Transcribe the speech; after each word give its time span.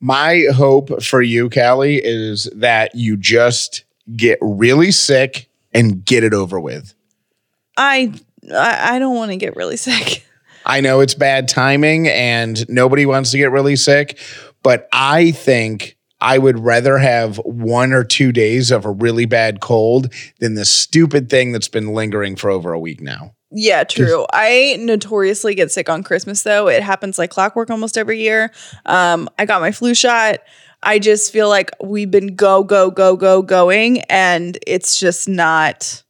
My 0.00 0.46
hope 0.54 1.02
for 1.02 1.20
you, 1.20 1.50
Callie, 1.50 2.00
is 2.02 2.48
that 2.54 2.94
you 2.94 3.16
just 3.16 3.84
get 4.16 4.38
really 4.40 4.90
sick 4.90 5.48
and 5.72 6.04
get 6.04 6.24
it 6.24 6.34
over 6.34 6.58
with. 6.58 6.94
I 7.76 8.12
I, 8.52 8.96
I 8.96 8.98
don't 8.98 9.16
want 9.16 9.30
to 9.30 9.36
get 9.36 9.56
really 9.56 9.76
sick. 9.76 10.26
I 10.66 10.80
know 10.80 11.00
it's 11.00 11.14
bad 11.14 11.48
timing 11.48 12.08
and 12.08 12.68
nobody 12.68 13.06
wants 13.06 13.30
to 13.30 13.38
get 13.38 13.50
really 13.50 13.76
sick, 13.76 14.18
but 14.62 14.88
I 14.92 15.30
think 15.30 15.96
I 16.20 16.38
would 16.38 16.58
rather 16.58 16.98
have 16.98 17.38
one 17.38 17.92
or 17.92 18.04
two 18.04 18.30
days 18.30 18.70
of 18.70 18.84
a 18.84 18.90
really 18.90 19.24
bad 19.24 19.60
cold 19.60 20.12
than 20.38 20.54
the 20.54 20.66
stupid 20.66 21.30
thing 21.30 21.52
that's 21.52 21.68
been 21.68 21.94
lingering 21.94 22.36
for 22.36 22.50
over 22.50 22.72
a 22.72 22.78
week 22.78 23.00
now. 23.00 23.34
Yeah, 23.52 23.84
true. 23.84 24.26
I 24.32 24.76
notoriously 24.80 25.54
get 25.54 25.72
sick 25.72 25.88
on 25.88 26.02
Christmas 26.02 26.42
though. 26.42 26.68
It 26.68 26.82
happens 26.82 27.18
like 27.18 27.30
clockwork 27.30 27.70
almost 27.70 27.98
every 27.98 28.20
year. 28.20 28.52
Um, 28.86 29.28
I 29.38 29.46
got 29.46 29.60
my 29.60 29.72
flu 29.72 29.94
shot. 29.94 30.38
I 30.82 30.98
just 30.98 31.32
feel 31.32 31.48
like 31.48 31.70
we've 31.82 32.10
been 32.10 32.34
go, 32.36 32.64
go, 32.64 32.90
go, 32.90 33.16
go, 33.16 33.42
going, 33.42 34.00
and 34.02 34.56
it's 34.66 34.98
just 34.98 35.28
not. 35.28 36.02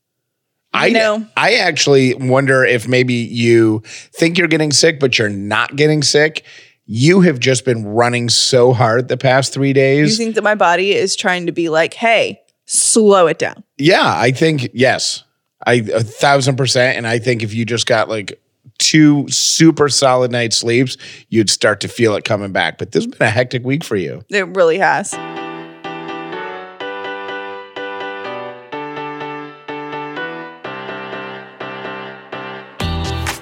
I 0.72 0.90
know? 0.90 1.26
I 1.36 1.54
actually 1.54 2.14
wonder 2.14 2.64
if 2.64 2.86
maybe 2.86 3.14
you 3.14 3.82
think 3.86 4.38
you're 4.38 4.46
getting 4.46 4.70
sick, 4.70 5.00
but 5.00 5.18
you're 5.18 5.28
not 5.28 5.74
getting 5.74 6.04
sick. 6.04 6.44
You 6.86 7.22
have 7.22 7.40
just 7.40 7.64
been 7.64 7.84
running 7.84 8.28
so 8.28 8.72
hard 8.72 9.08
the 9.08 9.16
past 9.16 9.52
three 9.52 9.72
days. 9.72 10.10
You 10.10 10.24
think 10.24 10.36
that 10.36 10.42
my 10.44 10.54
body 10.54 10.92
is 10.92 11.16
trying 11.16 11.46
to 11.46 11.52
be 11.52 11.68
like, 11.68 11.94
hey, 11.94 12.40
slow 12.66 13.26
it 13.26 13.38
down. 13.38 13.64
yeah, 13.78 14.14
I 14.16 14.30
think 14.30 14.68
yes, 14.72 15.24
I 15.66 15.74
a 15.74 16.02
thousand 16.02 16.56
percent. 16.56 16.96
And 16.96 17.06
I 17.06 17.18
think 17.18 17.42
if 17.42 17.54
you 17.54 17.64
just 17.64 17.86
got 17.86 18.08
like 18.08 18.40
two 18.78 19.28
super 19.28 19.88
solid 19.88 20.30
night 20.30 20.52
sleeps, 20.52 20.96
you'd 21.28 21.50
start 21.50 21.80
to 21.80 21.88
feel 21.88 22.14
it 22.14 22.24
coming 22.24 22.52
back. 22.52 22.78
But 22.78 22.92
this 22.92 23.04
has 23.04 23.14
been 23.14 23.26
a 23.26 23.30
hectic 23.30 23.64
week 23.64 23.84
for 23.84 23.96
you. 23.96 24.24
It 24.30 24.48
really 24.56 24.78
has. 24.78 25.14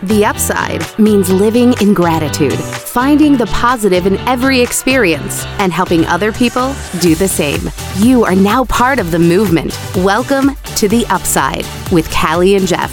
The 0.04 0.24
upside 0.24 0.96
means 0.96 1.28
living 1.28 1.74
in 1.80 1.92
gratitude, 1.92 2.54
finding 2.54 3.36
the 3.36 3.46
positive 3.46 4.06
in 4.06 4.16
every 4.28 4.60
experience, 4.60 5.44
and 5.58 5.72
helping 5.72 6.06
other 6.06 6.30
people 6.30 6.72
do 7.00 7.16
the 7.16 7.26
same. 7.26 7.68
You 7.96 8.24
are 8.24 8.36
now 8.36 8.64
part 8.66 9.00
of 9.00 9.10
the 9.10 9.18
movement. 9.18 9.76
Welcome 9.96 10.54
to 10.76 10.86
The 10.86 11.04
Upside 11.06 11.66
with 11.90 12.08
Callie 12.12 12.54
and 12.54 12.64
Jeff. 12.64 12.92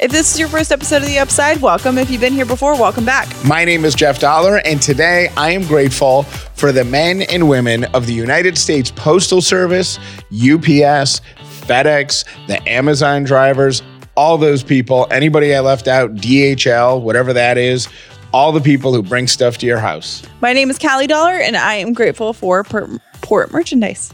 If 0.00 0.12
this 0.12 0.32
is 0.32 0.38
your 0.38 0.48
first 0.48 0.70
episode 0.70 1.02
of 1.02 1.08
The 1.08 1.18
Upside, 1.18 1.60
welcome. 1.60 1.98
If 1.98 2.10
you've 2.10 2.20
been 2.20 2.32
here 2.32 2.46
before, 2.46 2.74
welcome 2.74 3.04
back. 3.04 3.26
My 3.44 3.64
name 3.64 3.84
is 3.84 3.96
Jeff 3.96 4.20
Dollar, 4.20 4.58
and 4.58 4.80
today 4.80 5.32
I 5.36 5.50
am 5.50 5.64
grateful 5.64 6.22
for 6.54 6.70
the 6.70 6.84
men 6.84 7.22
and 7.22 7.48
women 7.48 7.86
of 7.86 8.06
the 8.06 8.14
United 8.14 8.56
States 8.56 8.92
Postal 8.92 9.42
Service, 9.42 9.98
UPS, 10.30 11.22
FedEx, 11.64 12.24
the 12.46 12.68
Amazon 12.68 13.24
drivers, 13.24 13.82
all 14.16 14.38
those 14.38 14.62
people, 14.62 15.06
anybody 15.10 15.54
I 15.54 15.60
left 15.60 15.88
out, 15.88 16.14
DHL, 16.14 17.00
whatever 17.00 17.32
that 17.32 17.58
is, 17.58 17.88
all 18.32 18.52
the 18.52 18.60
people 18.60 18.92
who 18.92 19.02
bring 19.02 19.26
stuff 19.26 19.58
to 19.58 19.66
your 19.66 19.78
house. 19.78 20.22
My 20.40 20.52
name 20.52 20.70
is 20.70 20.78
Callie 20.78 21.06
Dollar, 21.06 21.34
and 21.34 21.56
I 21.56 21.74
am 21.74 21.92
grateful 21.92 22.32
for 22.32 22.64
port, 22.64 22.90
port 23.22 23.52
merchandise. 23.52 24.12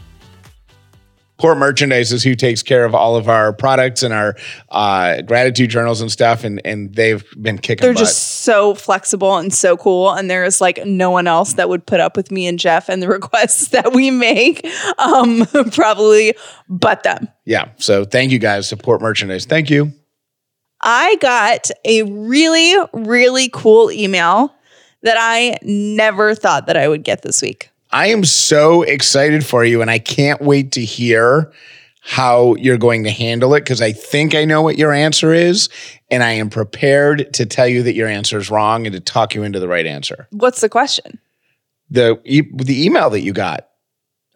Port 1.41 1.57
Merchandise 1.57 2.11
is 2.11 2.23
who 2.23 2.35
takes 2.35 2.61
care 2.61 2.85
of 2.85 2.93
all 2.93 3.15
of 3.15 3.27
our 3.27 3.51
products 3.51 4.03
and 4.03 4.13
our 4.13 4.35
uh, 4.69 5.23
gratitude 5.23 5.71
journals 5.71 5.99
and 5.99 6.11
stuff, 6.11 6.43
and 6.43 6.61
and 6.63 6.93
they've 6.93 7.25
been 7.41 7.57
kicking 7.57 7.81
They're 7.81 7.93
butt. 7.93 7.99
just 7.99 8.41
so 8.43 8.75
flexible 8.75 9.35
and 9.37 9.51
so 9.51 9.75
cool. 9.75 10.11
And 10.11 10.29
there 10.29 10.43
is 10.45 10.61
like 10.61 10.85
no 10.85 11.09
one 11.09 11.25
else 11.25 11.53
that 11.53 11.67
would 11.67 11.83
put 11.87 11.99
up 11.99 12.15
with 12.15 12.29
me 12.29 12.45
and 12.45 12.59
Jeff 12.59 12.89
and 12.89 13.01
the 13.01 13.07
requests 13.09 13.69
that 13.69 13.91
we 13.91 14.11
make, 14.11 14.63
um, 14.99 15.47
probably 15.71 16.35
but 16.69 17.01
them. 17.01 17.27
yeah. 17.45 17.69
So 17.77 18.05
thank 18.05 18.31
you 18.31 18.37
guys 18.37 18.69
Support 18.69 18.83
Port 18.83 19.01
Merchandise. 19.01 19.45
Thank 19.45 19.71
you. 19.71 19.91
I 20.79 21.15
got 21.21 21.71
a 21.85 22.03
really, 22.03 22.75
really 22.93 23.49
cool 23.51 23.91
email 23.91 24.53
that 25.01 25.17
I 25.19 25.57
never 25.63 26.35
thought 26.35 26.67
that 26.67 26.77
I 26.77 26.87
would 26.87 27.03
get 27.03 27.23
this 27.23 27.41
week. 27.41 27.70
I 27.93 28.07
am 28.07 28.23
so 28.23 28.83
excited 28.83 29.45
for 29.45 29.65
you, 29.65 29.81
and 29.81 29.91
I 29.91 29.99
can't 29.99 30.41
wait 30.41 30.71
to 30.73 30.81
hear 30.83 31.51
how 32.01 32.55
you're 32.55 32.77
going 32.77 33.03
to 33.03 33.11
handle 33.11 33.53
it 33.53 33.61
because 33.61 33.81
I 33.81 33.91
think 33.91 34.33
I 34.33 34.43
know 34.43 34.61
what 34.61 34.77
your 34.77 34.91
answer 34.91 35.33
is, 35.33 35.69
and 36.09 36.23
I 36.23 36.31
am 36.31 36.49
prepared 36.49 37.33
to 37.35 37.45
tell 37.45 37.67
you 37.67 37.83
that 37.83 37.93
your 37.93 38.07
answer 38.07 38.37
is 38.37 38.49
wrong 38.49 38.87
and 38.87 38.93
to 38.93 38.99
talk 38.99 39.35
you 39.35 39.43
into 39.43 39.59
the 39.59 39.67
right 39.67 39.85
answer. 39.85 40.27
What's 40.31 40.61
the 40.61 40.69
question? 40.69 41.19
The 41.89 42.19
e- 42.25 42.49
the 42.53 42.85
email 42.85 43.09
that 43.11 43.21
you 43.21 43.33
got. 43.33 43.67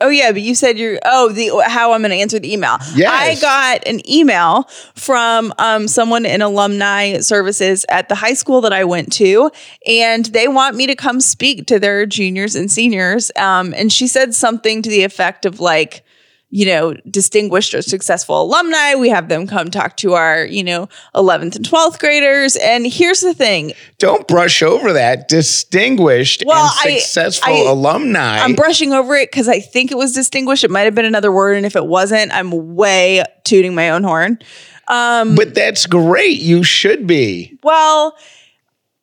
Oh 0.02 0.10
yeah, 0.10 0.32
but 0.34 0.42
you 0.42 0.56
said 0.56 0.78
you're 0.78 1.00
oh 1.06 1.30
the 1.30 1.64
how 1.66 1.94
I'm 1.94 2.02
going 2.02 2.12
to 2.12 2.18
answer 2.18 2.38
the 2.38 2.52
email. 2.52 2.78
Yes. 2.96 3.10
I 3.12 3.42
got 3.42 3.88
an 3.88 4.08
email 4.10 4.64
from 4.94 5.54
um, 5.58 5.88
someone 5.88 6.26
in 6.26 6.42
alumni 6.42 7.20
services 7.20 7.86
at 7.90 8.10
the 8.10 8.16
high 8.16 8.34
school 8.34 8.62
that 8.62 8.74
I 8.74 8.84
went 8.84 9.12
to, 9.14 9.52
and 9.88 10.26
they 10.26 10.48
want 10.48 10.76
me 10.76 10.86
to 10.88 10.96
come 10.96 11.22
speak 11.22 11.68
to 11.68 11.80
their 11.80 12.06
juniors 12.06 12.56
and 12.56 12.70
seniors. 12.70 13.32
Um, 13.38 13.74
and 13.74 13.92
she 13.92 14.08
said 14.08 14.36
something 14.36 14.82
to 14.82 14.90
the 14.90 15.04
effect 15.04 15.46
of 15.46 15.60
like, 15.60 16.05
you 16.50 16.66
know, 16.66 16.94
distinguished 17.10 17.74
or 17.74 17.82
successful 17.82 18.42
alumni. 18.42 18.96
We 18.96 19.10
have 19.10 19.28
them 19.30 19.46
come 19.48 19.70
talk 19.72 19.98
to 19.98 20.14
our 20.14 20.46
you 20.46 20.64
know 20.64 20.88
11th 21.16 21.56
and 21.58 21.66
12th 21.68 22.00
graders. 22.00 22.56
And 22.58 22.86
here's 22.88 23.22
the 23.22 23.34
thing: 23.34 23.74
Don't 23.98 24.28
brush 24.28 24.62
over 24.64 24.94
that. 24.94 25.28
Distinguished 25.28 26.44
Well, 26.46 26.72
and 26.86 26.94
I- 26.94 26.98
successful 27.00 27.54
I- 27.54 27.70
alumni. 27.72 28.40
I'm 28.40 28.54
brushing 28.54 28.94
over 28.94 29.16
it 29.16 29.32
because 29.32 29.48
I 29.50 29.60
think 29.60 29.92
it 29.92 29.98
was 29.98 30.14
distinguished. 30.14 30.64
It 30.64 30.72
might 30.72 30.82
have 30.82 30.96
been 30.96 31.06
another 31.06 31.32
word, 31.32 31.58
and 31.58 31.66
if 31.66 31.76
it 31.76 31.86
wasn't, 31.86 32.32
I'm 32.32 32.76
way 32.76 33.24
tooting 33.44 33.76
my 33.76 33.90
own 33.90 34.04
horn. 34.04 34.40
Um, 34.88 35.34
but 35.36 35.56
that's 35.56 35.88
great. 35.88 36.40
You 36.40 36.62
should 36.64 37.08
be. 37.08 37.58
well, 37.64 38.16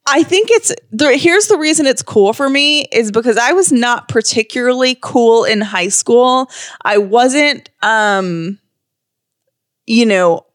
I 0.06 0.24
think 0.24 0.48
it's 0.50 0.72
the, 0.90 1.16
here's 1.16 1.46
the 1.46 1.56
reason 1.56 1.86
it's 1.86 2.02
cool 2.02 2.32
for 2.32 2.48
me 2.48 2.86
is 2.92 3.12
because 3.12 3.36
I 3.36 3.52
was 3.52 3.70
not 3.70 4.08
particularly 4.08 4.98
cool 5.00 5.44
in 5.44 5.60
high 5.60 5.88
school. 5.88 6.50
I 6.84 6.98
wasn't, 6.98 7.70
um, 7.82 8.58
you 9.86 10.06
know, 10.06 10.46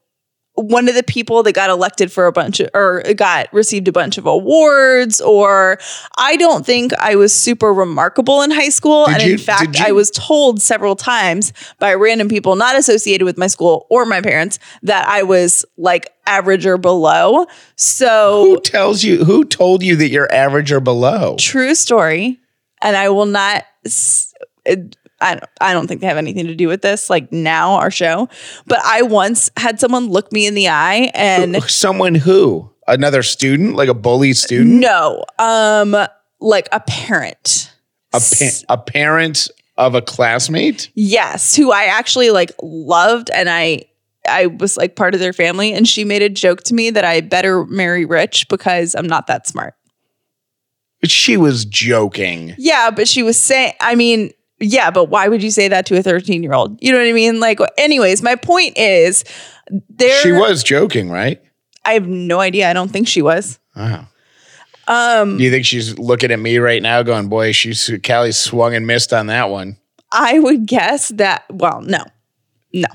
one 0.60 0.88
of 0.88 0.94
the 0.94 1.02
people 1.02 1.42
that 1.44 1.52
got 1.52 1.70
elected 1.70 2.10
for 2.10 2.26
a 2.26 2.32
bunch 2.32 2.60
of 2.60 2.68
or 2.74 3.02
got 3.16 3.52
received 3.52 3.86
a 3.88 3.92
bunch 3.92 4.18
of 4.18 4.26
awards 4.26 5.20
or 5.20 5.78
I 6.16 6.36
don't 6.36 6.66
think 6.66 6.92
I 6.98 7.14
was 7.16 7.32
super 7.32 7.72
remarkable 7.72 8.42
in 8.42 8.50
high 8.50 8.68
school 8.68 9.06
Did 9.06 9.14
and 9.14 9.22
you- 9.24 9.32
in 9.32 9.38
fact 9.38 9.80
I 9.80 9.92
was 9.92 10.10
told 10.10 10.60
several 10.60 10.96
times 10.96 11.52
by 11.78 11.94
random 11.94 12.28
people 12.28 12.56
not 12.56 12.76
associated 12.76 13.24
with 13.24 13.38
my 13.38 13.46
school 13.46 13.86
or 13.90 14.04
my 14.04 14.20
parents 14.20 14.58
that 14.82 15.06
I 15.08 15.22
was 15.22 15.64
like 15.76 16.10
average 16.26 16.66
or 16.66 16.76
below. 16.76 17.46
So 17.76 18.44
Who 18.44 18.60
tells 18.60 19.02
you? 19.04 19.24
Who 19.24 19.44
told 19.44 19.82
you 19.82 19.96
that 19.96 20.08
you're 20.10 20.32
average 20.32 20.72
or 20.72 20.80
below? 20.80 21.36
true 21.38 21.74
story 21.74 22.38
and 22.82 22.96
i 22.96 23.08
will 23.08 23.26
not 23.26 23.64
s- 23.84 24.32
I 25.20 25.34
don't, 25.34 25.44
I 25.60 25.72
don't 25.72 25.86
think 25.88 26.00
they 26.00 26.06
have 26.06 26.16
anything 26.16 26.46
to 26.46 26.54
do 26.54 26.68
with 26.68 26.82
this 26.82 27.10
like 27.10 27.32
now 27.32 27.72
our 27.74 27.90
show 27.90 28.28
but 28.66 28.78
i 28.84 29.02
once 29.02 29.50
had 29.56 29.80
someone 29.80 30.08
look 30.08 30.30
me 30.32 30.46
in 30.46 30.54
the 30.54 30.68
eye 30.68 31.10
and 31.14 31.62
Someone 31.64 32.14
who? 32.14 32.70
Another 32.86 33.22
student, 33.22 33.74
like 33.76 33.88
a 33.88 33.94
bully 33.94 34.32
student, 34.32 34.80
no 34.80 35.24
um 35.38 35.96
like 36.40 36.68
a 36.72 36.80
parent 36.80 37.72
a, 38.14 38.20
pa- 38.20 38.64
a 38.74 38.78
parent 38.78 39.48
of 39.76 39.94
a 39.94 40.02
classmate. 40.02 40.90
yes 40.94 41.54
who 41.56 41.70
i 41.72 41.84
actually 41.84 42.30
like 42.30 42.52
loved 42.62 43.28
and 43.34 43.50
i 43.50 43.82
i 44.28 44.46
was 44.46 44.76
like 44.76 44.94
part 44.96 45.14
of 45.14 45.20
their 45.20 45.32
family 45.32 45.72
and 45.72 45.86
she 45.88 46.04
made 46.04 46.22
a 46.22 46.28
joke 46.28 46.62
to 46.62 46.74
me 46.74 46.90
that 46.90 47.04
i 47.04 47.20
better 47.20 47.64
marry 47.66 48.04
rich 48.04 48.48
because 48.48 48.94
i'm 48.94 49.06
not 49.06 49.26
that 49.26 49.46
smart 49.48 49.74
She 51.04 51.36
was 51.36 51.64
joking. 51.64 52.54
Yeah, 52.58 52.90
but 52.90 53.06
she 53.06 53.22
was 53.22 53.36
saying, 53.38 53.72
I 53.80 53.94
mean, 53.94 54.32
yeah, 54.60 54.90
but 54.90 55.04
why 55.04 55.28
would 55.28 55.42
you 55.42 55.50
say 55.50 55.68
that 55.68 55.86
to 55.86 55.98
a 55.98 56.02
13 56.02 56.42
year 56.42 56.52
old? 56.52 56.78
You 56.82 56.92
know 56.92 56.98
what 56.98 57.06
I 57.08 57.12
mean? 57.12 57.40
Like, 57.40 57.60
anyways, 57.76 58.22
my 58.22 58.34
point 58.34 58.76
is 58.76 59.24
there, 59.88 60.20
She 60.22 60.32
was 60.32 60.62
joking, 60.62 61.10
right? 61.10 61.40
I 61.84 61.92
have 61.94 62.06
no 62.06 62.40
idea. 62.40 62.68
I 62.68 62.72
don't 62.72 62.90
think 62.90 63.08
she 63.08 63.22
was. 63.22 63.58
Wow. 63.76 64.06
Um, 64.88 65.36
Do 65.36 65.44
you 65.44 65.50
think 65.50 65.66
she's 65.66 65.98
looking 65.98 66.30
at 66.30 66.38
me 66.38 66.58
right 66.58 66.82
now, 66.82 67.02
going, 67.02 67.28
"Boy, 67.28 67.52
she's 67.52 67.90
Callie 68.06 68.32
swung 68.32 68.74
and 68.74 68.86
missed 68.86 69.12
on 69.12 69.26
that 69.26 69.50
one"? 69.50 69.76
I 70.10 70.38
would 70.38 70.66
guess 70.66 71.08
that, 71.10 71.44
well, 71.50 71.82
no, 71.82 72.02
no. 72.72 72.88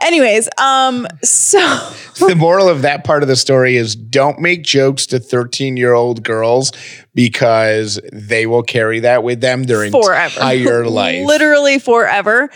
Anyways, 0.00 0.48
um, 0.60 1.06
so 1.22 1.58
the 2.18 2.34
moral 2.36 2.68
of 2.68 2.82
that 2.82 3.04
part 3.04 3.22
of 3.22 3.28
the 3.28 3.36
story 3.36 3.76
is 3.76 3.96
don't 3.96 4.38
make 4.40 4.62
jokes 4.62 5.06
to 5.06 5.18
13 5.18 5.76
year 5.76 5.94
old 5.94 6.22
girls 6.22 6.72
because 7.14 7.98
they 8.12 8.46
will 8.46 8.62
carry 8.62 9.00
that 9.00 9.22
with 9.22 9.40
them 9.40 9.64
their 9.64 9.90
forever, 9.90 10.34
entire 10.40 10.86
life. 10.88 11.26
literally 11.26 11.78
forever. 11.78 12.50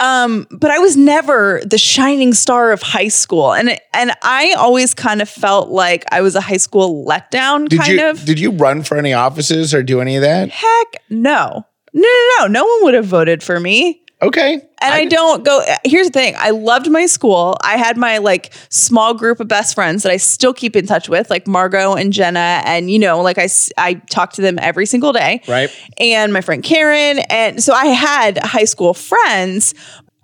Um, 0.00 0.48
but 0.50 0.72
I 0.72 0.78
was 0.78 0.96
never 0.96 1.60
the 1.64 1.78
shining 1.78 2.34
star 2.34 2.72
of 2.72 2.82
high 2.82 3.06
school, 3.08 3.52
and 3.52 3.78
and 3.94 4.10
I 4.22 4.52
always 4.58 4.94
kind 4.94 5.22
of 5.22 5.28
felt 5.28 5.68
like 5.68 6.04
I 6.10 6.22
was 6.22 6.34
a 6.34 6.40
high 6.40 6.56
school 6.56 7.06
letdown. 7.06 7.68
Did 7.68 7.78
kind 7.80 7.92
you 7.92 8.10
of. 8.10 8.24
did 8.24 8.40
you 8.40 8.50
run 8.50 8.82
for 8.82 8.96
any 8.96 9.12
offices 9.12 9.72
or 9.72 9.84
do 9.84 10.00
any 10.00 10.16
of 10.16 10.22
that? 10.22 10.48
Heck, 10.48 10.96
no, 11.08 11.64
no, 11.92 12.02
no, 12.02 12.26
no. 12.40 12.46
No 12.48 12.64
one 12.64 12.84
would 12.84 12.94
have 12.94 13.04
voted 13.06 13.44
for 13.44 13.60
me. 13.60 14.01
Okay. 14.22 14.54
And 14.54 14.94
I, 14.94 15.04
don't 15.04 15.44
go. 15.44 15.64
Here's 15.84 16.06
the 16.06 16.12
thing: 16.12 16.34
I 16.38 16.50
loved 16.50 16.88
my 16.90 17.06
school. 17.06 17.56
I 17.62 17.76
had 17.76 17.96
my 17.96 18.18
like 18.18 18.52
small 18.68 19.14
group 19.14 19.40
of 19.40 19.48
best 19.48 19.74
friends 19.74 20.04
that 20.04 20.12
I 20.12 20.16
still 20.16 20.54
keep 20.54 20.76
in 20.76 20.86
touch 20.86 21.08
with, 21.08 21.28
like 21.28 21.46
Margot 21.46 21.94
and 21.94 22.12
Jenna, 22.12 22.62
and 22.64 22.90
you 22.90 22.98
know, 22.98 23.20
like 23.20 23.38
I, 23.38 23.48
I 23.76 23.94
talk 24.10 24.32
to 24.34 24.42
them 24.42 24.58
every 24.60 24.86
single 24.86 25.12
day, 25.12 25.42
Right. 25.48 25.70
And 25.98 26.32
my 26.32 26.40
friend 26.40 26.62
Karen, 26.62 27.20
and 27.30 27.62
so 27.62 27.72
I 27.72 27.86
had 27.86 28.38
high 28.38 28.64
school 28.64 28.94
friends. 28.94 29.74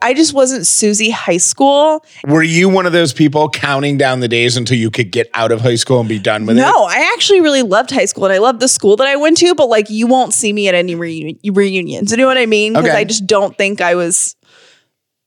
I 0.01 0.15
just 0.15 0.33
wasn't 0.33 0.67
Susie 0.67 1.11
High 1.11 1.39
School. 1.39 2.05
Were 2.27 2.43
you 2.43 2.69
one 2.69 2.87
of 2.87 2.93
those 2.93 3.13
people 3.13 3.49
counting 3.51 3.99
down 3.99 4.21
the 4.21 4.29
days 4.29 4.57
until 4.57 4.77
you 4.79 4.91
could 4.91 5.11
get 5.11 5.29
out 5.35 5.51
of 5.51 5.61
high 5.61 5.75
school 5.75 5.99
and 6.01 6.09
be 6.09 6.19
done 6.21 6.47
with 6.47 6.57
it? 6.57 6.61
No, 6.61 6.85
I 6.85 7.11
actually 7.17 7.41
really 7.41 7.63
loved 7.63 7.91
high 7.91 8.05
school 8.05 8.25
and 8.25 8.33
I 8.33 8.39
loved 8.39 8.61
the 8.61 8.69
school 8.69 8.95
that 8.97 9.09
I 9.09 9.17
went 9.17 9.39
to, 9.39 9.55
but 9.57 9.69
like 9.69 9.91
you 9.91 10.07
won't 10.07 10.33
see 10.35 10.53
me 10.53 10.69
at 10.69 10.75
any 10.77 10.95
reuni- 10.95 11.39
reunions. 11.53 12.13
You 12.13 12.19
know 12.19 12.27
what 12.27 12.39
I 12.39 12.47
mean? 12.47 12.75
Because 12.75 12.89
Okay. 12.91 12.97
I 12.99 13.05
just 13.05 13.27
don't 13.27 13.57
think 13.59 13.81
I 13.81 13.97
was, 13.97 14.37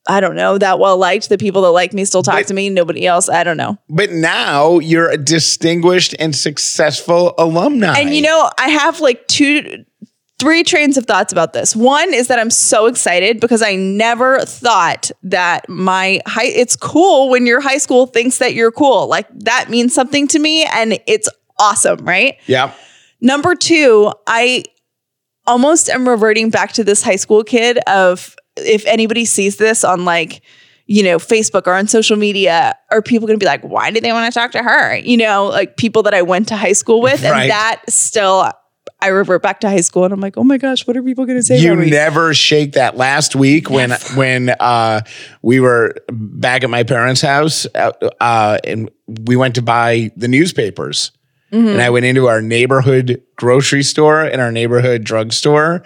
I 0.08 0.20
don't 0.20 0.36
know, 0.36 0.56
that 0.56 0.78
well 0.78 0.96
liked. 0.96 1.28
The 1.28 1.36
people 1.38 1.62
that 1.62 1.70
like 1.70 1.92
me 1.92 2.06
still 2.06 2.22
talk 2.22 2.36
But- 2.36 2.46
to 2.48 2.54
me. 2.54 2.70
Nobody 2.70 3.06
else. 3.06 3.28
I 3.28 3.44
don't 3.44 3.58
know. 3.58 3.76
But 3.90 4.10
now 4.10 4.78
you're 4.78 5.10
a 5.10 5.18
distinguished 5.18 6.14
and 6.18 6.34
successful 6.34 7.34
alumni. 7.36 7.98
And 7.98 8.14
you 8.14 8.22
know, 8.22 8.50
I 8.58 8.70
have 8.70 9.00
like 9.00 9.28
two, 9.28 9.84
three 10.42 10.64
trains 10.64 10.96
of 10.96 11.06
thoughts 11.06 11.32
about 11.32 11.52
this. 11.52 11.76
One 11.76 12.12
is 12.12 12.26
that 12.26 12.40
I'm 12.40 12.50
so 12.50 12.86
excited 12.86 13.38
because 13.38 13.62
I 13.62 13.76
never 13.76 14.40
thought 14.40 15.12
that 15.22 15.68
my 15.68 16.20
high, 16.26 16.46
it's 16.46 16.74
cool 16.74 17.30
when 17.30 17.46
your 17.46 17.60
high 17.60 17.78
school 17.78 18.06
thinks 18.06 18.38
that 18.38 18.52
you're 18.52 18.72
cool. 18.72 19.06
Like 19.06 19.28
that 19.44 19.70
means 19.70 19.94
something 19.94 20.26
to 20.28 20.40
me 20.40 20.64
and 20.64 20.98
it's 21.06 21.28
awesome, 21.58 22.04
right? 22.04 22.36
yeah. 22.46 22.74
Number 23.20 23.54
two, 23.54 24.12
I 24.26 24.64
almost 25.46 25.88
am 25.88 26.08
reverting 26.08 26.50
back 26.50 26.72
to 26.72 26.82
this 26.82 27.04
high 27.04 27.14
school 27.14 27.44
kid 27.44 27.78
of 27.86 28.34
if 28.56 28.84
anybody 28.86 29.24
sees 29.24 29.58
this 29.58 29.84
on 29.84 30.04
like, 30.04 30.42
you 30.86 31.04
know, 31.04 31.18
Facebook 31.18 31.68
or 31.68 31.74
on 31.74 31.86
social 31.86 32.16
media, 32.16 32.74
are 32.90 33.00
people 33.00 33.28
going 33.28 33.38
to 33.38 33.42
be 33.42 33.46
like, 33.46 33.62
why 33.62 33.92
did 33.92 34.02
they 34.02 34.10
want 34.10 34.32
to 34.32 34.36
talk 34.36 34.50
to 34.50 34.62
her? 34.62 34.96
You 34.96 35.16
know, 35.18 35.46
like 35.46 35.76
people 35.76 36.02
that 36.02 36.14
I 36.14 36.22
went 36.22 36.48
to 36.48 36.56
high 36.56 36.72
school 36.72 37.00
with. 37.00 37.22
Right. 37.22 37.42
And 37.42 37.50
that 37.50 37.82
still, 37.88 38.50
I 39.02 39.08
revert 39.08 39.42
back 39.42 39.60
to 39.60 39.68
high 39.68 39.80
school 39.82 40.04
and 40.04 40.12
I'm 40.14 40.20
like, 40.20 40.38
oh 40.38 40.44
my 40.44 40.56
gosh, 40.58 40.86
what 40.86 40.96
are 40.96 41.02
people 41.02 41.26
going 41.26 41.38
to 41.38 41.42
say 41.42 41.58
You 41.58 41.74
me? 41.74 41.90
never 41.90 42.32
shake 42.32 42.72
that. 42.72 42.96
Last 42.96 43.34
week 43.36 43.68
when 43.68 43.90
when 44.14 44.50
uh, 44.60 45.00
we 45.42 45.60
were 45.60 45.94
back 46.10 46.62
at 46.64 46.70
my 46.70 46.84
parents' 46.84 47.20
house, 47.20 47.66
uh, 47.74 47.92
uh, 48.20 48.58
and 48.64 48.90
we 49.26 49.36
went 49.36 49.56
to 49.56 49.62
buy 49.62 50.10
the 50.16 50.28
newspapers, 50.28 51.10
Mm-hmm. 51.52 51.68
and 51.68 51.82
I 51.82 51.90
went 51.90 52.06
into 52.06 52.28
our 52.28 52.40
neighborhood 52.40 53.22
grocery 53.36 53.82
store 53.82 54.22
and 54.22 54.40
our 54.40 54.50
neighborhood 54.50 55.04
drugstore. 55.04 55.82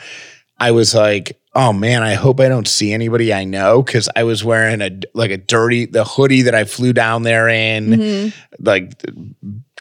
I 0.61 0.71
was 0.71 0.95
like, 0.95 1.41
"Oh 1.57 1.73
man, 1.73 2.05
I 2.05 2.15
hope 2.15 2.39
I 2.39 2.49
don't 2.49 2.69
see 2.69 2.93
anybody 2.93 3.35
I 3.35 3.43
know," 3.43 3.83
because 3.83 4.09
I 4.15 4.23
was 4.23 4.45
wearing 4.45 4.81
a 4.81 4.91
like 5.13 5.33
a 5.33 5.37
dirty 5.37 5.87
the 5.87 6.05
hoodie 6.05 6.43
that 6.43 6.55
I 6.55 6.65
flew 6.65 6.93
down 6.93 7.25
there 7.25 7.49
in, 7.49 7.87
Mm-hmm. 7.89 8.65
like 8.65 8.93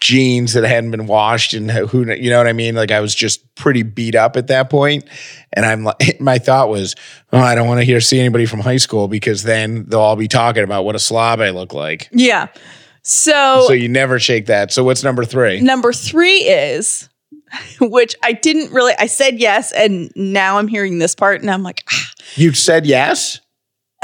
jeans 0.05 0.53
that 0.53 0.63
hadn't 0.63 0.91
been 0.91 1.07
washed 1.07 1.55
and 1.55 1.71
who 1.71 2.05
you 2.13 2.29
know 2.29 2.37
what 2.37 2.45
I 2.45 2.53
mean? 2.53 2.75
Like 2.75 2.91
I 2.91 2.99
was 2.99 3.15
just 3.15 3.55
pretty 3.55 3.81
beat 3.81 4.13
up 4.13 4.37
at 4.37 4.47
that 4.47 4.69
point. 4.69 5.03
And 5.51 5.65
I'm 5.65 5.83
like 5.83 6.17
my 6.21 6.37
thought 6.37 6.69
was 6.69 6.95
oh 7.33 7.39
I 7.39 7.55
don't 7.55 7.67
want 7.67 7.79
to 7.79 7.83
hear 7.83 7.99
see 7.99 8.19
anybody 8.19 8.45
from 8.45 8.59
high 8.59 8.77
school 8.77 9.07
because 9.07 9.43
then 9.43 9.85
they'll 9.87 9.99
all 9.99 10.15
be 10.15 10.27
talking 10.27 10.63
about 10.63 10.85
what 10.85 10.95
a 10.95 10.99
slob 10.99 11.41
I 11.41 11.49
look 11.49 11.73
like. 11.73 12.07
Yeah. 12.11 12.47
So, 13.01 13.65
so 13.67 13.73
you 13.73 13.87
never 13.87 14.19
shake 14.19 14.45
that. 14.47 14.71
So 14.71 14.83
what's 14.83 15.03
number 15.03 15.25
3 15.25 15.61
number 15.61 15.91
three 15.91 16.37
is, 16.37 17.09
which 17.81 18.15
I 18.23 18.33
didn't 18.33 18.71
really, 18.71 18.93
I 18.99 19.07
said 19.07 19.39
yes. 19.39 19.71
And 19.71 20.11
now 20.15 20.59
I'm 20.59 20.67
hearing 20.67 20.99
this 20.99 21.15
part 21.15 21.41
and 21.41 21.49
I'm 21.49 21.63
like, 21.63 21.83
ah, 21.91 22.11
you 22.35 22.53
said 22.53 22.85
yes 22.85 23.39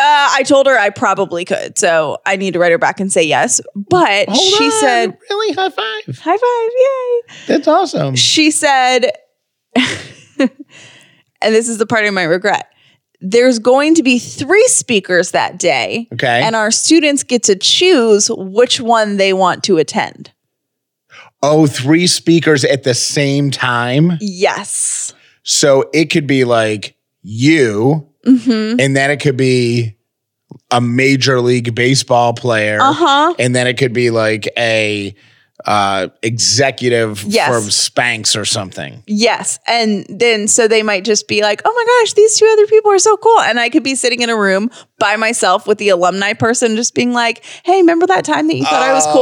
Uh, 0.03 0.29
I 0.33 0.43
told 0.47 0.65
her 0.65 0.75
I 0.79 0.89
probably 0.89 1.45
could, 1.45 1.77
so 1.77 2.17
I 2.25 2.35
need 2.35 2.53
to 2.53 2.59
write 2.59 2.71
her 2.71 2.79
back 2.79 2.99
and 2.99 3.13
say 3.13 3.21
yes. 3.21 3.61
But 3.75 4.29
Hold 4.29 4.53
she 4.57 4.65
on. 4.65 4.71
said, 4.71 5.17
really 5.29 5.53
high 5.53 5.69
five 5.69 6.17
"High 6.17 6.37
five, 6.37 6.71
yay!" 6.77 7.35
that's 7.47 7.67
awesome 7.67 8.15
She 8.15 8.49
said, 8.49 9.11
and 10.39 10.49
this 11.41 11.67
is 11.69 11.77
the 11.77 11.85
part 11.85 12.05
I 12.05 12.09
might 12.09 12.23
regret. 12.23 12.67
There's 13.19 13.59
going 13.59 13.93
to 13.95 14.03
be 14.03 14.17
three 14.17 14.67
speakers 14.67 15.31
that 15.31 15.59
day, 15.59 16.07
okay 16.13 16.41
and 16.43 16.55
our 16.55 16.71
students 16.71 17.23
get 17.23 17.43
to 17.43 17.55
choose 17.55 18.29
which 18.35 18.81
one 18.81 19.17
they 19.17 19.33
want 19.33 19.63
to 19.65 19.77
attend. 19.77 20.31
oh 21.43 21.67
three 21.67 22.07
speakers 22.07 22.65
at 22.65 22.83
the 22.83 22.95
same 22.95 23.51
time 23.51 24.13
Yes. 24.19 25.13
so 25.43 25.89
it 25.93 26.05
could 26.05 26.25
be 26.25 26.43
like 26.43 26.95
you 27.21 28.07
Mm-hmm. 28.25 28.79
and 28.79 28.95
then 28.95 29.09
it 29.11 29.17
could 29.19 29.37
be 29.37 29.95
a 30.69 30.79
major 30.81 31.41
league 31.41 31.73
baseball 31.75 32.33
player 32.33 32.77
Uh 32.81 32.93
huh. 32.93 33.33
and 33.39 33.55
then 33.55 33.67
it 33.67 33.77
could 33.77 33.93
be 33.93 34.09
like 34.09 34.47
a 34.57 35.15
uh 35.65 36.07
executive 36.23 37.23
Yes. 37.23 37.47
from 37.47 37.69
Spanx 37.69 38.35
or 38.39 38.45
something. 38.45 39.03
Yes. 39.05 39.59
And 39.67 40.05
then 40.09 40.47
so 40.47 40.67
they 40.67 40.81
might 40.81 41.05
just 41.05 41.27
be 41.27 41.41
like, 41.43 41.61
oh 41.65 41.71
my 41.73 41.85
gosh, 42.03 42.13
these 42.13 42.37
two 42.37 42.47
other 42.51 42.65
people 42.67 42.91
are 42.91 42.97
so 42.99 43.15
cool. 43.17 43.39
And 43.41 43.59
I 43.59 43.69
could 43.69 43.83
be 43.83 43.93
sitting 43.95 44.21
in 44.21 44.29
a 44.31 44.35
room 44.35 44.71
by 44.97 45.17
myself 45.17 45.67
with 45.67 45.77
the 45.77 45.89
alumni 45.89 46.33
person 46.33 46.75
just 46.75 46.95
being 46.95 47.13
like, 47.13 47.43
hey, 47.63 47.77
remember 47.77 48.07
that 48.07 48.25
time 48.25 48.47
that 48.47 48.55
you 48.55 48.63
thought 48.65 48.81
I 48.81 48.93
was 48.93 49.05
Oh. 49.07 49.13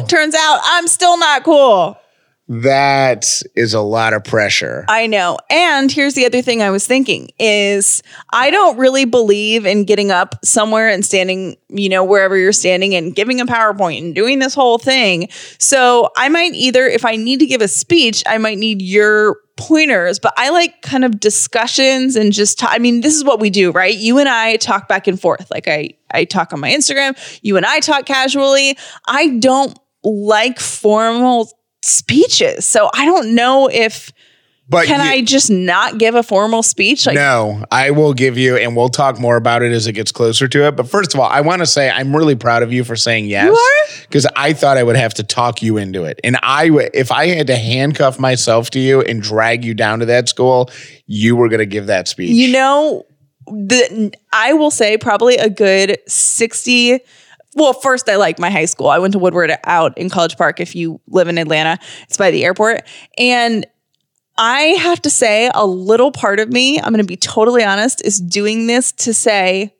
cool? 0.00 0.06
Turns 0.06 0.34
out 0.34 0.58
I'm 0.64 0.86
still 0.86 1.18
not 1.18 1.44
cool. 1.44 1.98
That 2.48 3.42
is 3.56 3.74
a 3.74 3.80
lot 3.80 4.12
of 4.12 4.22
pressure. 4.22 4.84
I 4.88 5.08
know. 5.08 5.38
And 5.50 5.90
here's 5.90 6.14
the 6.14 6.26
other 6.26 6.42
thing 6.42 6.62
I 6.62 6.70
was 6.70 6.86
thinking 6.86 7.30
is 7.40 8.04
I 8.32 8.50
don't 8.50 8.78
really 8.78 9.04
believe 9.04 9.66
in 9.66 9.84
getting 9.84 10.12
up 10.12 10.36
somewhere 10.44 10.88
and 10.88 11.04
standing, 11.04 11.56
you 11.68 11.88
know, 11.88 12.04
wherever 12.04 12.36
you're 12.36 12.52
standing 12.52 12.94
and 12.94 13.16
giving 13.16 13.40
a 13.40 13.46
PowerPoint 13.46 13.98
and 13.98 14.14
doing 14.14 14.38
this 14.38 14.54
whole 14.54 14.78
thing. 14.78 15.28
So 15.58 16.10
I 16.16 16.28
might 16.28 16.54
either, 16.54 16.86
if 16.86 17.04
I 17.04 17.16
need 17.16 17.40
to 17.40 17.46
give 17.46 17.62
a 17.62 17.68
speech, 17.68 18.22
I 18.28 18.38
might 18.38 18.58
need 18.58 18.80
your 18.80 19.38
pointers, 19.56 20.20
but 20.20 20.32
I 20.36 20.50
like 20.50 20.82
kind 20.82 21.04
of 21.04 21.18
discussions 21.18 22.14
and 22.14 22.32
just, 22.32 22.60
ta- 22.60 22.70
I 22.70 22.78
mean, 22.78 23.00
this 23.00 23.16
is 23.16 23.24
what 23.24 23.40
we 23.40 23.50
do, 23.50 23.72
right? 23.72 23.96
You 23.96 24.18
and 24.18 24.28
I 24.28 24.56
talk 24.56 24.86
back 24.86 25.08
and 25.08 25.20
forth. 25.20 25.50
Like 25.50 25.66
I, 25.66 25.90
I 26.12 26.24
talk 26.24 26.52
on 26.52 26.60
my 26.60 26.70
Instagram, 26.70 27.18
you 27.42 27.56
and 27.56 27.66
I 27.66 27.80
talk 27.80 28.06
casually. 28.06 28.78
I 29.08 29.38
don't 29.38 29.76
like 30.04 30.60
formal 30.60 31.50
speeches. 31.86 32.66
So 32.66 32.90
I 32.94 33.04
don't 33.04 33.34
know 33.34 33.68
if, 33.72 34.12
but 34.68 34.86
can 34.86 34.98
you- 35.04 35.10
I 35.12 35.22
just 35.22 35.48
not 35.50 35.98
give 35.98 36.14
a 36.16 36.22
formal 36.24 36.62
speech? 36.62 37.06
Like, 37.06 37.14
no, 37.14 37.64
I 37.70 37.90
will 37.92 38.12
give 38.12 38.36
you, 38.36 38.56
and 38.56 38.76
we'll 38.76 38.88
talk 38.88 39.20
more 39.20 39.36
about 39.36 39.62
it 39.62 39.70
as 39.72 39.86
it 39.86 39.92
gets 39.92 40.10
closer 40.10 40.48
to 40.48 40.66
it. 40.66 40.74
But 40.76 40.88
first 40.88 41.14
of 41.14 41.20
all, 41.20 41.28
I 41.30 41.40
want 41.40 41.60
to 41.60 41.66
say 41.66 41.88
I'm 41.88 42.14
really 42.16 42.34
proud 42.34 42.62
of 42.64 42.72
you 42.72 42.82
for 42.82 42.96
saying 42.96 43.26
yes. 43.26 43.44
You 43.46 43.52
are? 43.54 44.02
Because 44.02 44.26
I 44.34 44.52
thought 44.52 44.76
I 44.76 44.82
would 44.82 44.96
have 44.96 45.14
to 45.14 45.22
talk 45.22 45.62
you 45.62 45.76
into 45.76 46.02
it. 46.04 46.18
And 46.24 46.36
I, 46.42 46.66
w- 46.68 46.88
if 46.92 47.12
I 47.12 47.28
had 47.28 47.46
to 47.46 47.56
handcuff 47.56 48.18
myself 48.18 48.70
to 48.70 48.80
you 48.80 49.02
and 49.02 49.22
drag 49.22 49.64
you 49.64 49.72
down 49.74 50.00
to 50.00 50.06
that 50.06 50.28
school, 50.28 50.70
you 51.06 51.36
were 51.36 51.48
going 51.48 51.60
to 51.60 51.66
give 51.66 51.86
that 51.86 52.08
speech. 52.08 52.30
you 52.30 52.50
know, 52.52 53.04
the 53.46 54.12
I 54.32 54.52
will 54.54 54.72
say 54.72 54.98
probably 54.98 55.36
a 55.36 55.48
good 55.48 55.98
60. 56.08 56.98
Well, 57.56 57.72
first, 57.72 58.08
I 58.08 58.16
like 58.16 58.38
my 58.38 58.50
high 58.50 58.66
school. 58.66 58.88
I 58.88 58.98
went 58.98 59.12
to 59.12 59.18
Woodward 59.18 59.50
out 59.64 59.96
in 59.96 60.10
College 60.10 60.36
Park. 60.36 60.60
If 60.60 60.76
you 60.76 61.00
live 61.08 61.26
in 61.26 61.38
Atlanta, 61.38 61.78
it's 62.02 62.18
by 62.18 62.30
the 62.30 62.44
airport. 62.44 62.82
And 63.16 63.66
I 64.36 64.60
have 64.60 65.00
to 65.02 65.10
say, 65.10 65.50
a 65.54 65.66
little 65.66 66.12
part 66.12 66.38
of 66.38 66.50
me, 66.50 66.78
I'm 66.78 66.92
going 66.92 66.98
to 66.98 67.04
be 67.04 67.16
totally 67.16 67.64
honest, 67.64 68.04
is 68.04 68.20
doing 68.20 68.66
this 68.66 68.92
to 68.92 69.14
say, 69.14 69.74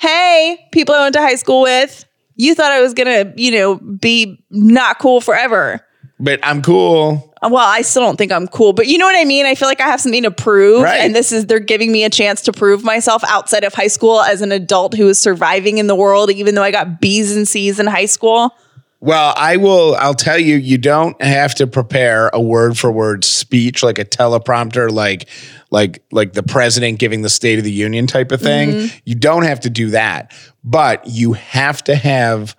hey, 0.00 0.58
people 0.72 0.94
I 0.94 1.02
went 1.02 1.12
to 1.16 1.20
high 1.20 1.34
school 1.34 1.60
with, 1.60 2.06
you 2.34 2.54
thought 2.54 2.72
I 2.72 2.80
was 2.80 2.94
going 2.94 3.06
to, 3.06 3.40
you 3.40 3.50
know, 3.50 3.74
be 3.76 4.42
not 4.48 4.98
cool 4.98 5.20
forever. 5.20 5.84
But 6.20 6.40
I'm 6.42 6.62
cool. 6.62 7.34
Uh, 7.40 7.48
well, 7.52 7.66
I 7.66 7.82
still 7.82 8.02
don't 8.02 8.16
think 8.16 8.32
I'm 8.32 8.48
cool, 8.48 8.72
but 8.72 8.86
you 8.86 8.98
know 8.98 9.06
what 9.06 9.16
I 9.16 9.24
mean? 9.24 9.46
I 9.46 9.54
feel 9.54 9.68
like 9.68 9.80
I 9.80 9.86
have 9.86 10.00
something 10.00 10.24
to 10.24 10.30
prove. 10.30 10.82
Right. 10.82 10.98
And 11.00 11.14
this 11.14 11.30
is, 11.30 11.46
they're 11.46 11.60
giving 11.60 11.92
me 11.92 12.04
a 12.04 12.10
chance 12.10 12.42
to 12.42 12.52
prove 12.52 12.82
myself 12.82 13.22
outside 13.28 13.64
of 13.64 13.74
high 13.74 13.86
school 13.86 14.20
as 14.20 14.42
an 14.42 14.50
adult 14.50 14.94
who 14.94 15.08
is 15.08 15.18
surviving 15.18 15.78
in 15.78 15.86
the 15.86 15.94
world, 15.94 16.30
even 16.30 16.54
though 16.54 16.64
I 16.64 16.70
got 16.70 17.00
B's 17.00 17.36
and 17.36 17.46
C's 17.46 17.78
in 17.78 17.86
high 17.86 18.06
school. 18.06 18.54
Well, 19.00 19.32
I 19.36 19.58
will. 19.58 19.94
I'll 19.94 20.14
tell 20.14 20.38
you. 20.38 20.56
You 20.56 20.76
don't 20.76 21.20
have 21.22 21.54
to 21.56 21.68
prepare 21.68 22.30
a 22.32 22.40
word 22.40 22.76
for 22.76 22.90
word 22.90 23.24
speech 23.24 23.84
like 23.84 24.00
a 24.00 24.04
teleprompter, 24.04 24.90
like 24.90 25.28
like 25.70 26.02
like 26.10 26.32
the 26.32 26.42
president 26.42 26.98
giving 26.98 27.22
the 27.22 27.28
State 27.28 27.58
of 27.58 27.64
the 27.64 27.70
Union 27.70 28.08
type 28.08 28.32
of 28.32 28.42
thing. 28.42 28.70
Mm-hmm. 28.70 28.98
You 29.04 29.14
don't 29.14 29.44
have 29.44 29.60
to 29.60 29.70
do 29.70 29.90
that, 29.90 30.32
but 30.64 31.06
you 31.06 31.34
have 31.34 31.84
to 31.84 31.94
have 31.94 32.56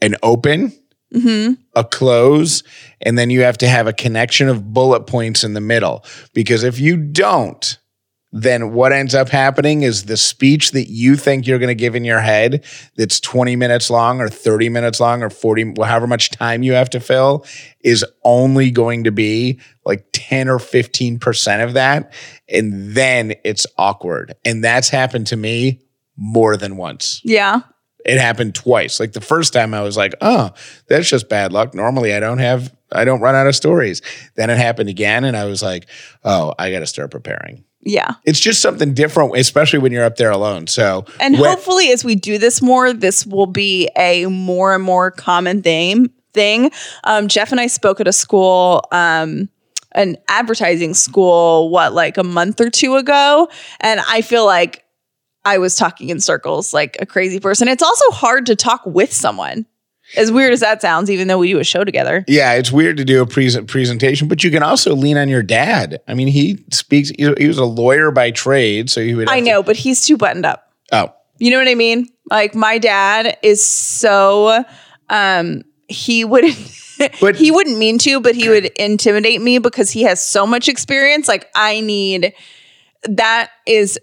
an 0.00 0.14
open, 0.22 0.72
a 1.74 1.84
close, 1.84 2.62
and 3.00 3.18
then 3.18 3.30
you 3.30 3.42
have 3.42 3.58
to 3.58 3.68
have 3.68 3.86
a 3.86 3.92
connection 3.92 4.48
of 4.48 4.72
bullet 4.72 5.06
points 5.06 5.44
in 5.44 5.54
the 5.54 5.60
middle. 5.60 6.04
Because 6.34 6.62
if 6.64 6.78
you 6.78 6.96
don't, 6.96 7.78
then 8.32 8.74
what 8.74 8.92
ends 8.92 9.14
up 9.14 9.28
happening 9.30 9.82
is 9.82 10.04
the 10.04 10.16
speech 10.16 10.72
that 10.72 10.90
you 10.90 11.16
think 11.16 11.46
you're 11.46 11.58
going 11.58 11.68
to 11.68 11.74
give 11.74 11.94
in 11.94 12.04
your 12.04 12.20
head 12.20 12.64
that's 12.96 13.18
20 13.20 13.56
minutes 13.56 13.88
long 13.88 14.20
or 14.20 14.28
30 14.28 14.68
minutes 14.68 15.00
long 15.00 15.22
or 15.22 15.30
40 15.30 15.74
however 15.82 16.06
much 16.06 16.30
time 16.30 16.62
you 16.62 16.74
have 16.74 16.90
to 16.90 17.00
fill 17.00 17.46
is 17.80 18.04
only 18.24 18.70
going 18.70 19.04
to 19.04 19.12
be 19.12 19.60
like 19.84 20.06
10 20.12 20.48
or 20.48 20.58
15% 20.58 21.64
of 21.64 21.74
that 21.74 22.12
and 22.48 22.94
then 22.94 23.34
it's 23.44 23.66
awkward 23.78 24.34
and 24.44 24.62
that's 24.62 24.90
happened 24.90 25.28
to 25.28 25.36
me 25.36 25.80
more 26.16 26.56
than 26.56 26.76
once 26.76 27.20
Yeah. 27.24 27.60
It 28.06 28.18
happened 28.18 28.54
twice. 28.54 28.98
Like 29.00 29.12
the 29.12 29.20
first 29.20 29.52
time 29.52 29.74
I 29.74 29.82
was 29.82 29.96
like, 29.96 30.14
oh, 30.20 30.50
that's 30.88 31.08
just 31.08 31.28
bad 31.28 31.52
luck. 31.52 31.74
Normally 31.74 32.14
I 32.14 32.20
don't 32.20 32.38
have, 32.38 32.72
I 32.92 33.04
don't 33.04 33.20
run 33.20 33.34
out 33.34 33.46
of 33.46 33.54
stories. 33.56 34.00
Then 34.36 34.48
it 34.48 34.56
happened 34.56 34.88
again. 34.88 35.24
And 35.24 35.36
I 35.36 35.44
was 35.44 35.62
like, 35.62 35.86
oh, 36.24 36.54
I 36.58 36.70
got 36.70 36.80
to 36.80 36.86
start 36.86 37.10
preparing. 37.10 37.64
Yeah. 37.82 38.14
It's 38.24 38.40
just 38.40 38.62
something 38.62 38.94
different, 38.94 39.36
especially 39.36 39.78
when 39.78 39.92
you're 39.92 40.04
up 40.04 40.16
there 40.16 40.30
alone. 40.30 40.66
So, 40.66 41.04
And 41.20 41.38
when- 41.38 41.50
hopefully, 41.50 41.92
as 41.92 42.04
we 42.04 42.14
do 42.14 42.38
this 42.38 42.62
more, 42.62 42.92
this 42.92 43.26
will 43.26 43.46
be 43.46 43.88
a 43.96 44.26
more 44.26 44.74
and 44.74 44.82
more 44.82 45.10
common 45.10 45.62
thing. 45.62 46.10
Thing. 46.34 46.70
Um, 47.04 47.28
Jeff 47.28 47.50
and 47.50 47.58
I 47.60 47.66
spoke 47.66 47.98
at 47.98 48.06
a 48.06 48.12
school, 48.12 48.84
um, 48.92 49.48
an 49.92 50.18
advertising 50.28 50.92
school, 50.92 51.70
what 51.70 51.94
like 51.94 52.18
a 52.18 52.22
month 52.22 52.60
or 52.60 52.68
two 52.68 52.96
ago, 52.96 53.48
and 53.80 54.00
I 54.06 54.20
feel 54.20 54.44
like 54.44 54.84
I 55.46 55.58
was 55.58 55.76
talking 55.76 56.10
in 56.10 56.20
circles 56.20 56.74
like 56.74 56.96
a 57.00 57.06
crazy 57.06 57.40
person. 57.40 57.68
It's 57.68 57.82
also 57.82 58.10
hard 58.10 58.46
to 58.46 58.56
talk 58.56 58.82
with 58.84 59.12
someone. 59.12 59.64
As 60.16 60.30
weird 60.30 60.52
as 60.52 60.60
that 60.60 60.80
sounds, 60.82 61.10
even 61.10 61.26
though 61.26 61.38
we 61.38 61.50
do 61.52 61.58
a 61.58 61.64
show 61.64 61.82
together. 61.82 62.24
yeah, 62.28 62.52
it's 62.52 62.70
weird 62.70 62.96
to 62.98 63.04
do 63.04 63.22
a 63.22 63.26
present 63.26 63.66
presentation, 63.68 64.28
but 64.28 64.44
you 64.44 64.52
can 64.52 64.62
also 64.62 64.94
lean 64.94 65.16
on 65.16 65.28
your 65.28 65.42
dad. 65.42 66.00
I 66.06 66.14
mean, 66.14 66.28
he 66.28 66.64
speaks, 66.70 67.08
he 67.10 67.48
was 67.48 67.58
a 67.58 67.64
lawyer 67.64 68.12
by 68.12 68.30
trade. 68.30 68.88
So 68.88 69.00
he 69.02 69.14
would, 69.16 69.28
I 69.28 69.36
have 69.36 69.44
to- 69.44 69.50
know, 69.50 69.62
but 69.64 69.74
he's 69.76 70.06
too 70.06 70.16
buttoned 70.16 70.46
up. 70.46 70.70
oh, 70.92 71.12
You 71.38 71.50
know 71.50 71.58
what 71.58 71.66
I 71.68 71.74
mean? 71.74 72.08
Like 72.30 72.54
my 72.54 72.78
dad 72.78 73.36
is 73.42 73.64
so 73.64 74.64
um 75.10 75.62
he 75.88 76.24
wouldn't 76.24 76.56
But- 77.20 77.34
he 77.36 77.50
wouldn't 77.50 77.76
mean 77.78 77.98
to, 77.98 78.20
but 78.20 78.34
he 78.36 78.48
would 78.48 78.66
intimidate 78.76 79.40
me 79.42 79.58
because 79.58 79.90
he 79.90 80.02
has 80.02 80.24
so 80.24 80.46
much 80.46 80.68
experience. 80.68 81.26
Like 81.28 81.50
I 81.54 81.80
need 81.80 82.32
that 83.08 83.50
is 83.66 83.98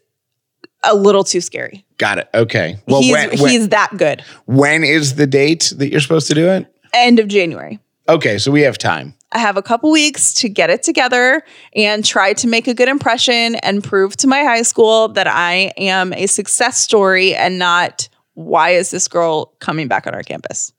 a 0.83 0.95
little 0.95 1.23
too 1.23 1.41
scary. 1.41 1.85
got 1.97 2.17
it. 2.17 2.29
Okay. 2.33 2.77
Well, 2.87 3.01
he's 3.01 3.11
when, 3.11 3.29
when, 3.39 3.51
he's 3.51 3.69
that 3.69 3.91
good. 3.97 4.23
when 4.45 4.83
is 4.83 5.15
the 5.15 5.27
date 5.27 5.73
that 5.77 5.89
you're 5.89 6.01
supposed 6.01 6.27
to 6.27 6.33
do 6.33 6.47
it? 6.49 6.67
End 6.93 7.19
of 7.19 7.27
January. 7.27 7.79
Okay. 8.09 8.37
So 8.37 8.51
we 8.51 8.61
have 8.61 8.77
time. 8.77 9.13
I 9.31 9.39
have 9.39 9.57
a 9.57 9.63
couple 9.63 9.89
weeks 9.89 10.33
to 10.35 10.49
get 10.49 10.69
it 10.69 10.83
together 10.83 11.41
and 11.75 12.05
try 12.05 12.33
to 12.33 12.47
make 12.47 12.67
a 12.67 12.73
good 12.73 12.87
impression 12.87 13.55
and 13.55 13.83
prove 13.83 14.15
to 14.17 14.27
my 14.27 14.43
high 14.43 14.61
school 14.61 15.07
that 15.09 15.25
I 15.27 15.73
am 15.77 16.13
a 16.13 16.27
success 16.27 16.79
story 16.79 17.33
and 17.33 17.57
not 17.57 18.09
why 18.35 18.71
is 18.71 18.91
this 18.91 19.07
girl 19.07 19.47
coming 19.59 19.87
back 19.87 20.05
on 20.05 20.13
our 20.13 20.23
campus? 20.23 20.71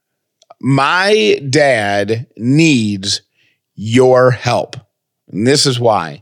my 0.61 1.39
dad 1.49 2.27
needs 2.37 3.21
your 3.75 4.31
help. 4.31 4.75
And 5.27 5.45
this 5.45 5.65
is 5.65 5.79
why. 5.79 6.21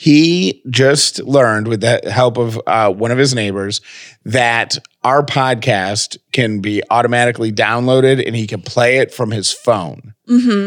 He 0.00 0.62
just 0.70 1.18
learned, 1.24 1.68
with 1.68 1.82
the 1.82 2.00
help 2.10 2.38
of 2.38 2.58
uh, 2.66 2.90
one 2.90 3.10
of 3.10 3.18
his 3.18 3.34
neighbors, 3.34 3.82
that 4.24 4.78
our 5.04 5.22
podcast 5.22 6.16
can 6.32 6.60
be 6.60 6.82
automatically 6.88 7.52
downloaded 7.52 8.26
and 8.26 8.34
he 8.34 8.46
can 8.46 8.62
play 8.62 8.96
it 8.96 9.12
from 9.12 9.30
his 9.30 9.52
phone. 9.52 10.14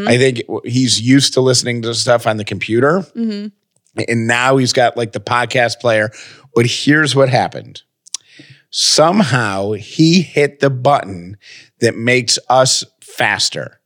I 0.07 0.19
think 0.19 0.43
he's 0.65 1.01
used 1.01 1.33
to 1.33 1.41
listening 1.41 1.81
to 1.81 1.95
stuff 1.95 2.27
on 2.27 2.37
the 2.37 2.45
computer. 2.45 3.07
And 4.07 4.27
now 4.27 4.57
he's 4.57 4.71
got 4.71 4.97
like 4.97 5.13
the 5.13 5.19
podcast 5.19 5.79
player. 5.79 6.11
But 6.53 6.67
here's 6.67 7.15
what 7.15 7.29
happened 7.29 7.81
somehow 8.69 9.71
he 9.71 10.21
hit 10.21 10.59
the 10.59 10.69
button 10.69 11.37
that 11.79 11.95
makes 11.95 12.37
us 12.49 12.83
faster. 13.01 13.79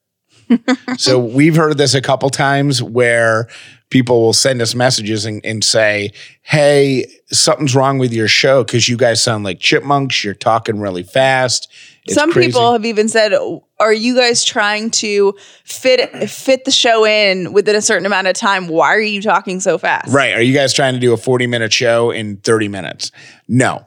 so 0.98 1.20
we've 1.20 1.56
heard 1.56 1.77
this 1.77 1.94
a 1.94 2.01
couple 2.01 2.30
times 2.30 2.82
where 2.82 3.48
people 3.89 4.22
will 4.22 4.34
send 4.34 4.62
us 4.62 4.75
messages 4.75 5.25
and, 5.25 5.46
and 5.46 5.63
say, 5.63 6.12
Hey, 6.44 7.06
something's 7.32 7.75
wrong 7.75 7.98
with 7.98 8.13
your 8.13 8.27
show 8.27 8.63
because 8.63 8.89
you 8.89 8.98
guys 8.98 9.22
sound 9.22 9.44
like 9.44 9.60
chipmunks. 9.60 10.24
You're 10.24 10.34
talking 10.34 10.80
really 10.80 11.04
fast. 11.04 11.72
It's 12.06 12.16
Some 12.16 12.32
crazy." 12.32 12.50
people 12.50 12.72
have 12.72 12.86
even 12.86 13.10
said, 13.10 13.34
"Are 13.80 13.94
you 13.94 14.16
guys 14.16 14.46
trying 14.46 14.92
to 14.92 15.34
fit 15.66 16.30
fit 16.30 16.63
the 16.63 16.72
show 16.72 17.06
in 17.06 17.51
within 17.51 17.75
a 17.75 17.82
certain 17.82 18.06
amount 18.06 18.27
of 18.27 18.36
time? 18.36 18.68
Why 18.68 18.96
are 18.96 19.00
you 19.00 19.22
talking 19.22 19.60
so 19.60 19.77
fast?" 19.77 20.13
Right. 20.13 20.34
Are 20.34 20.42
you 20.42 20.54
guys 20.54 20.74
trying 20.74 20.94
to 20.94 21.00
do 21.00 21.13
a 21.13 21.18
40 21.18 21.48
minute 21.48 21.74
show 21.74 22.12
in 22.12 22.38
30 22.38 22.70
minutes? 22.70 23.12
No. 23.48 23.86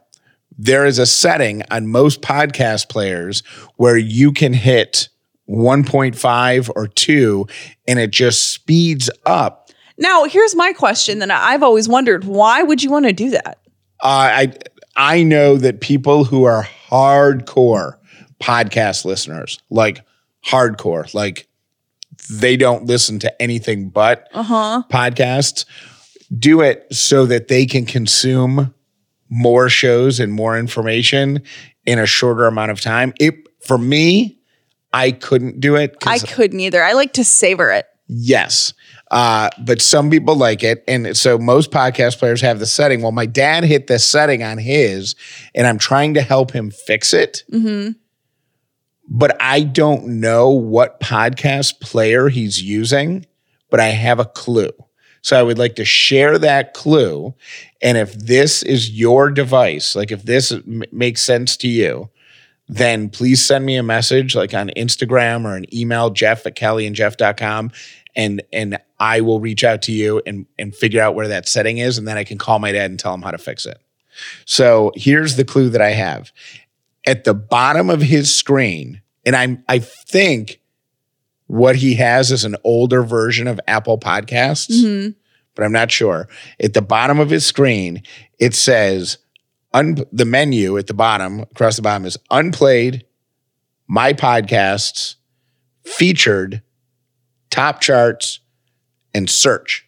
There 0.59 0.85
is 0.85 0.99
a 0.99 1.07
setting 1.07 1.62
on 1.71 1.87
most 1.87 2.21
podcast 2.21 2.90
players 2.90 3.43
where 3.76 3.97
you 3.97 4.33
can 4.33 4.52
hit 4.52 5.09
1.5 5.50 6.71
or 6.76 6.87
2 6.87 7.47
and 7.88 7.99
it 7.99 8.11
just 8.11 8.52
speeds 8.52 9.11
up. 9.26 9.71
Now, 9.99 10.25
here's 10.25 10.54
my 10.54 10.73
question 10.73 11.19
that 11.19 11.30
I've 11.30 11.62
always 11.62 11.88
wondered: 11.88 12.25
Why 12.25 12.62
would 12.62 12.83
you 12.83 12.90
want 12.90 13.04
to 13.04 13.12
do 13.12 13.30
that? 13.30 13.59
Uh, 14.02 14.49
I 14.49 14.52
I 14.97 15.23
know 15.23 15.57
that 15.59 15.80
people 15.80 16.25
who 16.25 16.45
are 16.45 16.66
hardcore 16.88 17.99
podcast 18.40 19.04
listeners, 19.04 19.59
like 19.69 20.02
hardcore, 20.45 21.12
like 21.12 21.49
they 22.30 22.57
don't 22.57 22.87
listen 22.87 23.19
to 23.19 23.42
anything 23.42 23.90
but 23.90 24.33
podcasts, 24.33 25.66
do 26.38 26.62
it 26.62 26.87
so 26.90 27.26
that 27.26 27.49
they 27.49 27.66
can 27.66 27.85
consume 27.85 28.75
more 29.28 29.69
shows 29.69 30.19
and 30.19 30.33
more 30.33 30.59
information 30.59 31.42
in 31.85 31.99
a 31.99 32.07
shorter 32.07 32.47
amount 32.47 32.71
of 32.71 32.80
time. 32.80 33.12
It 33.21 33.35
for 33.61 33.76
me, 33.76 34.39
I 34.92 35.12
couldn't 35.12 35.61
do 35.61 35.76
it. 35.76 35.97
I 36.06 36.18
couldn't 36.18 36.61
either. 36.61 36.82
I 36.82 36.92
like 36.92 37.12
to 37.14 37.25
savor 37.25 37.70
it. 37.70 37.87
Yes. 38.09 38.75
Uh, 39.11 39.50
but 39.61 39.80
some 39.80 40.11
people 40.11 40.35
like 40.37 40.62
it. 40.64 40.82
And 40.88 41.16
so 41.16 41.38
most 41.38 41.70
podcast 41.70 42.18
players 42.18 42.40
have 42.40 42.59
the 42.59 42.66
setting. 42.66 43.02
Well, 43.02 43.12
my 43.12 43.26
dad 43.26 43.64
hit 43.64 43.87
the 43.87 43.99
setting 43.99 44.42
on 44.42 44.59
his, 44.59 45.14
and 45.54 45.66
I'm 45.66 45.78
trying 45.78 46.14
to 46.14 46.23
help 46.23 46.52
him 46.52 46.70
fix 46.70 47.12
it. 47.12 47.44
But 49.09 49.37
I 49.40 49.62
don't 49.62 50.20
know 50.20 50.50
what 50.50 51.00
podcast 51.00 51.80
player 51.80 52.28
he's 52.28 52.62
using, 52.62 53.26
but 53.68 53.80
I 53.80 53.88
have 53.88 54.20
a 54.20 54.25
clue. 54.25 54.70
So 55.23 55.38
I 55.38 55.42
would 55.42 55.59
like 55.59 55.76
to 55.76 55.85
share 55.85 56.38
that 56.38 56.73
clue. 56.75 57.35
And 57.82 57.99
if 57.99 58.14
this 58.14 58.62
is 58.62 58.90
your 58.90 59.30
device, 59.30 59.94
like 59.94 60.11
if 60.12 60.23
this 60.23 60.52
m- 60.52 60.82
makes 60.92 61.23
sense 61.23 61.56
to 61.59 61.68
you, 61.68 62.09
then 62.71 63.09
please 63.09 63.45
send 63.45 63.67
me 63.67 63.77
a 63.77 63.83
message 63.83 64.37
like 64.37 64.55
on 64.55 64.71
Instagram 64.77 65.45
or 65.45 65.57
an 65.57 65.67
email, 65.75 66.09
Jeff 66.11 66.47
at 66.47 66.55
callieandjeff.com. 66.55 67.73
And 68.15 68.43
and 68.53 68.79
I 69.00 69.21
will 69.23 69.41
reach 69.41 69.65
out 69.65 69.83
to 69.83 69.93
you 69.93 70.23
and, 70.25 70.47
and 70.57 70.75
figure 70.75 71.03
out 71.03 71.17
where 71.17 71.27
that 71.27 71.49
setting 71.49 71.79
is. 71.79 71.99
And 71.99 72.07
then 72.07 72.17
I 72.17 72.23
can 72.23 72.39
call 72.39 72.61
my 72.61 72.71
dad 72.71 72.91
and 72.91 72.99
tell 72.99 73.12
him 73.12 73.23
how 73.23 73.33
to 73.33 73.39
fix 73.39 73.67
it. 73.67 73.79
So 74.45 74.93
here's 74.95 75.35
the 75.35 75.45
clue 75.45 75.69
that 75.71 75.81
I 75.81 75.91
have. 75.91 76.31
At 77.07 77.25
the 77.25 77.35
bottom 77.35 77.91
of 77.91 78.00
his 78.00 78.33
screen, 78.33 79.00
and 79.25 79.35
I'm 79.35 79.65
I 79.69 79.81
think 79.81 80.61
what 81.49 81.75
he 81.75 81.97
has 81.97 82.31
is 82.31 82.45
an 82.45 82.55
older 82.62 83.03
version 83.03 83.49
of 83.49 83.59
Apple 83.67 83.99
Podcasts, 83.99 84.71
mm-hmm. 84.71 85.11
but 85.57 85.65
I'm 85.65 85.73
not 85.73 85.91
sure. 85.91 86.29
At 86.62 86.75
the 86.75 86.83
bottom 86.83 87.19
of 87.19 87.31
his 87.31 87.45
screen, 87.45 88.05
it 88.39 88.55
says 88.55 89.19
un- 89.73 90.05
the 90.12 90.25
menu 90.25 90.77
at 90.79 90.87
the 90.87 90.95
bottom, 90.95 91.41
across 91.41 91.77
the 91.77 91.83
bottom 91.83 92.05
is 92.05 92.17
unplayed, 92.31 93.05
my 93.87 94.12
podcasts, 94.12 95.17
featured, 95.85 96.62
top 97.50 97.81
charts, 97.81 98.41
and 99.15 99.29
search. 99.29 99.87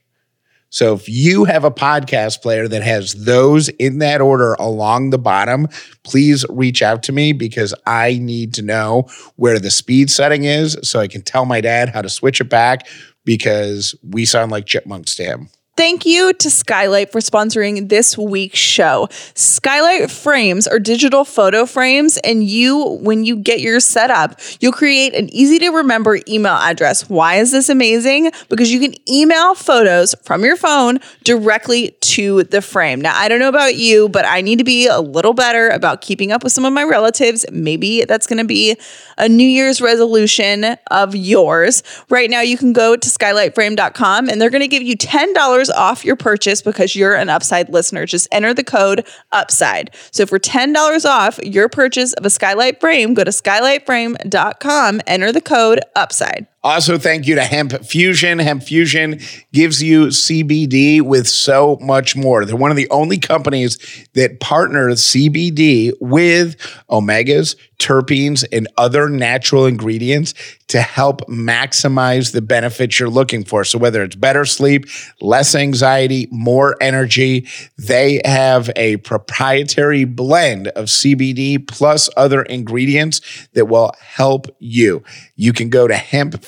So 0.72 0.94
if 0.94 1.06
you 1.06 1.44
have 1.44 1.64
a 1.64 1.70
podcast 1.70 2.40
player 2.40 2.66
that 2.66 2.82
has 2.82 3.12
those 3.26 3.68
in 3.68 3.98
that 3.98 4.22
order 4.22 4.54
along 4.54 5.10
the 5.10 5.18
bottom, 5.18 5.68
please 6.02 6.46
reach 6.48 6.80
out 6.80 7.02
to 7.04 7.12
me 7.12 7.34
because 7.34 7.74
I 7.86 8.18
need 8.22 8.54
to 8.54 8.62
know 8.62 9.06
where 9.36 9.58
the 9.58 9.70
speed 9.70 10.10
setting 10.10 10.44
is 10.44 10.78
so 10.82 10.98
I 10.98 11.08
can 11.08 11.20
tell 11.20 11.44
my 11.44 11.60
dad 11.60 11.90
how 11.90 12.00
to 12.00 12.08
switch 12.08 12.40
it 12.40 12.48
back 12.48 12.86
because 13.26 13.94
we 14.02 14.24
sound 14.24 14.50
like 14.50 14.64
chipmunks 14.64 15.14
to 15.16 15.24
him. 15.24 15.50
Thank 15.74 16.04
you 16.04 16.34
to 16.34 16.50
Skylight 16.50 17.10
for 17.10 17.20
sponsoring 17.20 17.88
this 17.88 18.18
week's 18.18 18.58
show. 18.58 19.08
Skylight 19.34 20.10
frames 20.10 20.68
are 20.68 20.78
digital 20.78 21.24
photo 21.24 21.64
frames, 21.64 22.18
and 22.18 22.44
you, 22.44 22.98
when 23.00 23.24
you 23.24 23.36
get 23.36 23.60
yours 23.60 23.86
set 23.86 24.10
up, 24.10 24.38
you'll 24.60 24.72
create 24.72 25.14
an 25.14 25.32
easy 25.34 25.58
to 25.60 25.70
remember 25.70 26.18
email 26.28 26.52
address. 26.52 27.08
Why 27.08 27.36
is 27.36 27.52
this 27.52 27.70
amazing? 27.70 28.32
Because 28.50 28.70
you 28.70 28.80
can 28.80 28.94
email 29.10 29.54
photos 29.54 30.14
from 30.22 30.44
your 30.44 30.56
phone 30.56 30.98
directly 31.24 31.96
to 32.02 32.44
the 32.44 32.60
frame. 32.60 33.00
Now, 33.00 33.16
I 33.16 33.28
don't 33.28 33.38
know 33.38 33.48
about 33.48 33.74
you, 33.74 34.10
but 34.10 34.26
I 34.26 34.42
need 34.42 34.58
to 34.58 34.64
be 34.64 34.88
a 34.88 35.00
little 35.00 35.32
better 35.32 35.70
about 35.70 36.02
keeping 36.02 36.32
up 36.32 36.44
with 36.44 36.52
some 36.52 36.66
of 36.66 36.74
my 36.74 36.84
relatives. 36.84 37.46
Maybe 37.50 38.04
that's 38.04 38.26
going 38.26 38.40
to 38.40 38.44
be 38.44 38.76
a 39.16 39.26
New 39.26 39.48
Year's 39.48 39.80
resolution 39.80 40.76
of 40.90 41.16
yours. 41.16 41.82
Right 42.10 42.28
now, 42.28 42.42
you 42.42 42.58
can 42.58 42.74
go 42.74 42.94
to 42.94 43.08
skylightframe.com 43.08 44.28
and 44.28 44.38
they're 44.38 44.50
going 44.50 44.60
to 44.60 44.68
give 44.68 44.82
you 44.82 44.98
$10 44.98 45.61
$10 45.62 45.74
off 45.76 46.04
your 46.04 46.16
purchase 46.16 46.62
because 46.62 46.94
you're 46.94 47.14
an 47.14 47.28
Upside 47.28 47.68
listener. 47.68 48.06
Just 48.06 48.28
enter 48.32 48.54
the 48.54 48.64
code 48.64 49.06
UPSIDE. 49.32 49.90
So 50.10 50.26
for 50.26 50.38
$10 50.38 51.04
off 51.04 51.38
your 51.42 51.68
purchase 51.68 52.12
of 52.14 52.26
a 52.26 52.30
skylight 52.30 52.80
frame, 52.80 53.14
go 53.14 53.24
to 53.24 53.30
skylightframe.com, 53.30 55.00
enter 55.06 55.32
the 55.32 55.40
code 55.40 55.80
UPSIDE. 55.96 56.46
Also, 56.64 56.96
thank 56.96 57.26
you 57.26 57.34
to 57.34 57.42
Hemp 57.42 57.84
Fusion. 57.84 58.38
Hemp 58.38 58.62
Fusion 58.62 59.18
gives 59.52 59.82
you 59.82 60.06
CBD 60.06 61.02
with 61.02 61.26
so 61.26 61.76
much 61.80 62.14
more. 62.14 62.44
They're 62.44 62.54
one 62.54 62.70
of 62.70 62.76
the 62.76 62.88
only 62.90 63.18
companies 63.18 64.06
that 64.14 64.38
partner 64.38 64.90
CBD 64.90 65.92
with 66.00 66.56
omegas, 66.88 67.56
terpenes, 67.80 68.44
and 68.52 68.68
other 68.76 69.08
natural 69.08 69.66
ingredients 69.66 70.34
to 70.68 70.80
help 70.80 71.22
maximize 71.22 72.32
the 72.32 72.40
benefits 72.40 72.98
you're 72.98 73.10
looking 73.10 73.44
for. 73.44 73.64
So, 73.64 73.76
whether 73.76 74.04
it's 74.04 74.14
better 74.14 74.44
sleep, 74.44 74.86
less 75.20 75.56
anxiety, 75.56 76.28
more 76.30 76.76
energy, 76.80 77.48
they 77.76 78.20
have 78.24 78.70
a 78.76 78.98
proprietary 78.98 80.04
blend 80.04 80.68
of 80.68 80.86
CBD 80.86 81.66
plus 81.66 82.08
other 82.16 82.42
ingredients 82.42 83.20
that 83.54 83.66
will 83.66 83.92
help 84.00 84.46
you. 84.60 85.02
You 85.34 85.52
can 85.52 85.68
go 85.68 85.88
to 85.88 85.96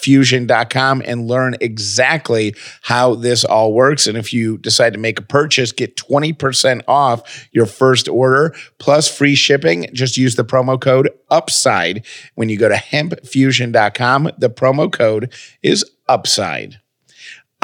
hempfusion.com 0.04 1.02
and 1.04 1.26
learn 1.26 1.56
exactly 1.60 2.54
how 2.82 3.14
this 3.14 3.44
all 3.44 3.72
works. 3.72 4.06
And 4.06 4.16
if 4.16 4.32
you 4.32 4.58
decide 4.58 4.92
to 4.94 4.98
make 4.98 5.18
a 5.18 5.22
purchase, 5.22 5.72
get 5.72 5.96
20% 5.96 6.82
off 6.88 7.48
your 7.52 7.66
first 7.66 8.08
order 8.08 8.54
plus 8.78 9.14
free 9.14 9.34
shipping. 9.34 9.88
Just 9.92 10.16
use 10.16 10.36
the 10.36 10.44
promo 10.44 10.80
code 10.80 11.10
UPSIDE 11.30 12.04
when 12.34 12.48
you 12.48 12.58
go 12.58 12.68
to 12.68 12.74
hempfusion.com. 12.74 14.30
The 14.38 14.50
promo 14.50 14.92
code 14.92 15.32
is 15.62 15.84
UPSIDE. 16.08 16.78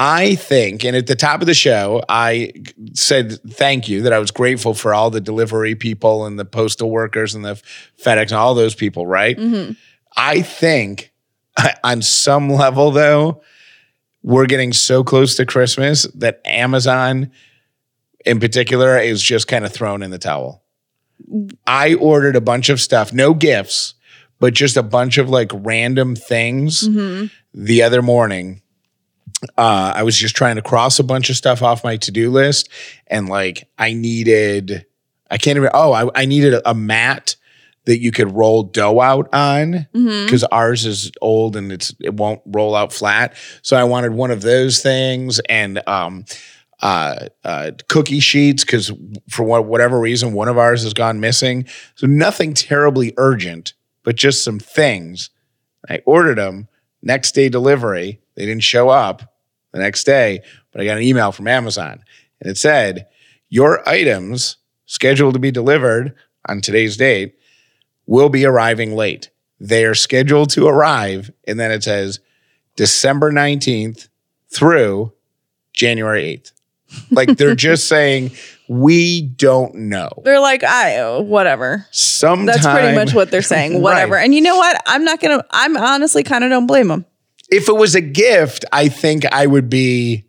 I 0.02 0.34
think, 0.36 0.82
and 0.82 0.96
at 0.96 1.08
the 1.08 1.14
top 1.14 1.42
of 1.42 1.46
the 1.46 1.52
show, 1.52 2.02
I 2.08 2.52
said 2.94 3.38
thank 3.50 3.86
you 3.86 4.00
that 4.02 4.14
I 4.14 4.18
was 4.18 4.30
grateful 4.30 4.72
for 4.72 4.94
all 4.94 5.10
the 5.10 5.20
delivery 5.20 5.74
people 5.74 6.24
and 6.24 6.38
the 6.38 6.46
postal 6.46 6.90
workers 6.90 7.34
and 7.34 7.44
the 7.44 7.60
FedEx 8.02 8.22
and 8.22 8.32
all 8.32 8.54
those 8.54 8.74
people, 8.74 9.06
right? 9.06 9.36
Mm-hmm. 9.36 9.72
I 10.16 10.40
think 10.40 11.09
on 11.84 12.02
some 12.02 12.50
level, 12.50 12.90
though, 12.90 13.42
we're 14.22 14.46
getting 14.46 14.72
so 14.72 15.02
close 15.02 15.36
to 15.36 15.46
Christmas 15.46 16.02
that 16.14 16.40
Amazon 16.44 17.30
in 18.26 18.38
particular 18.38 18.98
is 18.98 19.22
just 19.22 19.48
kind 19.48 19.64
of 19.64 19.72
thrown 19.72 20.02
in 20.02 20.10
the 20.10 20.18
towel. 20.18 20.62
I 21.66 21.94
ordered 21.94 22.36
a 22.36 22.40
bunch 22.40 22.68
of 22.68 22.80
stuff, 22.80 23.12
no 23.12 23.34
gifts, 23.34 23.94
but 24.38 24.54
just 24.54 24.76
a 24.76 24.82
bunch 24.82 25.18
of 25.18 25.28
like 25.30 25.50
random 25.54 26.16
things 26.16 26.86
the 27.54 27.82
other 27.82 28.02
morning. 28.02 28.62
Uh, 29.56 29.92
I 29.96 30.02
was 30.02 30.16
just 30.16 30.36
trying 30.36 30.56
to 30.56 30.62
cross 30.62 30.98
a 30.98 31.04
bunch 31.04 31.30
of 31.30 31.36
stuff 31.36 31.62
off 31.62 31.84
my 31.84 31.96
to 31.98 32.10
do 32.10 32.30
list, 32.30 32.68
and 33.06 33.28
like 33.28 33.68
I 33.78 33.94
needed, 33.94 34.84
I 35.30 35.38
can't 35.38 35.56
even. 35.56 35.70
Oh, 35.72 35.92
I, 35.92 36.22
I 36.22 36.24
needed 36.26 36.60
a 36.64 36.74
mat 36.74 37.36
that 37.86 38.00
you 38.00 38.12
could 38.12 38.34
roll 38.34 38.62
dough 38.62 39.00
out 39.00 39.28
on 39.32 39.86
because 39.92 40.44
ours 40.44 40.84
is 40.84 41.10
old 41.20 41.56
and 41.56 41.72
it's 41.72 41.94
it 42.00 42.14
won't 42.14 42.40
roll 42.46 42.74
out 42.74 42.92
flat. 42.92 43.34
So 43.62 43.76
I 43.76 43.84
wanted 43.84 44.12
one 44.12 44.30
of 44.30 44.42
those 44.42 44.82
things 44.82 45.40
and 45.48 45.82
um 45.86 46.24
uh, 46.82 47.26
uh 47.44 47.72
cookie 47.88 48.20
sheets 48.20 48.64
because 48.64 48.90
for 49.28 49.42
what, 49.44 49.66
whatever 49.66 49.98
reason 50.00 50.32
one 50.32 50.48
of 50.48 50.58
ours 50.58 50.82
has 50.82 50.94
gone 50.94 51.20
missing. 51.20 51.66
So 51.94 52.06
nothing 52.06 52.54
terribly 52.54 53.12
urgent, 53.16 53.74
but 54.02 54.16
just 54.16 54.44
some 54.44 54.58
things. 54.58 55.30
I 55.88 56.00
ordered 56.06 56.38
them 56.38 56.68
next 57.02 57.34
day 57.34 57.48
delivery. 57.48 58.20
They 58.34 58.46
didn't 58.46 58.62
show 58.62 58.88
up 58.88 59.22
the 59.72 59.78
next 59.78 60.04
day, 60.04 60.40
but 60.72 60.80
I 60.80 60.84
got 60.84 60.96
an 60.98 61.02
email 61.02 61.32
from 61.32 61.48
Amazon 61.48 62.02
and 62.40 62.50
it 62.50 62.56
said 62.56 63.06
your 63.48 63.86
items 63.88 64.56
scheduled 64.86 65.34
to 65.34 65.40
be 65.40 65.50
delivered 65.50 66.14
on 66.48 66.60
today's 66.60 66.96
date 66.96 67.34
will 68.10 68.28
be 68.28 68.44
arriving 68.44 68.94
late. 68.96 69.30
They 69.60 69.84
are 69.84 69.94
scheduled 69.94 70.50
to 70.50 70.66
arrive, 70.66 71.30
and 71.46 71.60
then 71.60 71.70
it 71.70 71.84
says 71.84 72.18
December 72.74 73.30
19th 73.30 74.08
through 74.52 75.12
January 75.72 76.24
8th. 76.24 76.52
Like 77.12 77.38
they're 77.38 77.54
just 77.70 77.86
saying, 77.86 78.32
we 78.68 79.22
don't 79.22 79.74
know. 79.76 80.10
They're 80.24 80.40
like, 80.40 80.64
I, 80.64 81.20
whatever. 81.20 81.86
Sometime, 81.92 82.46
That's 82.46 82.66
pretty 82.66 82.96
much 82.96 83.14
what 83.14 83.30
they're 83.30 83.42
saying. 83.42 83.80
Whatever. 83.82 84.14
Right. 84.14 84.24
And 84.24 84.34
you 84.34 84.40
know 84.40 84.56
what? 84.56 84.82
I'm 84.86 85.04
not 85.04 85.20
going 85.20 85.38
to, 85.38 85.46
I'm 85.50 85.76
honestly 85.76 86.24
kind 86.24 86.42
of 86.42 86.50
don't 86.50 86.66
blame 86.66 86.88
them. 86.88 87.06
If 87.48 87.68
it 87.68 87.76
was 87.76 87.94
a 87.94 88.00
gift, 88.00 88.64
I 88.72 88.88
think 88.88 89.24
I 89.32 89.46
would 89.46 89.70
be. 89.70 90.24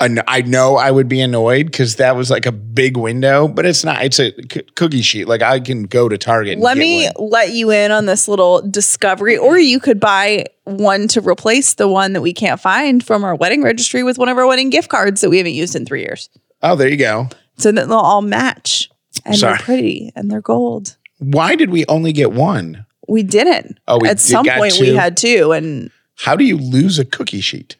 I 0.00 0.42
know 0.42 0.76
I 0.76 0.92
would 0.92 1.08
be 1.08 1.20
annoyed 1.20 1.66
because 1.66 1.96
that 1.96 2.14
was 2.14 2.30
like 2.30 2.46
a 2.46 2.52
big 2.52 2.96
window, 2.96 3.48
but 3.48 3.66
it's 3.66 3.84
not. 3.84 4.04
It's 4.04 4.20
a 4.20 4.30
c- 4.50 4.62
cookie 4.76 5.02
sheet. 5.02 5.26
Like 5.26 5.42
I 5.42 5.58
can 5.58 5.84
go 5.84 6.08
to 6.08 6.16
Target. 6.16 6.52
And 6.54 6.62
Let 6.62 6.74
get 6.74 6.80
me 6.80 7.08
one. 7.16 7.30
let 7.30 7.50
you 7.50 7.70
in 7.72 7.90
on 7.90 8.06
this 8.06 8.28
little 8.28 8.62
discovery, 8.62 9.36
or 9.36 9.58
you 9.58 9.80
could 9.80 9.98
buy 9.98 10.46
one 10.64 11.08
to 11.08 11.20
replace 11.20 11.74
the 11.74 11.88
one 11.88 12.12
that 12.12 12.20
we 12.20 12.32
can't 12.32 12.60
find 12.60 13.04
from 13.04 13.24
our 13.24 13.34
wedding 13.34 13.62
registry 13.62 14.04
with 14.04 14.18
one 14.18 14.28
of 14.28 14.38
our 14.38 14.46
wedding 14.46 14.70
gift 14.70 14.88
cards 14.88 15.20
that 15.20 15.30
we 15.30 15.38
haven't 15.38 15.54
used 15.54 15.74
in 15.74 15.84
three 15.84 16.02
years. 16.02 16.28
Oh, 16.62 16.76
there 16.76 16.88
you 16.88 16.96
go. 16.96 17.28
So 17.56 17.72
that 17.72 17.88
they'll 17.88 17.96
all 17.98 18.22
match 18.22 18.88
and 19.24 19.36
Sorry. 19.36 19.56
they're 19.56 19.64
pretty 19.64 20.12
and 20.14 20.30
they're 20.30 20.40
gold. 20.40 20.96
Why 21.18 21.56
did 21.56 21.70
we 21.70 21.84
only 21.86 22.12
get 22.12 22.30
one? 22.32 22.86
We 23.08 23.24
didn't. 23.24 23.78
Oh, 23.88 23.98
we 24.00 24.08
At 24.08 24.20
some 24.20 24.46
point, 24.46 24.74
we 24.78 24.94
had 24.94 25.16
two, 25.16 25.50
and 25.50 25.90
How 26.18 26.36
do 26.36 26.44
you 26.44 26.56
lose 26.56 26.98
a 27.00 27.04
cookie 27.04 27.40
sheet? 27.40 27.74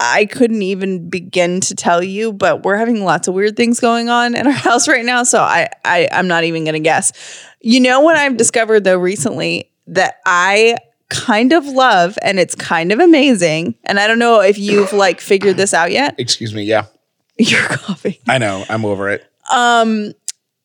I 0.00 0.26
couldn't 0.26 0.62
even 0.62 1.08
begin 1.08 1.60
to 1.62 1.74
tell 1.74 2.02
you. 2.02 2.32
But 2.32 2.62
we're 2.64 2.76
having 2.76 3.04
lots 3.04 3.28
of 3.28 3.34
weird 3.34 3.56
things 3.56 3.80
going 3.80 4.08
on 4.08 4.34
in 4.34 4.46
our 4.46 4.52
house 4.68 4.88
right 4.88 5.04
now, 5.04 5.22
so 5.22 5.40
I, 5.40 5.68
I 5.84 6.08
I'm 6.12 6.28
not 6.28 6.44
even 6.44 6.64
gonna 6.64 6.80
guess. 6.80 7.12
You 7.60 7.80
know 7.80 8.00
what 8.00 8.16
I've 8.16 8.36
discovered 8.36 8.84
though 8.84 8.98
recently 8.98 9.70
that 9.88 10.16
I 10.26 10.76
kind 11.08 11.52
of 11.52 11.64
love, 11.66 12.18
and 12.22 12.38
it's 12.38 12.54
kind 12.54 12.90
of 12.92 12.98
amazing. 12.98 13.74
And 13.84 13.98
I 14.00 14.06
don't 14.06 14.18
know 14.18 14.40
if 14.40 14.58
you've 14.58 14.92
like 14.92 15.20
figured 15.20 15.56
this 15.56 15.72
out 15.72 15.90
yet. 15.92 16.14
Excuse 16.18 16.52
me. 16.54 16.62
Yeah, 16.64 16.86
You're 17.38 17.66
coughing. 17.68 18.16
I 18.28 18.38
know. 18.38 18.64
I'm 18.68 18.84
over 18.84 19.08
it. 19.08 19.24
Um 19.52 20.12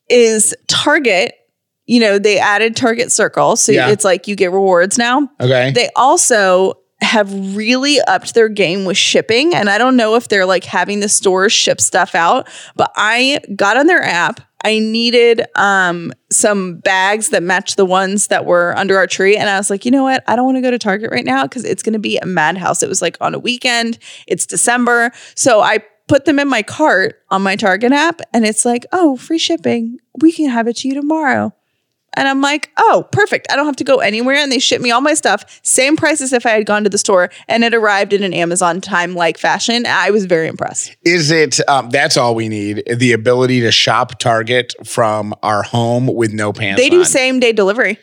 is 0.09 0.53
Target? 0.67 1.35
You 1.85 1.99
know 1.99 2.19
they 2.19 2.37
added 2.39 2.75
Target 2.75 3.11
Circle, 3.11 3.55
so 3.55 3.71
Yeah. 3.71 3.89
it's 3.89 4.03
like 4.05 4.27
you 4.27 4.35
get 4.35 4.51
rewards 4.51 4.97
now. 4.97 5.29
Okay. 5.39 5.71
They 5.71 5.89
also 5.95 6.73
have 7.01 7.55
really 7.55 7.99
upped 8.01 8.33
their 8.33 8.49
game 8.49 8.85
with 8.85 8.97
shipping. 8.97 9.53
And 9.53 9.69
I 9.69 9.77
don't 9.77 9.97
know 9.97 10.15
if 10.15 10.27
they're 10.27 10.45
like 10.45 10.63
having 10.63 10.99
the 10.99 11.09
stores 11.09 11.51
ship 11.51 11.81
stuff 11.81 12.15
out, 12.15 12.47
but 12.75 12.91
I 12.95 13.39
got 13.55 13.77
on 13.77 13.87
their 13.87 14.03
app. 14.03 14.39
I 14.63 14.77
needed 14.77 15.43
um, 15.55 16.13
some 16.29 16.77
bags 16.77 17.29
that 17.29 17.41
match 17.41 17.75
the 17.77 17.85
ones 17.85 18.27
that 18.27 18.45
were 18.45 18.77
under 18.77 18.95
our 18.97 19.07
tree. 19.07 19.35
And 19.35 19.49
I 19.49 19.57
was 19.57 19.71
like, 19.71 19.85
you 19.85 19.91
know 19.91 20.03
what? 20.03 20.23
I 20.27 20.35
don't 20.35 20.45
want 20.45 20.57
to 20.57 20.61
go 20.61 20.69
to 20.69 20.77
Target 20.77 21.11
right 21.11 21.25
now 21.25 21.43
because 21.43 21.65
it's 21.65 21.81
going 21.81 21.93
to 21.93 21.99
be 21.99 22.17
a 22.17 22.27
madhouse. 22.27 22.83
It 22.83 22.89
was 22.89 23.01
like 23.01 23.17
on 23.19 23.33
a 23.33 23.39
weekend, 23.39 23.97
it's 24.27 24.45
December. 24.45 25.11
So 25.33 25.61
I 25.61 25.79
put 26.07 26.25
them 26.25 26.37
in 26.37 26.47
my 26.47 26.61
cart 26.61 27.23
on 27.31 27.41
my 27.41 27.55
Target 27.55 27.91
app 27.91 28.21
and 28.33 28.45
it's 28.45 28.63
like, 28.65 28.85
oh, 28.91 29.15
free 29.17 29.39
shipping. 29.39 29.97
We 30.19 30.31
can 30.31 30.49
have 30.49 30.67
it 30.67 30.77
to 30.77 30.87
you 30.87 30.93
tomorrow. 30.93 31.55
And 32.17 32.27
I'm 32.27 32.41
like, 32.41 32.71
oh, 32.77 33.07
perfect. 33.11 33.47
I 33.51 33.55
don't 33.55 33.65
have 33.65 33.77
to 33.77 33.83
go 33.83 33.99
anywhere. 33.99 34.35
And 34.35 34.51
they 34.51 34.59
ship 34.59 34.81
me 34.81 34.91
all 34.91 35.01
my 35.01 35.13
stuff, 35.13 35.59
same 35.63 35.95
price 35.95 36.21
as 36.21 36.33
if 36.33 36.45
I 36.45 36.49
had 36.49 36.65
gone 36.65 36.83
to 36.83 36.89
the 36.89 36.97
store. 36.97 37.29
And 37.47 37.63
it 37.63 37.73
arrived 37.73 38.13
in 38.13 38.23
an 38.23 38.33
Amazon 38.33 38.81
time 38.81 39.15
like 39.15 39.37
fashion. 39.37 39.85
I 39.85 40.11
was 40.11 40.25
very 40.25 40.47
impressed. 40.47 40.95
Is 41.03 41.31
it? 41.31 41.59
Um, 41.69 41.89
that's 41.89 42.17
all 42.17 42.35
we 42.35 42.49
need. 42.49 42.83
The 42.93 43.13
ability 43.13 43.61
to 43.61 43.71
shop 43.71 44.19
Target 44.19 44.73
from 44.85 45.33
our 45.41 45.63
home 45.63 46.07
with 46.07 46.33
no 46.33 46.51
pants. 46.51 46.81
They 46.81 46.89
do 46.89 46.99
on. 46.99 47.05
same 47.05 47.39
day 47.39 47.53
delivery. 47.53 47.97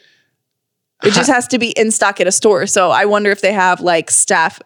It 1.05 1.13
just 1.13 1.31
has 1.31 1.47
to 1.49 1.59
be 1.59 1.71
in 1.71 1.91
stock 1.91 2.21
at 2.21 2.27
a 2.27 2.33
store. 2.33 2.67
So 2.67 2.91
I 2.91 3.05
wonder 3.05 3.31
if 3.31 3.41
they 3.41 3.53
have 3.53 3.81
like 3.81 4.11
staff 4.11 4.61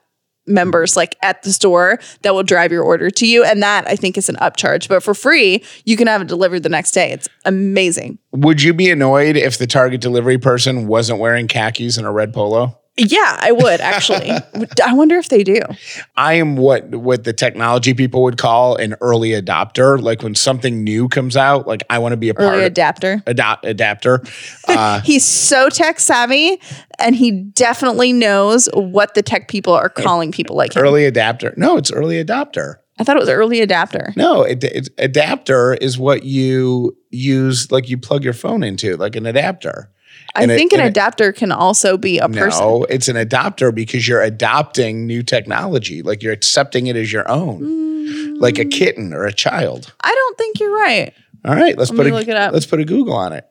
members 0.46 0.96
like 0.96 1.16
at 1.22 1.42
the 1.42 1.52
store 1.52 1.98
that 2.22 2.34
will 2.34 2.42
drive 2.42 2.72
your 2.72 2.82
order 2.82 3.10
to 3.10 3.26
you. 3.26 3.44
And 3.44 3.62
that 3.62 3.86
I 3.86 3.96
think 3.96 4.18
is 4.18 4.28
an 4.28 4.36
upcharge. 4.36 4.88
But 4.88 5.02
for 5.02 5.14
free, 5.14 5.64
you 5.84 5.96
can 5.96 6.06
have 6.06 6.22
it 6.22 6.28
delivered 6.28 6.62
the 6.62 6.68
next 6.68 6.92
day. 6.92 7.12
It's 7.12 7.28
amazing. 7.44 8.18
Would 8.32 8.62
you 8.62 8.74
be 8.74 8.90
annoyed 8.90 9.36
if 9.36 9.58
the 9.58 9.66
Target 9.66 10.00
delivery 10.00 10.38
person 10.38 10.86
wasn't 10.86 11.20
wearing 11.20 11.48
khakis 11.48 11.96
and 11.96 12.06
a 12.06 12.10
red 12.10 12.32
polo? 12.32 12.78
Yeah, 12.98 13.38
I 13.40 13.52
would 13.52 13.80
actually. 13.80 14.30
I 14.84 14.92
wonder 14.92 15.16
if 15.16 15.30
they 15.30 15.42
do. 15.42 15.60
I 16.16 16.34
am 16.34 16.56
what 16.56 16.94
what 16.94 17.24
the 17.24 17.32
technology 17.32 17.94
people 17.94 18.22
would 18.24 18.36
call 18.36 18.76
an 18.76 18.94
early 19.00 19.30
adopter. 19.30 20.00
Like 20.00 20.22
when 20.22 20.34
something 20.34 20.84
new 20.84 21.08
comes 21.08 21.34
out, 21.36 21.66
like 21.66 21.82
I 21.88 21.98
want 21.98 22.12
to 22.12 22.18
be 22.18 22.28
a 22.28 22.34
part 22.34 22.52
Early 22.52 22.60
of 22.64 22.66
adapter. 22.66 23.22
adopt 23.26 23.64
adapter. 23.64 24.22
Uh, 24.68 25.00
He's 25.00 25.24
so 25.24 25.68
tech 25.68 25.98
savvy 26.00 26.60
and 26.98 27.14
he 27.16 27.30
definitely 27.32 28.12
knows 28.12 28.68
what 28.74 29.14
the 29.14 29.22
tech 29.22 29.48
people 29.48 29.72
are 29.74 29.88
calling 29.88 30.30
people 30.32 30.54
like 30.56 30.74
him. 30.76 30.82
early 30.82 31.04
adapter. 31.04 31.52
No, 31.56 31.76
it's 31.76 31.90
early 31.90 32.22
adopter. 32.24 32.76
I 32.98 33.04
thought 33.04 33.16
it 33.16 33.20
was 33.20 33.28
early 33.28 33.60
adapter. 33.60 34.12
No, 34.16 34.42
it, 34.42 34.62
it's 34.64 34.88
adapter 34.98 35.74
is 35.74 35.98
what 35.98 36.22
you 36.24 36.96
use, 37.10 37.70
like 37.72 37.88
you 37.88 37.98
plug 37.98 38.22
your 38.22 38.32
phone 38.34 38.62
into, 38.62 38.96
like 38.96 39.16
an 39.16 39.26
adapter. 39.26 39.90
I 40.34 40.42
And 40.42 40.50
think 40.50 40.72
an 40.72 40.80
adapter 40.80 41.32
can 41.32 41.52
also 41.52 41.98
be 41.98 42.18
a 42.18 42.28
person. 42.28 42.64
No, 42.64 42.84
it's 42.84 43.08
an 43.08 43.16
adopter 43.16 43.74
because 43.74 44.08
you're 44.08 44.22
adopting 44.22 45.06
new 45.06 45.22
technology. 45.22 46.02
Like 46.02 46.22
you're 46.22 46.32
accepting 46.32 46.86
it 46.86 46.96
as 46.96 47.12
your 47.12 47.30
own, 47.30 48.38
like 48.38 48.58
a 48.58 48.64
mm. 48.64 48.70
kitten 48.70 49.12
or 49.12 49.24
a 49.24 49.32
child. 49.32 49.92
I 50.02 50.14
don't 50.14 50.38
think 50.38 50.58
you're 50.58 50.74
right. 50.74 51.12
All 51.44 51.54
right, 51.54 51.76
let's 51.76 51.90
Let 51.90 51.96
put 51.96 52.06
a 52.06 52.14
look 52.14 52.28
it 52.28 52.36
up. 52.36 52.52
let's 52.52 52.66
put 52.66 52.80
a 52.80 52.84
Google 52.84 53.14
on 53.14 53.32
it. 53.32 53.44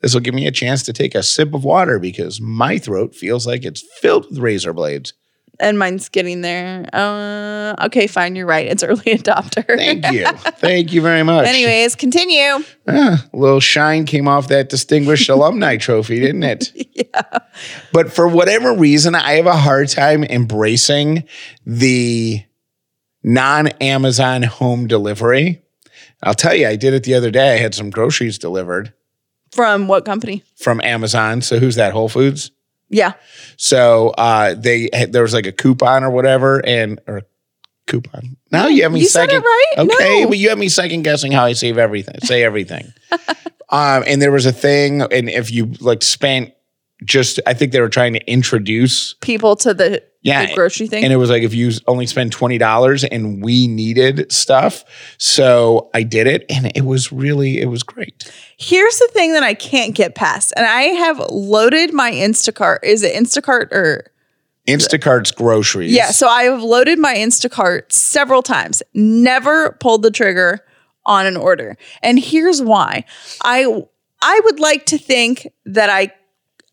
This 0.00 0.14
will 0.14 0.20
give 0.20 0.34
me 0.34 0.46
a 0.46 0.52
chance 0.52 0.84
to 0.84 0.92
take 0.92 1.14
a 1.14 1.22
sip 1.22 1.54
of 1.54 1.64
water 1.64 1.98
because 1.98 2.40
my 2.40 2.78
throat 2.78 3.14
feels 3.14 3.46
like 3.46 3.64
it's 3.64 3.82
filled 4.00 4.26
with 4.28 4.38
razor 4.38 4.72
blades. 4.72 5.12
And 5.60 5.76
mine's 5.78 6.08
getting 6.08 6.40
there. 6.42 6.88
Uh, 6.92 7.74
okay, 7.86 8.06
fine. 8.06 8.36
You're 8.36 8.46
right. 8.46 8.66
It's 8.68 8.82
early 8.84 9.02
adopter. 9.16 9.64
Thank 9.66 10.06
you, 10.12 10.24
thank 10.58 10.92
you 10.92 11.00
very 11.02 11.24
much. 11.24 11.46
Anyways, 11.48 11.96
continue. 11.96 12.64
Ah, 12.86 13.26
a 13.32 13.36
little 13.36 13.58
shine 13.60 14.04
came 14.06 14.28
off 14.28 14.48
that 14.48 14.68
distinguished 14.68 15.28
alumni 15.34 15.76
trophy, 15.76 16.20
didn't 16.20 16.44
it? 16.44 16.72
Yeah. 16.94 17.38
But 17.92 18.12
for 18.12 18.28
whatever 18.28 18.72
reason, 18.74 19.14
I 19.16 19.32
have 19.32 19.46
a 19.46 19.56
hard 19.56 19.88
time 19.88 20.22
embracing 20.24 21.24
the 21.66 22.42
non 23.24 23.68
Amazon 23.80 24.42
home 24.44 24.86
delivery. 24.86 25.62
I'll 26.22 26.34
tell 26.34 26.54
you, 26.54 26.68
I 26.68 26.76
did 26.76 26.94
it 26.94 27.02
the 27.04 27.14
other 27.14 27.30
day. 27.32 27.54
I 27.54 27.58
had 27.58 27.74
some 27.74 27.90
groceries 27.90 28.38
delivered 28.38 28.92
From 29.52 29.88
what 29.88 30.04
company? 30.04 30.44
from 30.56 30.80
Amazon. 30.82 31.42
So 31.42 31.58
who's 31.58 31.74
that? 31.76 31.92
Whole 31.92 32.08
Foods. 32.08 32.50
Yeah. 32.90 33.12
So 33.56 34.10
uh, 34.16 34.54
they 34.54 34.88
there 35.10 35.22
was 35.22 35.34
like 35.34 35.46
a 35.46 35.52
coupon 35.52 36.04
or 36.04 36.10
whatever, 36.10 36.64
and 36.64 37.00
or 37.06 37.22
coupon. 37.86 38.36
Now 38.50 38.66
you 38.68 38.82
have 38.84 38.92
me 38.92 39.00
You 39.00 39.06
second. 39.08 39.42
it 39.42 39.46
right. 39.46 39.72
Okay, 39.78 40.22
No. 40.22 40.28
but 40.28 40.38
you 40.38 40.48
have 40.50 40.58
me 40.58 40.68
second 40.68 41.02
guessing 41.02 41.32
how 41.32 41.44
I 41.44 41.52
save 41.52 41.76
everything. 41.78 42.16
Say 42.22 42.42
everything. 42.44 42.92
um, 43.70 44.04
and 44.06 44.20
there 44.22 44.32
was 44.32 44.46
a 44.46 44.52
thing, 44.52 45.02
and 45.02 45.28
if 45.28 45.50
you 45.50 45.72
like 45.80 46.02
spent 46.02 46.52
just, 47.04 47.40
I 47.46 47.54
think 47.54 47.72
they 47.72 47.80
were 47.80 47.88
trying 47.88 48.12
to 48.14 48.30
introduce. 48.30 49.14
People 49.14 49.56
to 49.56 49.72
the, 49.74 50.02
Yeah, 50.22 50.46
the 50.46 50.54
grocery 50.54 50.88
thing. 50.88 51.04
And 51.04 51.12
it 51.12 51.16
was 51.16 51.30
like 51.30 51.42
if 51.42 51.54
you 51.54 51.70
only 51.86 52.06
spend 52.06 52.32
twenty 52.32 52.58
dollars, 52.58 53.04
and 53.04 53.42
we 53.42 53.68
needed 53.68 54.30
stuff, 54.32 54.84
so 55.16 55.90
I 55.94 56.02
did 56.02 56.26
it, 56.26 56.44
and 56.50 56.72
it 56.76 56.84
was 56.84 57.12
really, 57.12 57.60
it 57.60 57.66
was 57.66 57.82
great. 57.82 58.30
Here's 58.56 58.98
the 58.98 59.08
thing 59.12 59.32
that 59.34 59.42
I 59.42 59.54
can't 59.54 59.94
get 59.94 60.14
past. 60.14 60.52
And 60.56 60.66
I 60.66 60.82
have 60.82 61.18
loaded 61.30 61.92
my 61.92 62.10
Instacart. 62.10 62.78
Is 62.82 63.02
it 63.02 63.14
Instacart 63.14 63.72
or 63.72 64.10
Instacart's 64.68 65.30
groceries. 65.30 65.92
Yeah, 65.92 66.10
so 66.10 66.28
I 66.28 66.42
have 66.42 66.62
loaded 66.62 66.98
my 66.98 67.14
Instacart 67.14 67.90
several 67.90 68.42
times, 68.42 68.82
never 68.92 69.72
pulled 69.80 70.02
the 70.02 70.10
trigger 70.10 70.60
on 71.06 71.24
an 71.24 71.38
order. 71.38 71.78
And 72.02 72.18
here's 72.18 72.60
why. 72.60 73.04
I 73.42 73.82
I 74.20 74.40
would 74.44 74.60
like 74.60 74.84
to 74.86 74.98
think 74.98 75.48
that 75.64 75.88
I 75.88 76.12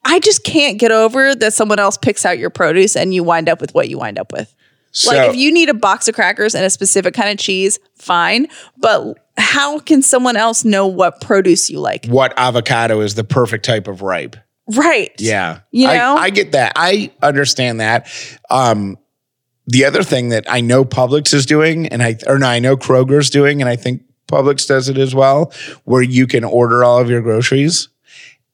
I 0.06 0.20
just 0.20 0.44
can't 0.44 0.78
get 0.78 0.92
over 0.92 1.36
that 1.36 1.54
someone 1.54 1.80
else 1.80 1.98
picks 1.98 2.26
out 2.26 2.38
your 2.38 2.52
produce 2.52 2.96
and 2.96 3.14
you 3.14 3.24
wind 3.24 3.50
up 3.50 3.60
with 3.60 3.74
what 3.74 3.90
you 3.90 3.98
wind 3.98 4.20
up 4.20 4.32
with. 4.32 4.56
So, 4.92 5.12
like 5.12 5.30
if 5.32 5.36
you 5.36 5.52
need 5.52 5.68
a 5.68 5.74
box 5.74 6.08
of 6.08 6.16
crackers 6.16 6.56
and 6.56 6.64
a 6.64 6.70
specific 6.70 7.14
kind 7.14 7.30
of 7.30 7.38
cheese, 7.38 7.80
fine, 7.96 8.48
but 8.78 9.18
how 9.38 9.80
can 9.80 10.02
someone 10.02 10.38
else 10.38 10.64
know 10.64 10.88
what 10.88 11.20
produce 11.20 11.70
you 11.70 11.80
like? 11.80 12.06
what 12.06 12.34
avocado 12.38 13.02
is 13.02 13.16
the 13.16 13.26
perfect 13.26 13.66
type 13.66 13.90
of 13.90 14.02
ripe? 14.02 14.38
Right. 14.74 15.12
Yeah. 15.20 15.60
You 15.72 15.90
I- 15.90 15.98
know? 15.98 16.16
I, 16.16 16.30
get 16.30 16.54
that. 16.54 16.74
I 16.76 17.12
understand 17.22 17.82
that. 17.82 18.08
Um, 18.50 18.98
the 19.68 19.86
other 19.86 20.04
thing 20.04 20.30
that 20.30 20.46
I 20.50 20.62
know 20.62 20.86
Publix 20.86 21.34
is 21.34 21.46
doing, 21.46 21.88
and 21.88 22.02
I 22.04 22.18
or 22.28 22.38
no, 22.38 22.48
I 22.48 22.60
know 22.60 22.78
Kroger's 22.78 23.32
doing, 23.32 23.62
and 23.62 23.70
I 23.70 23.76
think 23.76 24.04
Publix 24.28 24.68
does 24.68 24.90
it 24.90 24.98
as 24.98 25.16
well, 25.16 25.52
where 25.86 26.04
you 26.04 26.28
can 26.28 26.44
order 26.44 26.84
all 26.84 27.00
of 27.00 27.10
your 27.10 27.22
groceries 27.22 27.90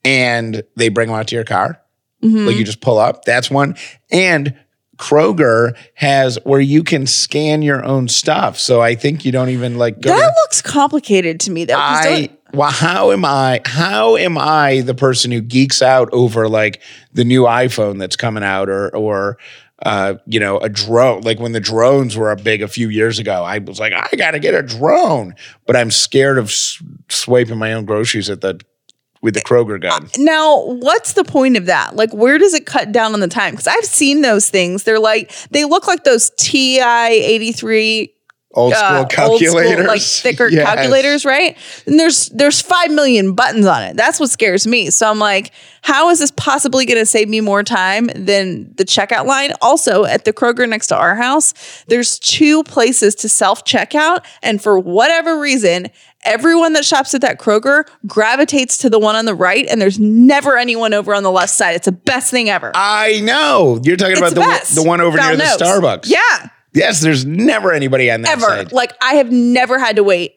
and 0.03 0.63
they 0.75 0.89
bring 0.89 1.07
them 1.07 1.17
out 1.17 1.27
to 1.27 1.35
your 1.35 1.43
car. 1.43 1.81
Mm-hmm. 2.23 2.47
Like 2.47 2.55
you 2.55 2.63
just 2.63 2.81
pull 2.81 2.97
up. 2.97 3.25
That's 3.25 3.49
one. 3.49 3.75
And 4.11 4.55
Kroger 4.97 5.75
has 5.95 6.37
where 6.43 6.59
you 6.59 6.83
can 6.83 7.07
scan 7.07 7.63
your 7.63 7.83
own 7.83 8.07
stuff. 8.07 8.59
So 8.59 8.81
I 8.81 8.93
think 8.93 9.25
you 9.25 9.31
don't 9.31 9.49
even 9.49 9.77
like 9.77 9.99
go 9.99 10.13
to 10.13 10.19
That 10.19 10.33
looks 10.43 10.61
complicated 10.61 11.39
to 11.41 11.51
me 11.51 11.65
though. 11.65 11.75
I 11.77 12.29
well, 12.53 12.71
how 12.71 13.11
am 13.11 13.23
I? 13.25 13.61
How 13.65 14.17
am 14.17 14.37
I 14.37 14.81
the 14.81 14.93
person 14.93 15.31
who 15.31 15.41
geeks 15.41 15.81
out 15.81 16.09
over 16.11 16.49
like 16.49 16.81
the 17.13 17.23
new 17.23 17.43
iPhone 17.43 17.97
that's 17.97 18.15
coming 18.15 18.43
out, 18.43 18.69
or 18.69 18.95
or 18.95 19.37
uh, 19.83 20.15
you 20.25 20.39
know 20.39 20.59
a 20.59 20.69
drone? 20.69 21.21
Like 21.21 21.39
when 21.39 21.53
the 21.53 21.59
drones 21.59 22.17
were 22.17 22.35
big 22.35 22.61
a 22.61 22.67
few 22.67 22.89
years 22.89 23.19
ago, 23.19 23.43
I 23.43 23.59
was 23.59 23.79
like, 23.79 23.93
I 23.93 24.15
got 24.17 24.31
to 24.31 24.39
get 24.39 24.53
a 24.53 24.61
drone, 24.61 25.35
but 25.65 25.75
I'm 25.75 25.91
scared 25.91 26.37
of 26.37 26.45
s- 26.45 26.83
swiping 27.09 27.57
my 27.57 27.73
own 27.73 27.85
groceries 27.85 28.29
at 28.29 28.41
the 28.41 28.59
with 29.21 29.33
the 29.33 29.41
Kroger 29.41 29.79
gun. 29.79 30.05
Uh, 30.05 30.07
now, 30.17 30.65
what's 30.65 31.13
the 31.13 31.23
point 31.23 31.57
of 31.57 31.65
that? 31.67 31.95
Like, 31.95 32.13
where 32.13 32.37
does 32.37 32.53
it 32.53 32.65
cut 32.65 32.91
down 32.91 33.13
on 33.13 33.19
the 33.19 33.27
time? 33.27 33.53
Because 33.53 33.67
I've 33.67 33.85
seen 33.85 34.21
those 34.21 34.49
things. 34.49 34.83
They're 34.83 34.99
like, 34.99 35.31
they 35.51 35.65
look 35.65 35.87
like 35.87 36.03
those 36.03 36.31
TI 36.37 36.81
83 36.81 38.13
Old 38.53 38.73
school 38.73 38.85
uh, 38.85 38.99
old 38.99 39.09
calculators, 39.09 39.71
school, 39.71 39.87
like 39.87 40.01
thicker 40.01 40.47
Yes. 40.51 40.65
calculators, 40.65 41.25
right? 41.25 41.57
And 41.85 41.97
there's 41.99 42.27
there's 42.29 42.59
five 42.61 42.91
million 42.91 43.33
buttons 43.33 43.65
on 43.65 43.81
it. 43.83 43.95
That's 43.95 44.19
what 44.19 44.29
scares 44.29 44.67
me. 44.67 44.89
So 44.89 45.09
I'm 45.09 45.19
like, 45.19 45.51
how 45.83 46.09
is 46.09 46.19
this 46.19 46.31
possibly 46.31 46.85
going 46.85 46.99
to 46.99 47.05
save 47.05 47.29
me 47.29 47.39
more 47.39 47.63
time 47.63 48.07
than 48.13 48.73
the 48.75 48.83
checkout 48.83 49.25
line? 49.25 49.53
Also, 49.61 50.03
at 50.03 50.25
the 50.25 50.33
Kroger 50.33 50.67
next 50.67 50.87
to 50.87 50.97
our 50.97 51.15
house, 51.15 51.53
there's 51.87 52.19
two 52.19 52.63
places 52.63 53.15
to 53.15 53.29
self 53.29 53.63
checkout, 53.63 54.25
and 54.43 54.61
for 54.61 54.77
whatever 54.79 55.39
reason. 55.39 55.87
Everyone 56.23 56.73
that 56.73 56.85
shops 56.85 57.15
at 57.15 57.21
that 57.21 57.39
Kroger 57.39 57.83
gravitates 58.05 58.77
to 58.79 58.91
the 58.91 58.99
one 58.99 59.15
on 59.15 59.25
the 59.25 59.33
right, 59.33 59.65
and 59.67 59.81
there's 59.81 59.99
never 59.99 60.55
anyone 60.55 60.93
over 60.93 61.15
on 61.15 61.23
the 61.23 61.31
left 61.31 61.51
side. 61.51 61.75
It's 61.75 61.85
the 61.85 61.91
best 61.91 62.29
thing 62.29 62.47
ever. 62.47 62.71
I 62.75 63.21
know 63.21 63.79
you're 63.83 63.97
talking 63.97 64.11
It's 64.11 64.19
about 64.21 64.35
the, 64.35 64.41
one- 64.41 64.59
the 64.75 64.83
one 64.87 65.01
over 65.01 65.17
near 65.17 65.35
the. 65.35 65.43
Starbucks. 65.45 66.07
Yeah, 66.07 66.49
Yes, 66.73 67.01
there's 67.01 67.25
never 67.25 67.71
anybody 67.73 68.09
on 68.11 68.21
that 68.21 68.31
ever. 68.31 68.41
side. 68.41 68.71
Like 68.71 68.93
I 69.01 69.15
have 69.15 69.31
never 69.31 69.77
had 69.79 69.97
to 69.97 70.03
wait 70.03 70.35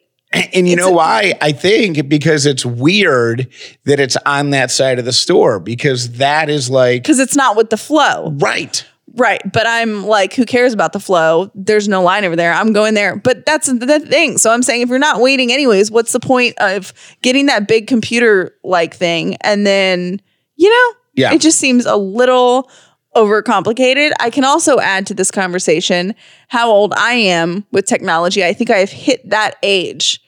And 0.53 0.67
you 0.67 0.75
know 0.75 0.91
why? 0.91 1.33
I 1.41 1.51
think 1.53 2.09
because 2.09 2.45
it's 2.45 2.65
weird 2.65 3.47
that 3.85 3.99
it's 4.01 4.17
on 4.25 4.49
that 4.49 4.69
side 4.71 4.99
of 4.99 5.05
the 5.05 5.13
store 5.13 5.59
because 5.59 6.13
that 6.17 6.49
is 6.49 6.69
like 6.69 7.03
because 7.03 7.19
it's 7.19 7.35
not 7.35 7.55
with 7.55 7.69
the 7.69 7.77
flow. 7.77 8.31
right. 8.39 8.85
Right. 9.17 9.39
But 9.53 9.65
I'm 9.65 10.05
like, 10.05 10.33
who 10.33 10.43
cares 10.43 10.73
about 10.73 10.91
the 10.91 10.99
flow? 10.99 11.49
There's 11.55 11.87
no 11.87 12.03
line 12.03 12.25
over 12.25 12.35
there. 12.35 12.51
I'm 12.51 12.73
going 12.73 12.95
there. 12.95 13.15
But 13.15 13.45
that's 13.45 13.67
the 13.67 13.99
thing. 14.01 14.37
So 14.37 14.51
I'm 14.51 14.61
saying 14.61 14.81
if 14.81 14.89
you're 14.89 14.99
not 14.99 15.21
waiting 15.21 15.53
anyways, 15.53 15.89
what's 15.89 16.11
the 16.11 16.19
point 16.19 16.55
of 16.57 16.91
getting 17.21 17.45
that 17.45 17.65
big 17.65 17.87
computer 17.87 18.53
like 18.65 18.93
thing? 18.93 19.35
And 19.39 19.65
then, 19.65 20.19
you 20.57 20.69
know, 20.69 20.97
Yeah. 21.13 21.33
it 21.33 21.39
just 21.39 21.59
seems 21.59 21.85
a 21.85 21.95
little 21.95 22.69
overcomplicated. 23.15 24.11
I 24.19 24.29
can 24.29 24.43
also 24.43 24.79
add 24.79 25.07
to 25.07 25.13
this 25.13 25.31
conversation 25.31 26.13
how 26.49 26.69
old 26.69 26.93
I 26.95 27.13
am 27.13 27.65
with 27.71 27.85
technology. 27.85 28.43
I 28.43 28.53
think 28.53 28.69
I 28.69 28.77
have 28.77 28.89
hit 28.91 29.29
that 29.29 29.55
age 29.63 30.21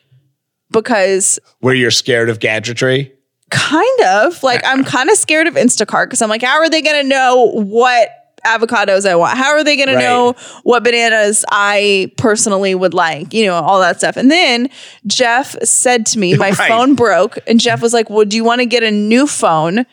because 0.71 1.39
Where 1.60 1.76
you're 1.76 1.91
scared 1.91 2.30
of 2.30 2.39
gadgetry. 2.39 3.13
kind 3.50 4.02
of 4.06 4.41
like 4.43 4.62
I'm 4.65 4.84
kind 4.95 5.10
of 5.10 5.17
scared 5.17 5.47
of 5.47 5.56
Instacart 5.56 6.06
because 6.06 6.21
I'm 6.21 6.30
like, 6.30 6.41
how 6.43 6.58
are 6.58 6.69
they 6.69 6.82
going 6.82 7.02
to 7.04 7.08
know 7.08 7.52
what 7.54 8.10
avocados 8.45 9.10
I 9.10 9.15
want? 9.15 9.38
How 9.38 9.52
are 9.52 9.63
they 9.63 9.76
going 9.76 9.89
Right. 9.89 10.02
to 10.02 10.08
know 10.08 10.36
what 10.63 10.84
bananas 10.84 11.43
I 11.50 12.12
personally 12.17 12.76
would 12.76 12.93
like? 12.93 13.34
You 13.34 13.45
know, 13.47 13.56
all 13.56 13.80
that 13.82 13.97
stuff. 13.97 14.15
And 14.17 14.30
then 14.32 14.69
Jeff 15.06 15.56
said 15.63 16.06
to 16.08 16.19
me, 16.19 16.36
my 16.38 16.52
Right. 16.52 16.67
phone 16.69 16.95
broke, 16.95 17.38
and 17.47 17.60
Jeff 17.60 17.82
was 17.82 17.93
like, 17.93 18.10
"Well, 18.10 18.26
do 18.26 18.36
you 18.38 18.43
want 18.43 18.60
to 18.60 18.65
get 18.65 18.84
a 18.84 18.91
new 18.91 19.28
phone?" 19.28 19.86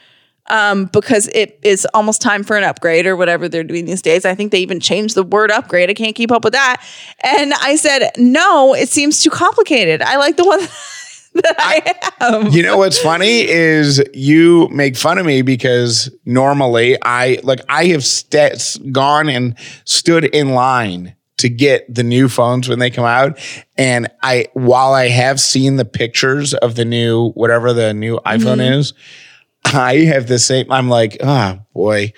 Um, 0.51 0.87
because 0.93 1.29
it 1.29 1.59
is 1.63 1.87
almost 1.95 2.21
time 2.21 2.45
for 2.45 2.55
an 2.55 2.65
upgrade 2.65 3.07
or 3.07 3.17
whatever 3.17 3.49
they're 3.49 3.65
doing 3.65 3.87
these 3.87 4.03
days. 4.03 4.27
I 4.27 4.35
think 4.35 4.53
they 4.53 4.59
even 4.59 4.79
changed 4.79 5.15
the 5.15 5.23
word 5.23 5.51
upgrade. 5.51 5.89
I 5.89 5.95
can't 5.95 6.15
keep 6.15 6.31
up 6.31 6.45
with 6.45 6.53
that. 6.53 6.85
And 7.21 7.55
I 7.55 7.77
said, 7.77 8.11
no, 8.19 8.75
it 8.75 8.91
seems 8.91 9.23
too 9.23 9.31
complicated. 9.31 10.03
I 10.03 10.19
like 10.19 10.37
the 10.37 10.45
one 10.45 10.61
that 11.35 11.57
I 11.59 11.95
have. 12.21 12.55
You 12.55 12.63
know 12.63 12.77
what's 12.77 12.99
funny 12.99 13.41
is 13.49 14.03
you 14.13 14.69
make 14.69 14.97
fun 14.97 15.19
of 15.19 15.27
me 15.27 15.43
because 15.43 16.11
normally 16.25 16.97
I 17.03 17.41
like 17.43 17.61
I 17.69 17.87
have 17.87 18.05
st- 18.05 18.93
gone 18.93 19.29
and 19.29 19.57
stood 19.85 20.25
in 20.25 20.51
line 20.51 21.17
to 21.39 21.49
get 21.49 21.93
the 21.93 22.05
new 22.05 22.29
phones 22.29 22.69
when 22.69 22.79
they 22.79 22.91
come 22.91 23.05
out 23.05 23.39
and 23.77 24.09
I 24.23 24.47
while 24.53 24.95
I 24.95 25.09
have 25.09 25.41
seen 25.41 25.77
the 25.77 25.85
pictures 25.85 26.55
of 26.55 26.77
the 26.77 26.85
new 26.85 27.31
whatever 27.33 27.73
the 27.73 27.93
new 27.93 28.21
iPhone 28.25 28.79
is 28.79 28.93
I 29.65 29.99
have 30.07 30.27
the 30.27 30.39
same 30.39 30.71
I'm 30.71 30.89
like 30.89 31.17
ah 31.23 31.61
boy 31.75 32.13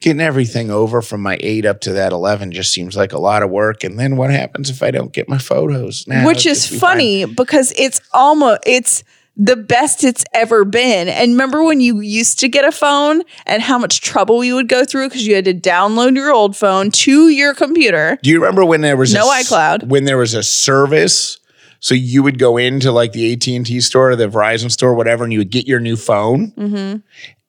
getting 0.00 0.20
everything 0.20 0.70
over 0.70 1.00
from 1.00 1.22
my 1.22 1.36
8 1.40 1.64
up 1.64 1.80
to 1.82 1.92
that 1.92 2.12
11 2.12 2.50
just 2.52 2.72
seems 2.72 2.96
like 2.96 3.12
a 3.12 3.18
lot 3.20 3.42
of 3.44 3.50
work 3.50 3.84
and 3.84 3.98
then 3.98 4.16
what 4.16 4.30
happens 4.30 4.68
if 4.68 4.82
I 4.82 4.90
don't 4.90 5.12
get 5.12 5.28
my 5.28 5.38
photos 5.38 6.06
Nah, 6.08 6.26
which 6.26 6.44
is 6.46 6.68
be 6.68 6.78
fine. 6.78 6.80
funny 6.80 7.24
because 7.26 7.72
it's 7.76 8.00
almost 8.12 8.62
it's 8.66 9.04
the 9.34 9.56
best 9.56 10.04
it's 10.04 10.26
ever 10.34 10.62
been. 10.62 11.08
And 11.08 11.32
remember 11.32 11.64
when 11.64 11.80
you 11.80 12.00
used 12.00 12.38
to 12.40 12.50
get 12.50 12.66
a 12.66 12.70
phone 12.70 13.22
and 13.46 13.62
how 13.62 13.78
much 13.78 14.02
trouble 14.02 14.44
you 14.44 14.54
would 14.56 14.68
go 14.68 14.84
through 14.84 15.08
because 15.08 15.26
you 15.26 15.34
had 15.34 15.46
to 15.46 15.54
download 15.54 16.16
your 16.16 16.30
old 16.34 16.54
phone 16.54 16.90
to 16.90 17.30
your 17.30 17.54
computer. 17.54 18.18
Do 18.22 18.28
you 18.28 18.38
remember 18.38 18.62
when 18.62 18.82
there 18.82 18.94
was 18.98 19.14
No 19.14 19.30
a 19.32 19.36
iCloud. 19.42 19.84
When 19.88 20.04
there 20.04 20.18
was 20.18 20.34
a 20.34 20.42
service, 20.42 21.38
so 21.82 21.94
you 21.94 22.22
would 22.22 22.38
go 22.38 22.56
into 22.56 22.90
like 22.92 23.12
the 23.12 23.32
AT 23.34 23.46
and 23.48 23.66
T 23.66 23.80
store, 23.82 24.12
or 24.12 24.16
the 24.16 24.28
Verizon 24.28 24.70
store, 24.70 24.94
whatever, 24.94 25.24
and 25.24 25.32
you 25.32 25.40
would 25.40 25.50
get 25.50 25.66
your 25.66 25.80
new 25.80 25.96
phone, 25.96 26.52
Mm-hmm. 26.52 26.96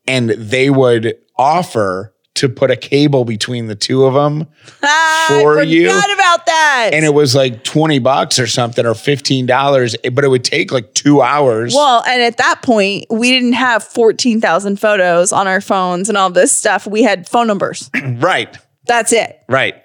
and 0.07 0.29
they 0.31 0.69
would 0.69 1.15
offer 1.37 2.09
to 2.35 2.49
put 2.49 2.71
a 2.71 2.75
cable 2.75 3.25
between 3.25 3.67
the 3.67 3.75
two 3.75 4.05
of 4.05 4.15
them 4.15 4.47
Ah, 4.81 5.25
For 5.41 5.59
I 5.59 5.61
you. 5.63 5.87
forgot 5.87 6.11
about 6.13 6.45
that. 6.47 6.89
and 6.91 7.05
it 7.05 7.13
was 7.13 7.35
like 7.35 7.63
20 7.63 7.99
bucks 7.99 8.39
or 8.39 8.47
something 8.47 8.87
or 8.87 8.93
$15 8.93 9.95
but 10.15 10.23
it 10.23 10.27
would 10.29 10.43
take 10.43 10.71
like 10.71 10.95
two 10.95 11.21
hours 11.21 11.75
well, 11.75 12.03
and 12.07 12.23
at 12.23 12.37
that 12.37 12.61
point, 12.63 13.05
we 13.11 13.29
didn't 13.29 13.53
have 13.53 13.83
14,000 13.83 14.79
photos 14.79 15.31
on 15.31 15.47
our 15.47 15.61
phones 15.61 16.09
and 16.09 16.17
all 16.17 16.31
this 16.31 16.51
stuff. 16.51 16.87
We 16.87 17.03
had 17.03 17.29
phone 17.29 17.45
numbers. 17.45 17.91
right 18.17 18.57
That's 18.87 19.13
it. 19.13 19.39
right 19.47 19.75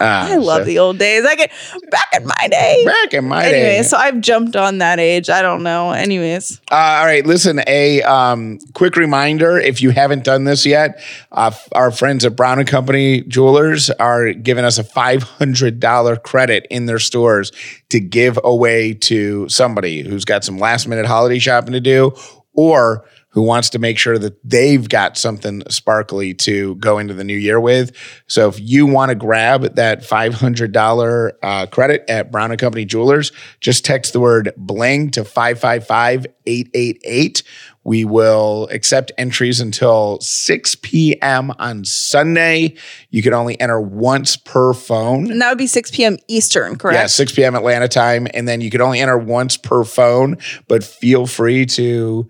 Uh, 0.00 0.04
I 0.04 0.36
love 0.36 0.62
so- 0.62 0.64
the 0.64 0.78
old 0.78 0.98
days. 0.98 1.24
I 1.24 1.34
get 1.36 1.50
back 1.90 2.08
in 2.16 2.26
my 2.26 2.48
day. 2.48 2.84
back 2.84 3.14
in 3.14 3.24
my 3.26 3.44
Anyway, 3.44 3.76
day 3.78 3.82
so 3.82 3.96
I've 3.96 4.20
jumped 4.20 4.56
on 4.56 4.78
that 4.78 4.98
age. 4.98 5.30
I 5.30 5.42
don't 5.42 5.62
know. 5.62 5.92
Anyways, 5.92 6.60
Uh, 6.70 6.74
all 6.74 7.04
right, 7.06 7.24
listen. 7.26 7.60
A 7.66 8.02
um, 8.02 8.58
quick 8.74 8.96
reminder: 8.96 9.58
if 9.58 9.80
you 9.82 9.90
haven't 9.90 10.24
done 10.24 10.44
this 10.44 10.66
yet, 10.66 11.00
uh, 11.32 11.50
our 11.72 11.90
friends 11.90 12.24
at 12.24 12.36
Brown 12.36 12.58
and 12.58 12.68
Company 12.68 13.22
Jewelers 13.22 13.90
are 13.90 14.32
giving 14.32 14.64
us 14.64 14.78
a 14.78 14.84
five 14.84 15.22
hundred 15.22 15.80
dollar 15.80 16.16
credit 16.16 16.66
in 16.70 16.86
their 16.86 16.98
stores 16.98 17.52
to 17.90 18.00
give 18.00 18.38
away 18.44 18.94
to 18.94 19.48
somebody 19.48 20.02
who's 20.02 20.24
got 20.24 20.44
some 20.44 20.58
last 20.58 20.88
minute 20.88 21.06
holiday 21.06 21.38
shopping 21.38 21.72
to 21.72 21.80
do, 21.80 22.12
or 22.54 23.04
who 23.34 23.42
wants 23.42 23.68
to 23.70 23.80
make 23.80 23.98
sure 23.98 24.16
that 24.16 24.38
they've 24.48 24.88
got 24.88 25.18
something 25.18 25.60
sparkly 25.68 26.32
to 26.32 26.76
go 26.76 26.98
into 26.98 27.12
the 27.12 27.24
new 27.24 27.36
year 27.36 27.58
with. 27.60 27.90
So 28.28 28.48
if 28.48 28.60
you 28.60 28.86
want 28.86 29.08
to 29.08 29.16
grab 29.16 29.74
that 29.74 30.02
$500 30.02 31.32
uh, 31.42 31.66
credit 31.66 32.04
at 32.08 32.30
Brown 32.30 32.52
and 32.52 32.60
Company 32.60 32.84
Jewelers, 32.84 33.32
just 33.58 33.84
text 33.84 34.12
the 34.12 34.20
word 34.20 34.52
bling 34.56 35.10
to 35.10 35.24
555-888. 35.24 37.42
We 37.82 38.04
will 38.04 38.68
accept 38.70 39.10
entries 39.18 39.60
until 39.60 40.20
6 40.20 40.76
p.m. 40.76 41.50
on 41.58 41.84
Sunday. 41.84 42.76
You 43.10 43.20
can 43.22 43.34
only 43.34 43.60
enter 43.60 43.80
once 43.80 44.36
per 44.36 44.72
phone. 44.74 45.28
and 45.30 45.42
that 45.42 45.48
would 45.48 45.58
be 45.58 45.66
6 45.66 45.90
p.m. 45.90 46.18
Eastern, 46.28 46.76
correct? 46.76 46.94
Yeah, 46.94 47.06
6 47.06 47.32
p.m. 47.32 47.56
Atlanta 47.56 47.88
time. 47.88 48.28
And 48.32 48.46
then 48.46 48.60
you 48.60 48.70
can 48.70 48.80
only 48.80 49.00
enter 49.00 49.18
once 49.18 49.56
per 49.56 49.82
phone, 49.82 50.38
but 50.68 50.84
feel 50.84 51.26
free 51.26 51.66
to 51.66 52.28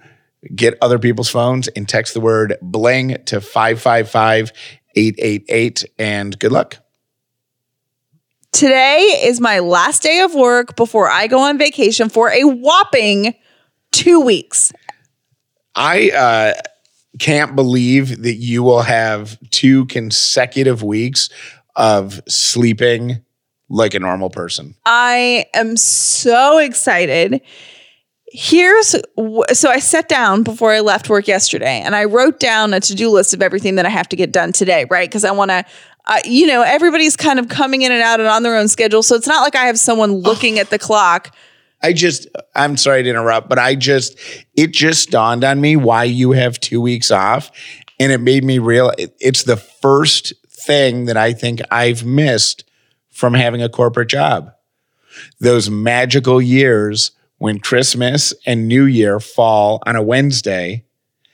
get 0.55 0.77
other 0.81 0.99
people's 0.99 1.29
phones 1.29 1.69
and 1.69 1.89
text 1.89 2.15
the 2.15 2.21
word 2.21 2.57
bling 2.63 3.17
to 3.27 3.41
555 3.41 4.53
888. 4.97 5.85
And 5.99 6.39
good 6.39 6.53
luck. 6.53 6.79
Today 8.53 9.21
is 9.25 9.41
my 9.41 9.59
last 9.59 10.03
day 10.03 10.21
of 10.21 10.35
work 10.35 10.77
before 10.77 11.09
I 11.09 11.27
go 11.27 11.41
on 11.41 11.59
vacation 11.59 12.09
for 12.09 12.31
a 12.31 12.45
whopping 12.45 13.35
two 13.91 14.21
weeks. 14.21 14.73
I 15.75 16.11
uh, 16.11 16.61
can't 17.19 17.57
believe 17.57 18.23
that 18.23 18.37
you 18.37 18.63
will 18.63 18.83
have 18.83 19.39
two 19.51 19.87
consecutive 19.87 20.85
weeks 20.85 21.31
of 21.75 22.21
sleeping 22.29 23.25
like 23.69 23.95
a 23.95 23.99
normal 23.99 24.31
person. 24.31 24.77
I 24.87 25.47
am 25.55 25.77
so 25.77 26.59
excited. 26.59 27.41
Here's 28.37 28.97
so 29.53 29.71
I 29.71 29.79
sat 29.79 30.09
down 30.09 30.43
before 30.43 30.73
I 30.73 30.81
left 30.81 31.09
work 31.09 31.29
yesterday 31.29 31.81
and 31.81 31.95
I 31.95 32.03
wrote 32.05 32.41
down 32.41 32.75
a 32.75 32.81
to 32.81 32.95
do 32.97 33.09
list 33.09 33.33
of 33.33 33.41
everything 33.41 33.77
that 33.77 33.87
I 33.87 33.91
have 33.91 34.09
to 34.09 34.17
get 34.17 34.33
done 34.33 34.51
today, 34.51 34.87
right? 34.91 35.09
Because 35.09 35.25
I 35.25 35.31
want 35.31 35.53
to, 35.53 35.65
uh, 36.07 36.19
you 36.25 36.49
know, 36.49 36.63
everybody's 36.63 37.17
kind 37.17 37.39
of 37.39 37.49
coming 37.49 37.83
in 37.83 37.93
and 37.93 38.03
out 38.03 38.19
and 38.19 38.29
on 38.29 38.43
their 38.43 38.57
own 38.57 38.67
schedule. 38.67 39.05
So 39.05 39.15
it's 39.15 39.29
not 39.29 39.43
like 39.43 39.55
I 39.55 39.67
have 39.67 39.79
someone 39.79 40.15
looking 40.15 40.59
at 40.59 40.71
the 40.71 40.81
clock. 40.81 41.33
I 41.81 41.93
just, 41.93 42.27
I'm 42.57 42.77
sorry 42.77 43.05
to 43.05 43.09
interrupt, 43.09 43.49
but 43.49 43.61
I 43.61 43.77
just, 43.77 44.19
it 44.57 44.73
just 44.73 45.11
dawned 45.11 45.45
on 45.45 45.61
me 45.61 45.77
why 45.77 46.03
you 46.03 46.33
have 46.33 46.59
two 46.59 46.81
weeks 46.81 47.13
off. 47.13 47.53
And 48.01 48.11
it 48.11 48.19
made 48.21 48.43
me 48.43 48.59
real. 48.59 48.91
it- 48.99 49.15
It's 49.21 49.45
the 49.45 49.57
first 49.59 50.33
thing 50.49 51.05
that 51.05 51.17
I 51.17 51.35
think 51.35 51.61
I've 51.71 52.05
missed 52.05 52.65
from 53.13 53.35
having 53.35 53.63
a 53.63 53.69
corporate 53.69 54.09
job. 54.09 54.51
Those 55.39 55.71
magical 55.71 56.43
years 56.43 57.13
when 57.39 57.59
Christmas 57.59 58.33
and 58.47 58.69
New 58.69 58.85
Year 58.85 59.21
fall 59.21 59.83
on 59.87 59.97
a 59.97 60.03
Wednesday 60.03 60.85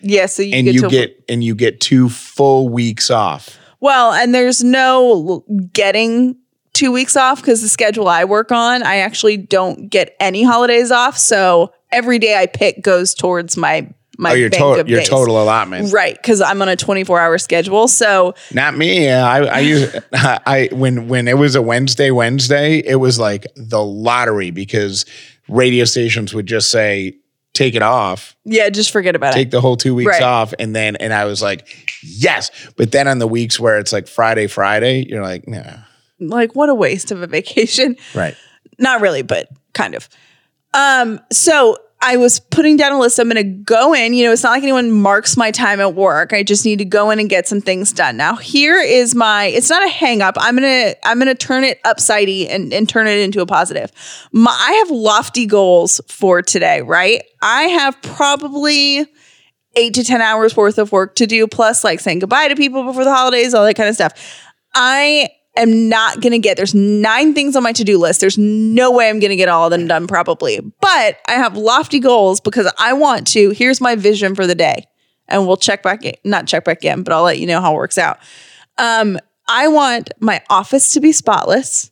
Yeah. 0.01 0.27
So 0.27 0.43
you 0.43 0.55
and 0.55 0.65
get 0.65 0.75
you 0.75 0.81
to 0.83 0.89
get, 0.89 1.25
and 1.29 1.45
you 1.45 1.55
get 1.55 1.81
two 1.81 2.09
full 2.09 2.69
weeks 2.69 3.11
off. 3.11 3.59
Well, 3.81 4.13
and 4.13 4.35
there's 4.35 4.63
no 4.63 5.45
getting 5.73 6.37
two 6.73 6.93
weeks 6.93 7.17
off 7.17 7.41
because 7.41 7.63
the 7.63 7.69
schedule 7.69 8.09
I 8.09 8.25
work 8.25 8.53
on, 8.53 8.83
I 8.83 8.97
actually 8.97 9.37
don't 9.37 9.89
get 9.89 10.17
any 10.21 10.43
holidays 10.43 10.91
off. 10.91 11.17
So 11.17 11.73
every 11.91 12.19
day 12.19 12.37
I 12.37 12.47
pick 12.47 12.83
goes 12.83 13.15
towards 13.15 13.57
my 13.57 13.93
my 14.19 14.33
Oh, 14.33 14.35
your 14.35 14.51
total, 14.51 14.89
your 14.89 15.03
total 15.03 15.43
allotment. 15.43 15.93
Right, 15.93 16.15
because 16.15 16.43
I'm 16.43 16.61
on 16.61 16.69
a 16.69 16.77
24 16.77 17.19
hour 17.19 17.39
schedule. 17.39 17.89
So 17.89 18.35
Not 18.53 18.77
me. 18.77 19.11
I, 19.11 19.45
I 19.45 19.59
use 19.61 19.97
I 20.13 20.69
when 20.73 21.09
when 21.09 21.27
it 21.27 21.39
was 21.39 21.55
a 21.55 21.63
Wednesday 21.63 22.11
Wednesday, 22.11 22.79
it 22.79 22.97
was 22.97 23.19
like 23.19 23.47
the 23.57 23.83
lottery 23.83 24.51
because 24.51 25.07
radio 25.51 25.85
stations 25.85 26.33
would 26.35 26.47
just 26.47 26.71
say 26.71 27.15
take 27.53 27.75
it 27.75 27.83
off, 27.83 28.37
yeah, 28.45 28.69
just 28.71 28.91
forget 28.93 29.17
about 29.17 29.33
take 29.35 29.41
it. 29.43 29.45
Take 29.47 29.51
the 29.51 29.61
whole 29.61 29.77
two 29.77 29.95
weeks 29.95 30.09
Right. 30.13 30.23
off, 30.23 30.55
and 30.59 30.75
then 30.75 30.97
and 30.97 31.13
I 31.13 31.25
was 31.25 31.43
like, 31.43 31.69
yes. 32.03 32.51
But 32.77 32.93
then 32.93 33.09
on 33.09 33.19
the 33.19 33.27
weeks 33.27 33.59
where 33.59 33.79
it's 33.79 33.93
like 33.93 34.07
Friday 34.09 34.47
Friday, 34.47 35.05
you're 35.09 35.23
like, 35.23 35.47
nah, 35.49 35.79
Like 36.21 36.55
what 36.55 36.69
a 36.69 36.75
waste 36.75 37.11
of 37.11 37.23
a 37.23 37.27
vacation. 37.27 37.97
right. 38.15 38.35
Not 38.79 39.01
really, 39.01 39.23
but 39.23 39.49
kind 39.75 39.95
of. 39.95 40.09
Um, 40.73 41.21
so 41.33 41.77
I 42.03 42.17
was 42.17 42.41
putting 42.41 42.79
down 42.79 42.93
a 42.93 42.99
list. 42.99 43.19
I'm 43.19 43.29
gonna 43.29 43.45
go 43.45 43.93
in. 43.93 44.15
You 44.15 44.25
know, 44.25 44.33
it's 44.33 44.43
not 44.43 44.53
like 44.53 44.63
anyone 44.63 44.91
marks 44.91 45.37
my 45.37 45.51
time 45.51 45.81
at 45.81 45.95
work. 45.95 46.33
I 46.33 46.43
just 46.43 46.65
need 46.65 46.79
to 46.79 46.85
go 46.85 47.11
in 47.11 47.19
and 47.19 47.29
get 47.29 47.47
some 47.47 47.61
things 47.61 47.93
done. 47.93 48.17
Now, 48.17 48.37
here 48.37 48.79
is 48.79 49.15
my 49.15 49.47
it's 49.47 49.69
not 49.69 49.85
a 49.85 49.89
hang 49.89 50.23
up. 50.23 50.37
I'm 50.39 50.55
gonna 50.55 50.95
I'm 51.05 51.19
gonna 51.19 51.35
turn 51.35 51.63
it 51.63 51.83
upsidey 51.85 52.49
and, 52.49 52.73
and 52.73 52.89
turn 52.89 53.07
it 53.07 53.19
into 53.19 53.43
a 53.43 53.47
positive. 53.47 53.93
My, 54.33 54.57
I 54.59 54.73
have 54.73 54.91
lofty 54.91 55.45
goals 55.45 56.01
for 56.09 56.41
today, 56.41 56.81
right? 56.81 57.23
I 57.43 57.65
have 57.65 58.01
probably 58.01 59.07
eight 59.77 59.95
to 59.95 60.03
10 60.03 60.21
hours 60.21 60.57
worth 60.57 60.79
of 60.79 60.93
work 60.93 61.17
to 61.17 61.27
do, 61.27 61.47
plus 61.47 61.85
like 61.85 62.01
saying 62.01 62.21
goodbye 62.21 62.49
to 62.49 62.57
people 62.57 62.83
before 62.85 63.05
the 63.05 63.15
holidays, 63.15 63.53
all 63.53 63.65
that 63.65 63.75
kind 63.75 63.89
of 63.89 63.95
stuff. 63.95 64.13
I 64.75 65.29
am 65.61 65.89
not 65.89 66.21
going 66.21 66.33
to 66.33 66.39
get, 66.39 66.57
there's 66.57 66.75
nine 66.75 67.35
things 67.35 67.57
on 67.57 67.63
my 67.63 67.73
to 67.73 67.85
do 67.85 67.99
list. 67.99 68.21
There's 68.21 68.37
no 68.39 68.91
way 68.93 69.09
I'm 69.09 69.21
going 69.21 69.31
to 69.31 69.37
get 69.37 69.49
all 69.49 69.67
of 69.67 69.71
them 69.71 69.87
done 69.87 70.07
probably, 70.07 70.61
but 70.81 71.19
I 71.29 71.33
have 71.33 71.57
lofty 71.57 72.01
goals 72.01 72.41
because 72.41 72.73
I 72.79 72.93
want 72.95 73.27
to. 73.29 73.51
Here's 73.51 73.81
my 73.81 73.95
vision 73.97 74.35
for 74.35 74.47
the 74.47 74.55
day. 74.55 74.87
And 75.29 75.47
we'll 75.47 75.57
check 75.57 75.83
back, 75.85 76.05
in, 76.05 76.15
not 76.25 76.47
check 76.49 76.65
back 76.65 76.85
in, 76.85 77.05
but 77.05 77.13
I'll 77.13 77.23
let 77.23 77.39
you 77.39 77.47
know 77.47 77.61
how 77.61 77.73
it 77.73 77.77
works 77.77 77.99
out. 77.99 78.19
Um, 78.79 79.17
I 79.49 79.69
want 79.69 80.11
my 80.19 80.43
office 80.51 80.95
to 80.95 81.01
be 81.01 81.13
spotless. 81.13 81.91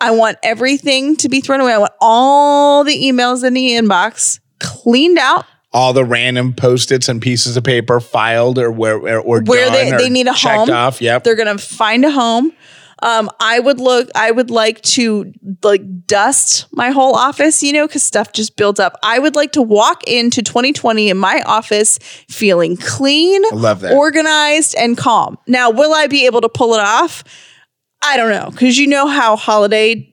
I 0.00 0.10
want 0.12 0.38
everything 0.42 1.16
to 1.16 1.28
be 1.28 1.40
thrown 1.40 1.60
away. 1.60 1.72
I 1.74 1.78
want 1.78 1.92
all 2.00 2.82
the 2.84 2.94
emails 2.96 3.44
in 3.44 3.52
the 3.54 3.68
inbox 3.70 4.40
cleaned 4.60 5.18
out. 5.18 5.44
All 5.72 5.92
the 5.92 6.04
random 6.04 6.52
post-its 6.52 7.08
and 7.08 7.20
pieces 7.20 7.56
of 7.56 7.64
paper 7.64 7.98
filed 8.00 8.58
or 8.58 8.70
where 8.70 8.96
or, 8.96 9.18
or 9.20 9.42
Where 9.42 9.70
they- 9.70 9.92
or 9.92 9.98
they 9.98 10.08
need 10.08 10.26
a 10.28 10.32
checked 10.34 10.56
home. 10.56 10.70
off. 10.70 11.00
Yep. 11.00 11.24
They're 11.24 11.34
gonna 11.34 11.58
find 11.58 12.04
a 12.04 12.10
home. 12.10 12.52
Um, 13.04 13.30
I 13.38 13.60
would 13.60 13.80
look. 13.80 14.08
I 14.14 14.30
would 14.30 14.50
like 14.50 14.80
to 14.82 15.30
like 15.62 16.06
dust 16.06 16.66
my 16.72 16.90
whole 16.90 17.14
office, 17.14 17.62
you 17.62 17.72
know, 17.72 17.86
because 17.86 18.02
stuff 18.02 18.32
just 18.32 18.56
builds 18.56 18.80
up. 18.80 18.98
I 19.02 19.18
would 19.18 19.36
like 19.36 19.52
to 19.52 19.62
walk 19.62 20.02
into 20.04 20.42
2020 20.42 21.10
in 21.10 21.18
my 21.18 21.42
office 21.44 21.98
feeling 22.28 22.78
clean, 22.78 23.44
I 23.52 23.54
love 23.54 23.80
that. 23.80 23.92
organized, 23.92 24.74
and 24.76 24.96
calm. 24.96 25.36
Now, 25.46 25.70
will 25.70 25.92
I 25.92 26.06
be 26.06 26.24
able 26.24 26.40
to 26.40 26.48
pull 26.48 26.72
it 26.74 26.80
off? 26.80 27.24
I 28.02 28.16
don't 28.16 28.30
know, 28.30 28.50
because 28.50 28.78
you 28.78 28.86
know 28.86 29.06
how 29.06 29.36
holiday 29.36 30.10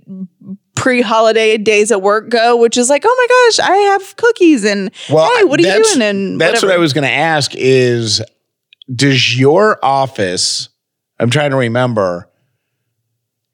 pre-holiday 0.75 1.57
days 1.57 1.91
at 1.91 2.01
work 2.01 2.29
go, 2.29 2.57
which 2.57 2.75
is 2.77 2.89
like, 2.89 3.03
oh 3.05 3.15
my 3.17 3.27
gosh, 3.49 3.69
I 3.69 3.75
have 3.91 4.15
cookies 4.17 4.65
and 4.65 4.93
hey, 4.93 5.13
what 5.13 5.59
are 5.59 5.63
you 5.63 5.83
doing? 5.83 6.01
And 6.01 6.41
that's 6.41 6.55
whatever. 6.55 6.67
what 6.67 6.75
I 6.75 6.79
was 6.79 6.91
going 6.93 7.03
to 7.03 7.11
ask 7.11 7.53
is 7.55 8.21
does 8.93 9.39
your 9.39 9.77
office 9.83 10.69
I'm 11.21 11.29
trying 11.29 11.51
to 11.51 11.57
remember 11.57 12.30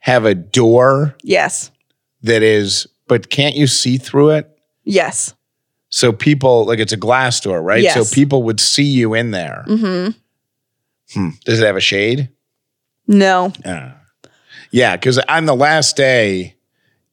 have 0.07 0.25
a 0.25 0.33
door 0.33 1.15
Yes, 1.21 1.69
that 2.23 2.41
is 2.41 2.87
but 3.07 3.29
can't 3.29 3.55
you 3.55 3.67
see 3.67 3.97
through 3.97 4.31
it? 4.31 4.49
yes. 4.83 5.33
So 5.89 6.11
people 6.11 6.65
like 6.65 6.79
it's 6.79 6.91
a 6.91 6.97
glass 6.97 7.39
door, 7.39 7.61
right? 7.61 7.81
Yes. 7.81 7.93
So 8.09 8.13
people 8.13 8.43
would 8.43 8.59
see 8.59 8.83
you 8.83 9.13
in 9.13 9.31
there. 9.31 9.63
Mm-hmm. 9.67 10.11
Hmm. 11.13 11.29
Does 11.45 11.61
it 11.61 11.65
have 11.65 11.77
a 11.77 11.79
shade? 11.81 12.27
No. 13.07 13.53
Yeah. 13.63 13.93
Yeah, 14.71 14.97
because 14.97 15.17
on 15.29 15.45
the 15.45 15.55
last 15.55 15.95
day 15.95 16.56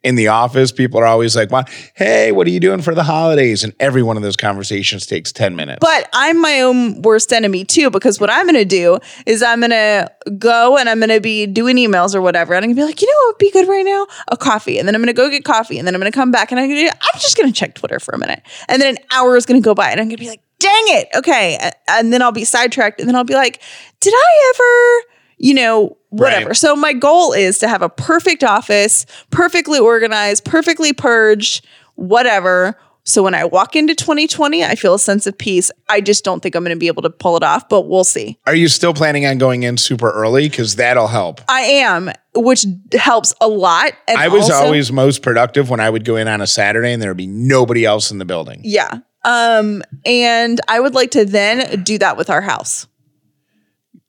in 0.05 0.15
the 0.15 0.29
office, 0.29 0.71
people 0.71 1.01
are 1.01 1.07
always 1.07 1.35
like, 1.35 1.51
"Well, 1.51 1.65
hey, 1.95 2.31
what 2.31 2.47
are 2.47 2.51
you 2.51 2.61
doing 2.61 2.83
for 2.83 2.95
the 2.95 3.03
holidays?" 3.03 3.65
And 3.65 3.75
every 3.81 4.03
one 4.03 4.17
of 4.17 4.23
those 4.23 4.37
conversations 4.37 5.07
takes 5.07 5.33
10 5.33 5.57
minutes. 5.57 5.79
But 5.81 6.09
I'm 6.13 6.41
my 6.41 6.61
own 6.61 7.03
worst 7.03 7.33
enemy 7.33 7.65
too, 7.65 7.91
because 7.91 8.21
what 8.21 8.31
I'm 8.31 8.45
going 8.47 8.55
to 8.55 8.65
do 8.65 8.99
is 9.27 9.43
I'm 9.43 9.61
going 9.61 9.71
to 9.71 10.11
go 10.39 10.77
and 10.77 10.89
I'm 10.89 10.99
going 11.01 11.11
to 11.11 11.21
be 11.21 11.47
doing 11.47 11.77
emails 11.77 12.15
or 12.15 12.21
whatever. 12.21 12.55
And 12.55 12.65
I'm 12.65 12.69
going 12.69 12.77
to 12.77 12.83
be 12.83 12.87
like, 12.87 13.03
you 13.03 13.09
know 13.09 13.19
what 13.25 13.35
would 13.35 13.39
be 13.39 13.51
good 13.51 13.69
right 13.69 13.85
now? 13.85 14.07
A 14.29 14.37
coffee. 14.37 14.79
And 14.79 14.87
then 14.87 14.95
I'm 14.95 15.01
going 15.01 15.15
to 15.15 15.15
go 15.15 15.31
get 15.31 15.45
coffee. 15.45 15.79
And 15.79 15.87
then 15.87 15.95
I'm 15.95 16.01
going 16.01 16.13
to 16.13 16.17
come 16.17 16.31
back 16.31 16.53
and 16.53 16.61
I'm, 16.61 16.69
gonna, 16.69 16.91
I'm 16.91 17.21
just 17.21 17.37
going 17.37 17.51
to 17.51 17.59
check 17.59 17.75
Twitter 17.75 17.99
for 17.99 18.15
a 18.15 18.19
minute. 18.19 18.43
And 18.69 18.81
then 18.81 18.97
an 18.97 19.03
hour 19.13 19.37
is 19.37 19.47
going 19.47 19.61
to 19.61 19.65
go 19.65 19.75
by 19.75 19.91
and 19.91 20.01
I'm 20.01 20.09
going 20.09 20.17
to 20.17 20.23
be 20.23 20.29
like, 20.29 20.43
dang 20.59 20.85
it. 20.89 21.09
Okay. 21.17 21.71
And 21.89 22.13
then 22.13 22.23
I'll 22.23 22.33
be 22.33 22.45
sidetracked 22.45 23.01
and 23.01 23.09
then 23.09 23.17
I'll 23.17 23.25
be 23.25 23.35
like, 23.35 23.61
did 24.01 24.15
I 24.15 24.53
ever, 24.55 25.14
you 25.39 25.55
know, 25.55 25.97
whatever. 26.11 26.49
Right. 26.49 26.57
So 26.57 26.77
my 26.77 26.93
goal 26.93 27.33
is 27.33 27.59
to 27.59 27.69
have 27.69 27.83
a 27.83 27.89
perfect 27.89 28.45
office, 28.45 29.07
perfectly 29.31 29.79
organized, 29.79 30.45
perfectly 30.45 30.93
purged, 30.93 31.67
whatever. 31.95 32.79
So 33.07 33.23
when 33.23 33.35
I 33.35 33.45
walk 33.45 33.77
into 33.77 33.95
2020, 33.95 34.65
I 34.65 34.77
feel 34.77 34.95
a 34.95 34.99
sense 34.99 35.27
of 35.27 35.37
peace. 35.37 35.71
I 35.91 36.01
just 36.01 36.25
don't 36.25 36.43
think 36.43 36.55
I'm 36.55 36.65
going 36.65 36.75
to 36.75 36.81
be 36.81 36.87
able 36.87 37.03
to 37.03 37.11
pull 37.11 37.37
it 37.37 37.43
off, 37.43 37.69
but 37.69 37.83
we'll 37.83 38.03
see. 38.03 38.39
Are 38.47 38.55
you 38.55 38.69
still 38.69 38.95
planning 38.95 39.27
on 39.27 39.37
going 39.37 39.63
in 39.63 39.77
super 39.77 40.11
early? 40.11 40.49
Because 40.49 40.77
that'll 40.77 41.09
help. 41.09 41.43
I 41.47 41.61
am, 41.61 42.11
which 42.35 42.65
helps 42.95 43.35
a 43.43 43.49
lot. 43.49 43.93
And 44.09 44.17
I 44.19 44.29
was 44.29 44.45
also- 44.49 44.65
always 44.65 44.91
most 44.91 45.21
productive 45.21 45.69
when 45.69 45.81
I 45.81 45.91
would 45.91 46.07
go 46.07 46.17
in 46.17 46.29
on 46.29 46.41
a 46.41 46.47
Saturday 46.47 46.93
and 46.93 47.03
there 47.03 47.11
would 47.11 47.19
be 47.19 47.27
nobody 47.27 47.85
else 47.85 48.11
in 48.11 48.17
the 48.17 48.25
building. 48.25 48.63
Yeah. 48.65 49.01
Um, 49.27 49.83
and 50.07 50.61
I 50.69 50.81
would 50.81 50.95
like 50.95 51.11
to 51.13 51.27
then 51.27 51.83
do 51.83 51.99
that 51.99 52.17
with 52.17 52.31
our 52.31 52.41
house. 52.41 52.87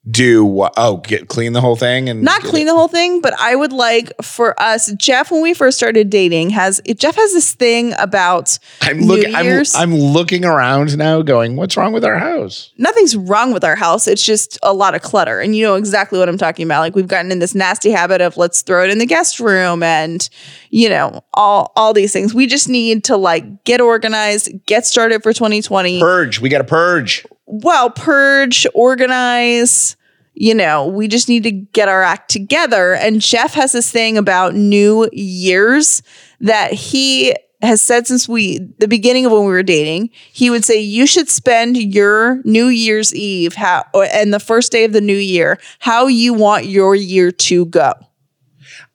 Do 0.08 0.44
what? 0.44 0.72
Oh, 0.76 0.98
get 0.98 1.26
clean 1.28 1.52
the 1.52 1.60
whole 1.60 1.74
thing 1.74 2.08
and 2.08 2.22
Not 2.22 2.42
clean 2.42 2.62
it- 2.68 2.70
the 2.70 2.76
whole 2.76 2.86
thing, 2.86 3.20
but 3.20 3.34
I 3.40 3.56
would 3.56 3.72
like 3.72 4.12
for 4.22 4.54
us, 4.60 4.92
Jeff, 4.92 5.32
when 5.32 5.42
we 5.42 5.52
first 5.52 5.76
started 5.76 6.10
dating, 6.10 6.50
has 6.50 6.80
Jeff 6.96 7.16
has 7.16 7.32
this 7.32 7.52
thing 7.54 7.92
about 7.98 8.58
I'm 8.82 9.00
looking. 9.00 9.34
I'm, 9.34 9.62
I'm 9.74 9.94
looking 9.94 10.44
around 10.44 10.96
now, 10.96 11.22
going, 11.22 11.56
"What's 11.56 11.76
wrong 11.76 11.92
with 11.92 12.04
our 12.04 12.18
house?" 12.18 12.70
nothing's 12.78 13.16
wrong 13.16 13.52
with 13.52 13.64
our 13.64 13.74
house. 13.74 14.06
It's 14.06 14.24
just 14.24 14.58
a 14.62 14.72
lot 14.72 14.94
of 14.94 15.02
clutter. 15.02 15.40
And 15.40 15.56
you 15.56 15.64
know 15.64 15.74
exactly 15.74 16.18
what 16.20 16.28
I'm 16.28 16.38
talking 16.38 16.64
about. 16.66 16.80
Like 16.80 16.94
we've 16.94 17.08
gotten 17.08 17.32
in 17.32 17.40
this 17.40 17.54
nasty 17.54 17.90
habit 17.90 18.20
of 18.20 18.36
let's 18.36 18.62
throw 18.62 18.84
it 18.84 18.90
in 18.90 18.98
the 18.98 19.06
guest 19.06 19.40
room 19.40 19.82
and 19.82 20.28
you 20.76 20.90
know, 20.90 21.24
all 21.32 21.72
all 21.74 21.94
these 21.94 22.12
things. 22.12 22.34
We 22.34 22.46
just 22.46 22.68
need 22.68 23.04
to 23.04 23.16
like 23.16 23.64
get 23.64 23.80
organized, 23.80 24.52
get 24.66 24.84
started 24.84 25.22
for 25.22 25.32
2020. 25.32 26.00
Purge. 26.00 26.38
We 26.38 26.50
got 26.50 26.58
to 26.58 26.64
purge. 26.64 27.24
well, 27.46 27.88
purge, 27.88 28.66
organize, 28.74 29.96
you 30.34 30.54
know, 30.54 30.86
we 30.86 31.08
just 31.08 31.30
need 31.30 31.44
to 31.44 31.50
get 31.50 31.88
our 31.88 32.02
act 32.02 32.30
together. 32.30 32.92
And 32.92 33.22
Jeff 33.22 33.54
has 33.54 33.72
this 33.72 33.90
thing 33.90 34.18
about 34.18 34.54
New 34.54 35.08
Year's 35.14 36.02
that 36.40 36.74
he 36.74 37.34
has 37.62 37.80
said 37.80 38.06
since 38.06 38.28
we 38.28 38.58
the 38.78 38.86
beginning 38.86 39.24
of 39.24 39.32
when 39.32 39.46
we 39.46 39.52
were 39.52 39.62
dating, 39.62 40.10
he 40.30 40.50
would 40.50 40.62
say 40.62 40.78
you 40.78 41.06
should 41.06 41.30
spend 41.30 41.78
your 41.78 42.42
New 42.44 42.66
Year's 42.66 43.14
Eve 43.14 43.54
how 43.54 43.86
and 44.12 44.34
the 44.34 44.40
first 44.40 44.72
day 44.72 44.84
of 44.84 44.92
the 44.92 45.00
new 45.00 45.16
year 45.16 45.58
how 45.78 46.06
you 46.06 46.34
want 46.34 46.66
your 46.66 46.94
year 46.94 47.32
to 47.32 47.64
go. 47.64 47.94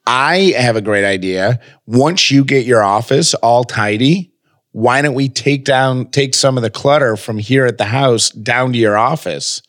I 0.06 0.54
have 0.58 0.76
a 0.76 0.82
great 0.82 1.06
idea. 1.06 1.60
Once 1.86 2.32
you 2.32 2.44
get 2.44 2.66
your 2.66 2.84
office 2.84 3.34
all 3.36 3.64
tidy, 3.64 4.34
why 4.72 5.02
don't 5.02 5.14
we 5.14 5.30
take 5.30 5.66
down 5.66 6.08
take 6.08 6.34
some 6.34 6.58
of 6.58 6.64
the 6.64 6.70
clutter 6.70 7.16
from 7.16 7.38
here 7.38 7.66
at 7.66 7.78
the 7.78 7.86
house 7.86 8.30
down 8.30 8.74
to 8.74 8.80
your 8.80 8.98
office? 8.98 9.62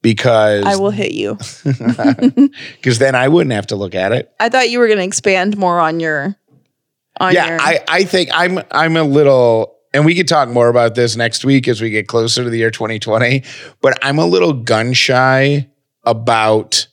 Because 0.00 0.64
I 0.64 0.76
will 0.76 0.90
hit 0.90 1.12
you. 1.12 1.38
because 2.76 2.98
then 2.98 3.14
I 3.14 3.28
wouldn't 3.28 3.52
have 3.52 3.68
to 3.68 3.76
look 3.76 3.94
at 3.94 4.12
it. 4.12 4.32
I 4.40 4.48
thought 4.48 4.70
you 4.70 4.78
were 4.78 4.86
going 4.86 4.98
to 4.98 5.04
expand 5.04 5.56
more 5.56 5.78
on 5.78 6.00
your 6.00 6.36
on 7.20 7.34
yeah, 7.34 7.48
your 7.48 7.60
I, 7.60 7.80
I 7.88 8.04
think 8.04 8.30
I'm 8.32 8.60
I'm 8.70 8.96
a 8.96 9.04
little 9.04 9.76
and 9.94 10.04
we 10.04 10.14
could 10.14 10.28
talk 10.28 10.48
more 10.48 10.68
about 10.68 10.94
this 10.94 11.16
next 11.16 11.44
week 11.44 11.68
as 11.68 11.80
we 11.80 11.90
get 11.90 12.08
closer 12.08 12.42
to 12.42 12.50
the 12.50 12.58
year 12.58 12.70
2020, 12.70 13.44
but 13.80 13.98
I'm 14.02 14.18
a 14.18 14.26
little 14.26 14.52
gun 14.54 14.92
shy 14.92 15.68
about 16.04 16.86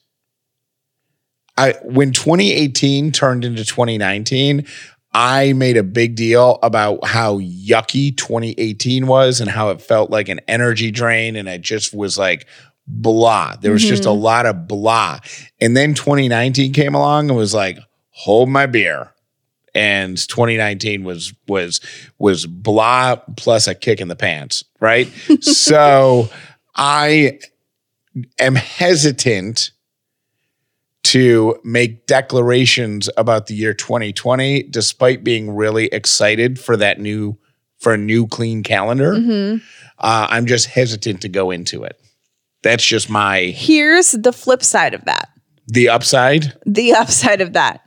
I 1.60 1.74
when 1.82 2.12
2018 2.12 3.12
turned 3.12 3.44
into 3.44 3.64
2019, 3.64 4.66
I 5.12 5.52
made 5.52 5.76
a 5.76 5.82
big 5.82 6.14
deal 6.14 6.58
about 6.62 7.04
how 7.04 7.38
yucky 7.38 8.16
2018 8.16 9.06
was 9.06 9.40
and 9.40 9.50
how 9.50 9.70
it 9.70 9.82
felt 9.82 10.10
like 10.10 10.28
an 10.28 10.40
energy 10.48 10.90
drain 10.90 11.36
and 11.36 11.50
I 11.50 11.58
just 11.58 11.92
was 11.92 12.16
like 12.16 12.46
blah. 12.86 13.56
There 13.56 13.72
was 13.72 13.84
just 13.84 14.04
a 14.04 14.08
mm-hmm. 14.08 14.22
lot 14.22 14.46
of 14.46 14.66
blah. 14.66 15.20
And 15.60 15.76
then 15.76 15.94
2019 15.94 16.72
came 16.72 16.94
along 16.94 17.28
and 17.28 17.36
was 17.36 17.54
like, 17.54 17.78
hold 18.10 18.48
my 18.48 18.66
beer 18.66 19.12
and 19.74 20.16
2019 20.16 21.04
was 21.04 21.34
was 21.46 21.80
was 22.18 22.46
blah 22.46 23.16
plus 23.36 23.68
a 23.68 23.74
kick 23.74 24.00
in 24.00 24.08
the 24.08 24.16
pants, 24.16 24.64
right? 24.80 25.06
so 25.42 26.30
I 26.74 27.38
am 28.38 28.54
hesitant 28.54 29.72
to 31.02 31.58
make 31.64 32.06
declarations 32.06 33.08
about 33.16 33.46
the 33.46 33.54
year 33.54 33.72
2020 33.74 34.64
despite 34.64 35.24
being 35.24 35.50
really 35.54 35.86
excited 35.86 36.58
for 36.60 36.76
that 36.76 37.00
new 37.00 37.38
for 37.78 37.94
a 37.94 37.98
new 37.98 38.26
clean 38.26 38.62
calendar. 38.62 39.14
Mhm. 39.14 39.62
Uh, 39.98 40.26
I'm 40.30 40.44
just 40.46 40.66
hesitant 40.66 41.22
to 41.22 41.28
go 41.28 41.50
into 41.50 41.82
it. 41.82 41.98
That's 42.62 42.84
just 42.84 43.08
my 43.08 43.44
Here's 43.56 44.12
the 44.12 44.32
flip 44.32 44.62
side 44.62 44.92
of 44.94 45.04
that. 45.06 45.28
the 45.66 45.88
upside. 45.88 46.52
the 46.66 46.92
upside 47.02 47.40
of 47.40 47.54
that. 47.54 47.80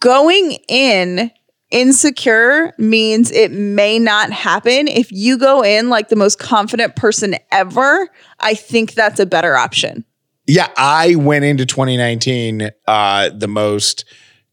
Going 0.00 0.52
in 0.68 1.30
insecure 1.70 2.72
means 2.78 3.30
it 3.30 3.52
may 3.52 3.98
not 3.98 4.30
happen. 4.32 4.88
If 4.88 5.10
you 5.12 5.36
go 5.38 5.62
in 5.62 5.88
like 5.88 6.08
the 6.08 6.16
most 6.16 6.38
confident 6.38 6.96
person 6.96 7.36
ever, 7.52 8.08
I 8.40 8.54
think 8.54 8.94
that's 8.94 9.20
a 9.20 9.26
better 9.26 9.56
option. 9.56 10.04
Yeah, 10.50 10.68
I 10.76 11.14
went 11.14 11.44
into 11.44 11.64
2019 11.64 12.70
uh 12.88 13.30
the 13.32 13.46
most 13.46 14.04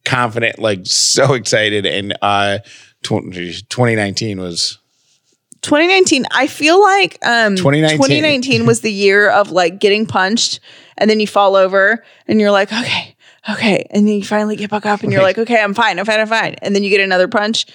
confident, 0.05 0.59
like 0.59 0.81
so 0.83 1.33
excited 1.33 1.87
and 1.87 2.15
uh 2.21 2.59
tw- 3.01 3.33
2019 3.33 4.39
was 4.39 4.77
2019, 5.63 6.27
I 6.29 6.45
feel 6.45 6.79
like 6.79 7.17
um 7.25 7.55
2019. 7.55 7.97
2019 7.97 8.65
was 8.67 8.81
the 8.81 8.91
year 8.91 9.27
of 9.27 9.49
like 9.49 9.79
getting 9.79 10.05
punched 10.05 10.59
and 10.99 11.09
then 11.09 11.19
you 11.19 11.25
fall 11.25 11.55
over 11.55 12.03
and 12.27 12.39
you're 12.39 12.51
like, 12.51 12.71
okay, 12.71 13.15
okay. 13.49 13.87
And 13.89 14.07
then 14.07 14.15
you 14.15 14.23
finally 14.23 14.55
get 14.55 14.69
back 14.69 14.85
up 14.85 15.01
and 15.01 15.11
you're 15.11 15.23
like, 15.23 15.39
okay, 15.39 15.59
I'm 15.59 15.73
fine, 15.73 15.97
I'm 15.97 16.05
fine, 16.05 16.19
I'm 16.19 16.27
fine. 16.27 16.55
And 16.61 16.75
then 16.75 16.83
you 16.83 16.91
get 16.91 17.01
another 17.01 17.27
punch 17.27 17.65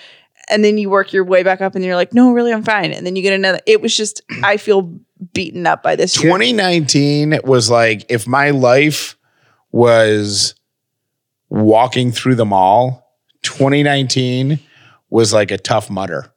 and 0.53 0.65
then 0.65 0.79
you 0.79 0.91
work 0.91 1.12
your 1.12 1.25
way 1.25 1.43
back 1.43 1.61
up 1.61 1.75
and 1.75 1.85
you're 1.85 1.97
like, 1.97 2.12
no, 2.15 2.33
really, 2.33 2.53
I'm 2.53 2.62
fine. 2.62 2.93
And 2.93 3.05
then 3.07 3.17
you 3.17 3.23
get 3.23 3.33
another. 3.33 3.61
It 3.67 3.81
was 3.81 3.97
just, 3.97 4.21
I 4.45 4.57
feel 4.59 4.99
beaten 5.33 5.67
up 5.67 5.83
by 5.83 5.97
this 5.97 6.17
year. 6.23 6.31
2019 6.33 7.41
was 7.45 7.71
like 7.71 8.05
if 8.09 8.27
my 8.27 8.51
life 8.51 9.17
was 9.71 10.55
walking 11.49 12.12
through 12.12 12.35
the 12.37 12.45
mall, 12.45 13.17
2019 13.43 14.59
was 15.11 15.33
like 15.33 15.51
a 15.51 15.59
Tough 15.59 15.91
Mudder. 15.91 16.33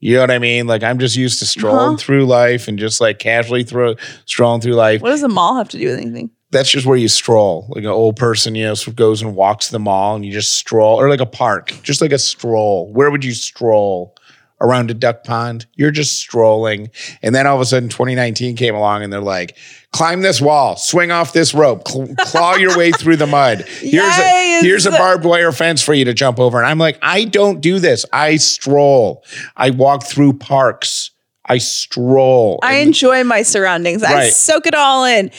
You 0.00 0.14
know 0.16 0.20
what 0.20 0.30
I 0.30 0.38
mean? 0.38 0.66
Like 0.66 0.82
I'm 0.82 0.98
just 0.98 1.16
used 1.16 1.38
to 1.38 1.46
strolling 1.46 1.78
Uh-huh. 1.94 1.96
through 1.96 2.26
life 2.26 2.68
and 2.68 2.78
just 2.78 3.00
like 3.00 3.18
casually 3.18 3.64
through 3.64 3.96
strolling 4.26 4.60
through 4.60 4.74
life. 4.74 5.00
What 5.00 5.10
does 5.10 5.22
the 5.22 5.28
mall 5.28 5.56
have 5.56 5.68
to 5.70 5.78
do 5.78 5.86
with 5.88 5.98
anything? 5.98 6.30
That's 6.54 6.70
just 6.70 6.86
where 6.86 6.96
you 6.96 7.08
stroll. 7.08 7.66
Like 7.68 7.84
an 7.84 7.90
old 7.90 8.16
person, 8.16 8.54
you 8.54 8.64
know, 8.64 8.74
goes 8.94 9.20
and 9.20 9.36
walks 9.36 9.68
the 9.68 9.78
mall 9.78 10.14
and 10.14 10.24
you 10.24 10.32
just 10.32 10.54
stroll, 10.54 10.98
or 10.98 11.10
like 11.10 11.20
a 11.20 11.26
park, 11.26 11.74
just 11.82 12.00
like 12.00 12.12
a 12.12 12.18
stroll. 12.18 12.90
Where 12.92 13.10
would 13.10 13.24
you 13.24 13.32
stroll? 13.32 14.14
Around 14.60 14.90
a 14.90 14.94
duck 14.94 15.24
pond? 15.24 15.66
You're 15.74 15.90
just 15.90 16.16
strolling. 16.16 16.90
And 17.22 17.34
then 17.34 17.46
all 17.46 17.56
of 17.56 17.60
a 17.60 17.66
sudden 17.66 17.88
2019 17.90 18.56
came 18.56 18.74
along 18.74 19.02
and 19.02 19.12
they're 19.12 19.20
like, 19.20 19.58
climb 19.92 20.22
this 20.22 20.40
wall, 20.40 20.76
swing 20.76 21.10
off 21.10 21.32
this 21.34 21.52
rope, 21.52 21.86
cl- 21.86 22.14
claw 22.18 22.54
your 22.54 22.78
way 22.78 22.92
through 22.92 23.16
the 23.16 23.26
mud. 23.26 23.62
Here's 23.80 24.16
a 24.16 24.60
here's 24.62 24.86
a 24.86 24.90
barbed 24.92 25.24
wire 25.24 25.52
fence 25.52 25.82
for 25.82 25.92
you 25.92 26.04
to 26.06 26.14
jump 26.14 26.38
over. 26.38 26.56
And 26.58 26.66
I'm 26.66 26.78
like, 26.78 26.98
I 27.02 27.24
don't 27.24 27.60
do 27.60 27.78
this. 27.78 28.06
I 28.12 28.36
stroll. 28.36 29.24
I 29.56 29.70
walk 29.70 30.04
through 30.04 30.34
parks. 30.34 31.10
I 31.46 31.58
stroll. 31.58 32.58
I 32.62 32.76
enjoy 32.76 33.22
my 33.24 33.42
surroundings. 33.42 34.02
I 34.02 34.30
soak 34.30 34.66
it 34.66 34.74
all 34.74 35.04
in. 35.04 35.30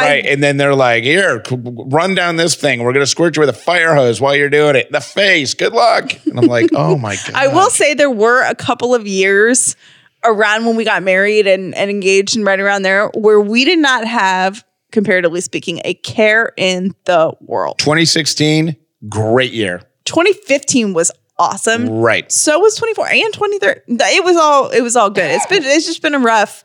Right. 0.00 0.24
I, 0.24 0.28
and 0.28 0.42
then 0.42 0.56
they're 0.56 0.74
like, 0.74 1.04
here, 1.04 1.42
run 1.50 2.14
down 2.14 2.36
this 2.36 2.54
thing. 2.54 2.82
We're 2.82 2.92
going 2.92 3.04
to 3.04 3.06
squirt 3.06 3.36
you 3.36 3.40
with 3.40 3.48
a 3.48 3.54
fire 3.54 3.94
hose 3.94 4.20
while 4.20 4.34
you're 4.34 4.50
doing 4.50 4.76
it. 4.76 4.90
The 4.92 5.00
face. 5.00 5.54
Good 5.54 5.72
luck. 5.72 6.12
And 6.26 6.38
I'm 6.38 6.46
like, 6.46 6.70
oh 6.74 6.96
my 6.96 7.16
God. 7.16 7.30
I 7.34 7.48
will 7.48 7.70
say 7.70 7.94
there 7.94 8.10
were 8.10 8.42
a 8.42 8.54
couple 8.54 8.94
of 8.94 9.06
years 9.06 9.76
around 10.24 10.66
when 10.66 10.76
we 10.76 10.84
got 10.84 11.02
married 11.02 11.46
and, 11.46 11.74
and 11.74 11.90
engaged 11.90 12.36
and 12.36 12.44
right 12.44 12.60
around 12.60 12.82
there 12.82 13.08
where 13.14 13.40
we 13.40 13.64
did 13.64 13.78
not 13.78 14.06
have, 14.06 14.64
comparatively 14.92 15.40
speaking, 15.40 15.80
a 15.84 15.94
care 15.94 16.52
in 16.56 16.94
the 17.04 17.32
world. 17.40 17.78
2016, 17.78 18.76
great 19.08 19.52
year. 19.52 19.82
2015 20.04 20.94
was 20.94 21.10
awesome. 21.38 21.88
Right. 21.88 22.30
So 22.32 22.58
was 22.58 22.76
24 22.76 23.08
and 23.08 23.32
23. 23.32 23.68
It 23.88 24.24
was 24.24 24.36
all 24.36 24.70
it 24.70 24.80
was 24.80 24.96
all 24.96 25.10
good. 25.10 25.30
It's 25.30 25.46
been 25.46 25.62
it's 25.62 25.86
just 25.86 26.02
been 26.02 26.14
a 26.14 26.18
rough, 26.18 26.64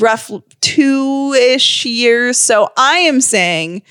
rough 0.00 0.30
two-ish 0.60 1.86
years. 1.86 2.36
So 2.36 2.70
I 2.76 2.98
am 2.98 3.20
saying 3.20 3.82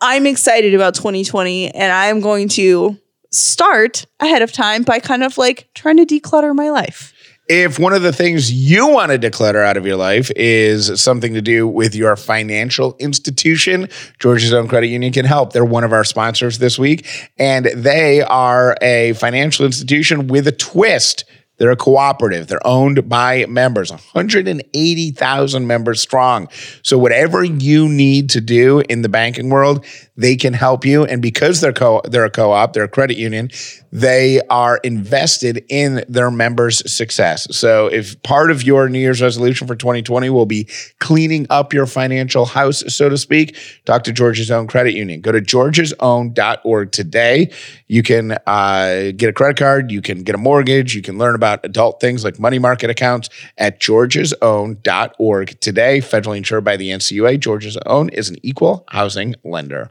I'm 0.00 0.26
excited 0.26 0.74
about 0.74 0.94
2020 0.94 1.74
and 1.74 1.92
I 1.92 2.06
am 2.06 2.20
going 2.20 2.48
to 2.50 2.98
start 3.30 4.06
ahead 4.20 4.42
of 4.42 4.52
time 4.52 4.82
by 4.82 4.98
kind 5.00 5.22
of 5.22 5.38
like 5.38 5.68
trying 5.74 5.96
to 5.96 6.06
declutter 6.06 6.54
my 6.54 6.70
life. 6.70 7.14
If 7.48 7.78
one 7.78 7.92
of 7.92 8.02
the 8.02 8.12
things 8.12 8.52
you 8.52 8.86
want 8.86 9.10
to 9.10 9.18
declutter 9.18 9.64
out 9.64 9.76
of 9.76 9.84
your 9.84 9.96
life 9.96 10.30
is 10.36 11.00
something 11.00 11.34
to 11.34 11.42
do 11.42 11.66
with 11.66 11.94
your 11.94 12.14
financial 12.16 12.96
institution, 12.98 13.88
Georgia's 14.20 14.54
Own 14.54 14.68
Credit 14.68 14.86
Union 14.86 15.12
can 15.12 15.24
help. 15.24 15.52
They're 15.52 15.64
one 15.64 15.82
of 15.82 15.92
our 15.92 16.04
sponsors 16.04 16.58
this 16.58 16.78
week, 16.78 17.06
and 17.38 17.66
they 17.74 18.22
are 18.22 18.76
a 18.80 19.14
financial 19.14 19.66
institution 19.66 20.28
with 20.28 20.46
a 20.46 20.52
twist. 20.52 21.24
They're 21.62 21.70
a 21.70 21.76
cooperative. 21.76 22.48
They're 22.48 22.66
owned 22.66 23.08
by 23.08 23.46
members, 23.46 23.92
180,000 23.92 25.64
members 25.64 26.00
strong. 26.00 26.48
So 26.82 26.98
whatever 26.98 27.44
you 27.44 27.88
need 27.88 28.30
to 28.30 28.40
do 28.40 28.80
in 28.80 29.02
the 29.02 29.08
banking 29.08 29.48
world, 29.48 29.86
they 30.16 30.34
can 30.34 30.54
help 30.54 30.84
you. 30.84 31.04
And 31.04 31.22
because 31.22 31.60
they're 31.60 31.72
co- 31.72 32.02
they're 32.04 32.24
a 32.24 32.30
co-op, 32.30 32.72
they're 32.72 32.82
a 32.82 32.88
credit 32.88 33.16
union, 33.16 33.50
they 33.92 34.40
are 34.50 34.78
invested 34.78 35.64
in 35.68 36.04
their 36.08 36.32
members' 36.32 36.82
success. 36.92 37.46
So 37.56 37.86
if 37.86 38.20
part 38.24 38.50
of 38.50 38.64
your 38.64 38.88
New 38.88 38.98
Year's 38.98 39.22
resolution 39.22 39.68
for 39.68 39.76
2020 39.76 40.30
will 40.30 40.46
be 40.46 40.68
cleaning 40.98 41.46
up 41.48 41.72
your 41.72 41.86
financial 41.86 42.44
house, 42.44 42.82
so 42.88 43.08
to 43.08 43.16
speak, 43.16 43.56
talk 43.84 44.02
to 44.04 44.12
Georgia's 44.12 44.50
Own 44.50 44.66
Credit 44.66 44.94
Union. 44.94 45.20
Go 45.20 45.30
to 45.30 45.40
georgiasown.org 45.40 46.90
today. 46.90 47.52
You 47.92 48.02
can 48.02 48.38
uh, 48.46 49.12
get 49.14 49.28
a 49.28 49.32
credit 49.34 49.58
card, 49.58 49.90
you 49.92 50.00
can 50.00 50.22
get 50.22 50.34
a 50.34 50.38
mortgage, 50.38 50.94
you 50.94 51.02
can 51.02 51.18
learn 51.18 51.34
about 51.34 51.62
adult 51.62 52.00
things 52.00 52.24
like 52.24 52.38
money 52.38 52.58
market 52.58 52.88
accounts 52.88 53.28
at 53.58 53.80
georgiasown.org 53.80 55.60
today. 55.60 55.98
Federally 55.98 56.38
insured 56.38 56.64
by 56.64 56.78
the 56.78 56.88
NCUA, 56.88 57.40
Georgia's 57.40 57.76
Own 57.84 58.08
is 58.08 58.30
an 58.30 58.36
equal 58.42 58.86
housing 58.88 59.34
lender. 59.44 59.90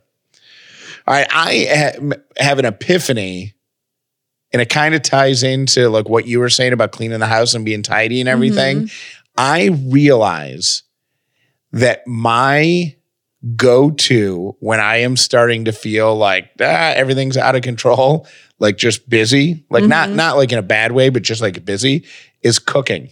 All 1.05 1.13
right, 1.13 1.27
I 1.31 1.67
ha- 1.69 2.15
have 2.37 2.57
an 2.57 2.65
epiphany, 2.65 3.53
and 4.51 4.63
it 4.63 4.69
kind 4.69 4.95
of 4.95 5.03
ties 5.03 5.43
into 5.43 5.87
like 5.89 6.09
what 6.09 6.25
you 6.25 6.39
were 6.39 6.49
saying 6.49 6.73
about 6.73 6.93
cleaning 6.93 7.19
the 7.19 7.27
house 7.27 7.53
and 7.53 7.63
being 7.63 7.83
tidy 7.83 8.19
and 8.19 8.27
everything. 8.27 8.89
I 9.37 9.77
realize 9.87 10.81
that 11.71 12.07
my 12.07 12.95
go-to 13.55 14.55
when 14.59 14.79
I 14.79 14.97
am 14.97 15.17
starting 15.17 15.65
to 15.65 15.71
feel 15.71 16.15
like 16.15 16.51
ah, 16.59 16.93
everything's 16.95 17.37
out 17.37 17.55
of 17.55 17.61
control, 17.61 18.27
like 18.59 18.77
just 18.77 19.09
busy, 19.09 19.65
like 19.69 19.83
not 19.83 20.09
not 20.09 20.37
like 20.37 20.51
in 20.51 20.59
a 20.59 20.63
bad 20.63 20.91
way, 20.91 21.09
but 21.09 21.23
just 21.23 21.41
like 21.41 21.63
busy, 21.65 22.05
is 22.41 22.59
cooking. 22.59 23.09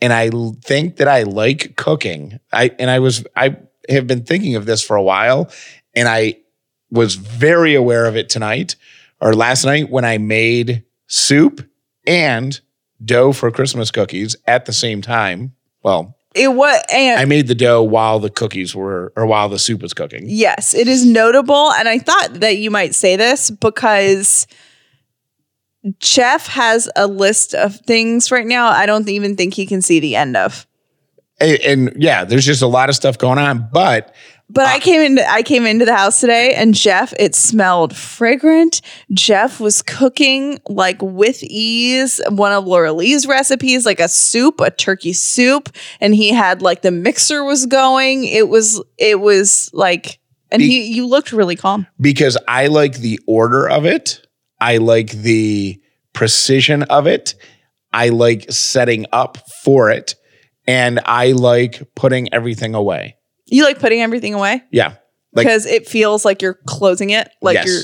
And 0.00 0.12
I 0.12 0.30
think 0.62 0.96
that 0.96 1.08
I 1.08 1.24
like 1.24 1.76
cooking. 1.76 2.38
I 2.52 2.70
and 2.78 2.90
I 2.90 3.00
was 3.00 3.24
I 3.36 3.56
have 3.88 4.06
been 4.06 4.24
thinking 4.24 4.56
of 4.56 4.66
this 4.66 4.82
for 4.82 4.96
a 4.96 5.02
while, 5.02 5.50
and 5.94 6.08
I 6.08 6.36
was 6.90 7.14
very 7.16 7.74
aware 7.74 8.06
of 8.06 8.16
it 8.16 8.28
tonight 8.28 8.76
or 9.20 9.34
last 9.34 9.64
night 9.64 9.90
when 9.90 10.04
I 10.04 10.18
made 10.18 10.84
soup 11.06 11.68
and 12.06 12.60
dough 13.04 13.32
for 13.32 13.50
Christmas 13.50 13.90
cookies 13.90 14.36
at 14.46 14.66
the 14.66 14.72
same 14.72 15.02
time. 15.02 15.54
Well, 15.82 16.16
It 16.34 16.54
was 16.54 16.80
and 16.92 17.18
I 17.18 17.24
made 17.24 17.48
the 17.48 17.56
dough 17.56 17.82
while 17.82 18.20
the 18.20 18.30
cookies 18.30 18.74
were 18.74 19.12
or 19.16 19.26
while 19.26 19.48
the 19.48 19.58
soup 19.58 19.82
was 19.82 19.92
cooking. 19.92 20.24
Yes, 20.26 20.74
it 20.74 20.86
is 20.86 21.04
notable. 21.04 21.72
And 21.72 21.88
I 21.88 21.98
thought 21.98 22.34
that 22.34 22.58
you 22.58 22.70
might 22.70 22.94
say 22.94 23.16
this 23.16 23.50
because 23.50 24.46
Jeff 25.98 26.46
has 26.46 26.88
a 26.94 27.08
list 27.08 27.54
of 27.54 27.76
things 27.80 28.30
right 28.30 28.46
now 28.46 28.68
I 28.68 28.86
don't 28.86 29.08
even 29.08 29.34
think 29.34 29.54
he 29.54 29.66
can 29.66 29.82
see 29.82 29.98
the 29.98 30.14
end 30.14 30.36
of. 30.36 30.66
And, 31.40 31.60
and 31.60 32.02
yeah, 32.02 32.24
there's 32.24 32.46
just 32.46 32.62
a 32.62 32.68
lot 32.68 32.90
of 32.90 32.94
stuff 32.94 33.18
going 33.18 33.38
on, 33.38 33.68
but 33.72 34.14
But 34.52 34.66
I 34.66 34.78
uh, 34.78 34.80
came 34.80 35.00
into 35.00 35.28
I 35.30 35.42
came 35.42 35.64
into 35.64 35.84
the 35.84 35.94
house 35.94 36.20
today 36.20 36.54
and 36.54 36.74
Jeff, 36.74 37.14
it 37.18 37.34
smelled 37.34 37.96
fragrant. 37.96 38.80
Jeff 39.12 39.60
was 39.60 39.80
cooking 39.82 40.58
like 40.68 41.00
with 41.00 41.42
ease 41.42 42.20
one 42.28 42.52
of 42.52 42.66
Laura 42.66 42.92
Lee's 42.92 43.26
recipes, 43.26 43.86
like 43.86 44.00
a 44.00 44.08
soup, 44.08 44.60
a 44.60 44.70
turkey 44.70 45.12
soup, 45.12 45.70
and 46.00 46.14
he 46.14 46.30
had 46.32 46.62
like 46.62 46.82
the 46.82 46.90
mixer 46.90 47.44
was 47.44 47.66
going. 47.66 48.24
It 48.24 48.48
was 48.48 48.82
it 48.98 49.20
was 49.20 49.70
like 49.72 50.18
and 50.50 50.60
Be- 50.60 50.66
he 50.68 50.94
you 50.94 51.06
looked 51.06 51.32
really 51.32 51.56
calm. 51.56 51.86
because 52.00 52.36
I 52.48 52.66
like 52.66 52.98
the 52.98 53.20
order 53.26 53.68
of 53.68 53.86
it. 53.86 54.26
I 54.60 54.78
like 54.78 55.10
the 55.12 55.80
precision 56.12 56.82
of 56.84 57.06
it. 57.06 57.34
I 57.92 58.08
like 58.08 58.50
setting 58.50 59.06
up 59.12 59.38
for 59.64 59.90
it. 59.90 60.14
And 60.66 61.00
I 61.04 61.32
like 61.32 61.82
putting 61.96 62.32
everything 62.32 62.74
away. 62.74 63.16
You 63.50 63.64
like 63.64 63.78
putting 63.78 64.00
everything 64.00 64.34
away? 64.34 64.62
Yeah. 64.70 64.94
Like 65.32 65.46
because 65.46 65.66
it 65.66 65.88
feels 65.88 66.24
like 66.24 66.42
you're 66.42 66.58
closing 66.66 67.10
it, 67.10 67.28
like 67.42 67.54
Yes. 67.54 67.66
you're. 67.66 67.82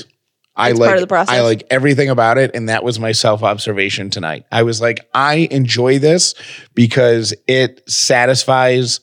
I 0.59 0.71
It's 0.71 0.79
like 0.79 0.87
part 0.87 0.97
of 0.97 1.01
the 1.01 1.07
process. 1.07 1.35
I 1.35 1.41
like 1.41 1.63
everything 1.69 2.09
about 2.09 2.39
it, 2.39 2.51
and 2.55 2.67
that 2.67 2.83
was 2.83 2.99
my 2.99 3.11
self 3.11 3.43
observation 3.43 4.09
tonight. 4.09 4.45
I 4.51 4.63
was 4.63 4.81
like, 4.81 5.07
I 5.13 5.47
enjoy 5.51 5.99
this 5.99 6.33
because 6.73 7.31
it 7.47 7.87
satisfies 7.87 9.01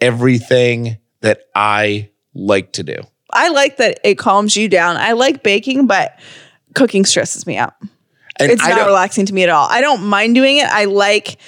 everything 0.00 0.98
that 1.20 1.40
I 1.54 2.10
like 2.34 2.72
to 2.74 2.84
do. 2.84 2.96
I 3.32 3.48
like 3.48 3.78
that 3.78 3.98
it 4.04 4.18
calms 4.18 4.56
you 4.56 4.68
down. 4.68 4.96
I 4.96 5.12
like 5.12 5.42
baking, 5.42 5.86
but 5.88 6.18
cooking 6.74 7.04
stresses 7.04 7.46
me 7.46 7.56
out. 7.56 7.74
And 8.38 8.50
it's 8.50 8.62
I 8.62 8.70
not 8.70 8.86
relaxing 8.86 9.26
to 9.26 9.34
me 9.34 9.42
at 9.42 9.48
all. 9.48 9.66
I 9.68 9.80
don't 9.80 10.04
mind 10.04 10.34
doing 10.34 10.58
it. 10.58 10.66
I 10.66 10.84
like 10.84 11.38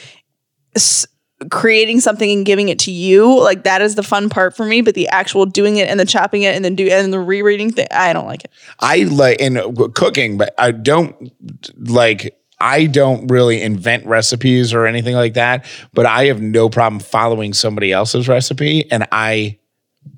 creating 1.51 2.01
something 2.01 2.31
and 2.31 2.47
giving 2.47 2.69
it 2.69 2.79
to 2.81 2.91
you. 2.91 3.41
Like 3.41 3.65
that 3.65 3.83
is 3.83 3.95
the 3.95 4.03
fun 4.03 4.29
part 4.29 4.57
for 4.57 4.65
me. 4.67 4.81
But 4.81 4.95
the 4.95 5.09
actual 5.09 5.47
doing 5.47 5.77
it 5.77 5.89
and 5.89 5.99
the 5.99 6.05
chopping 6.05 6.43
it 6.43 6.55
and 6.55 6.65
then 6.65 6.75
do 6.75 6.89
and 6.89 7.13
the 7.13 7.21
rereading 7.21 7.73
thing, 7.73 7.87
I 7.91 8.13
don't 8.13 8.27
like 8.27 8.45
it. 8.45 8.51
I 8.81 9.05
like 9.05 9.41
in 9.41 9.57
uh, 9.57 9.71
cooking, 9.95 10.39
but 10.39 10.55
I 10.59 10.71
don't 10.71 11.33
like. 11.79 12.39
I 12.61 12.87
don't 12.87 13.27
really 13.27 13.61
invent 13.61 14.07
recipes 14.07 14.73
or 14.73 14.87
anything 14.87 15.15
like 15.15 15.35
that, 15.35 15.67
but 15.93 16.07
I 16.07 16.27
have 16.27 16.41
no 16.41 16.71
problem 16.71 17.01
following 17.01 17.53
somebody 17.53 17.93
else's 17.93 18.27
recipe, 18.29 18.91
and 18.91 19.07
I 19.13 19.59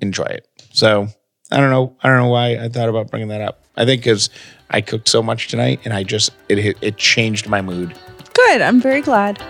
enjoy 0.01 0.25
it. 0.25 0.47
So 0.71 1.09
I 1.51 1.57
don't 1.57 1.71
know. 1.71 1.97
I 2.03 2.07
don't 2.07 2.19
know 2.19 2.29
why 2.29 2.57
I 2.57 2.69
thought 2.69 2.89
about 2.89 3.09
bringing 3.09 3.29
that 3.29 3.41
up. 3.41 3.63
I 3.75 3.85
think 3.85 4.01
because 4.01 4.29
I 4.69 4.81
cooked 4.81 5.09
so 5.09 5.23
much 5.23 5.47
tonight, 5.47 5.81
and 5.83 5.93
I 5.93 6.03
just 6.03 6.31
it 6.47 6.77
it 6.81 6.97
changed 6.97 7.49
my 7.49 7.61
mood. 7.61 7.97
Good. 8.33 8.61
I'm 8.61 8.79
very 8.79 9.01
glad. 9.01 9.41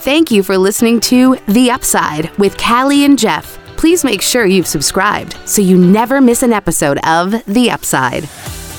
Thank 0.00 0.30
you 0.30 0.42
for 0.42 0.56
listening 0.56 0.98
to 1.00 1.36
The 1.46 1.70
Upside 1.70 2.34
with 2.38 2.56
Callie 2.56 3.04
and 3.04 3.18
Jeff. 3.18 3.58
Please 3.76 4.02
make 4.02 4.22
sure 4.22 4.46
you've 4.46 4.66
subscribed 4.66 5.36
so 5.44 5.60
you 5.60 5.76
never 5.76 6.22
miss 6.22 6.42
an 6.42 6.54
episode 6.54 6.96
of 7.04 7.32
The 7.44 7.70
Upside. 7.70 8.24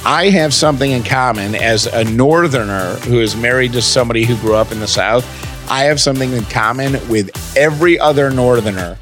I 0.03 0.31
have 0.31 0.51
something 0.51 0.89
in 0.89 1.03
common 1.03 1.53
as 1.53 1.85
a 1.85 2.05
northerner 2.05 2.95
who 3.01 3.19
is 3.19 3.35
married 3.35 3.73
to 3.73 3.83
somebody 3.83 4.25
who 4.25 4.35
grew 4.37 4.55
up 4.55 4.71
in 4.71 4.79
the 4.79 4.87
South. 4.87 5.23
I 5.69 5.83
have 5.83 6.01
something 6.01 6.33
in 6.33 6.43
common 6.45 6.93
with 7.07 7.29
every 7.55 7.99
other 7.99 8.31
northerner 8.31 8.95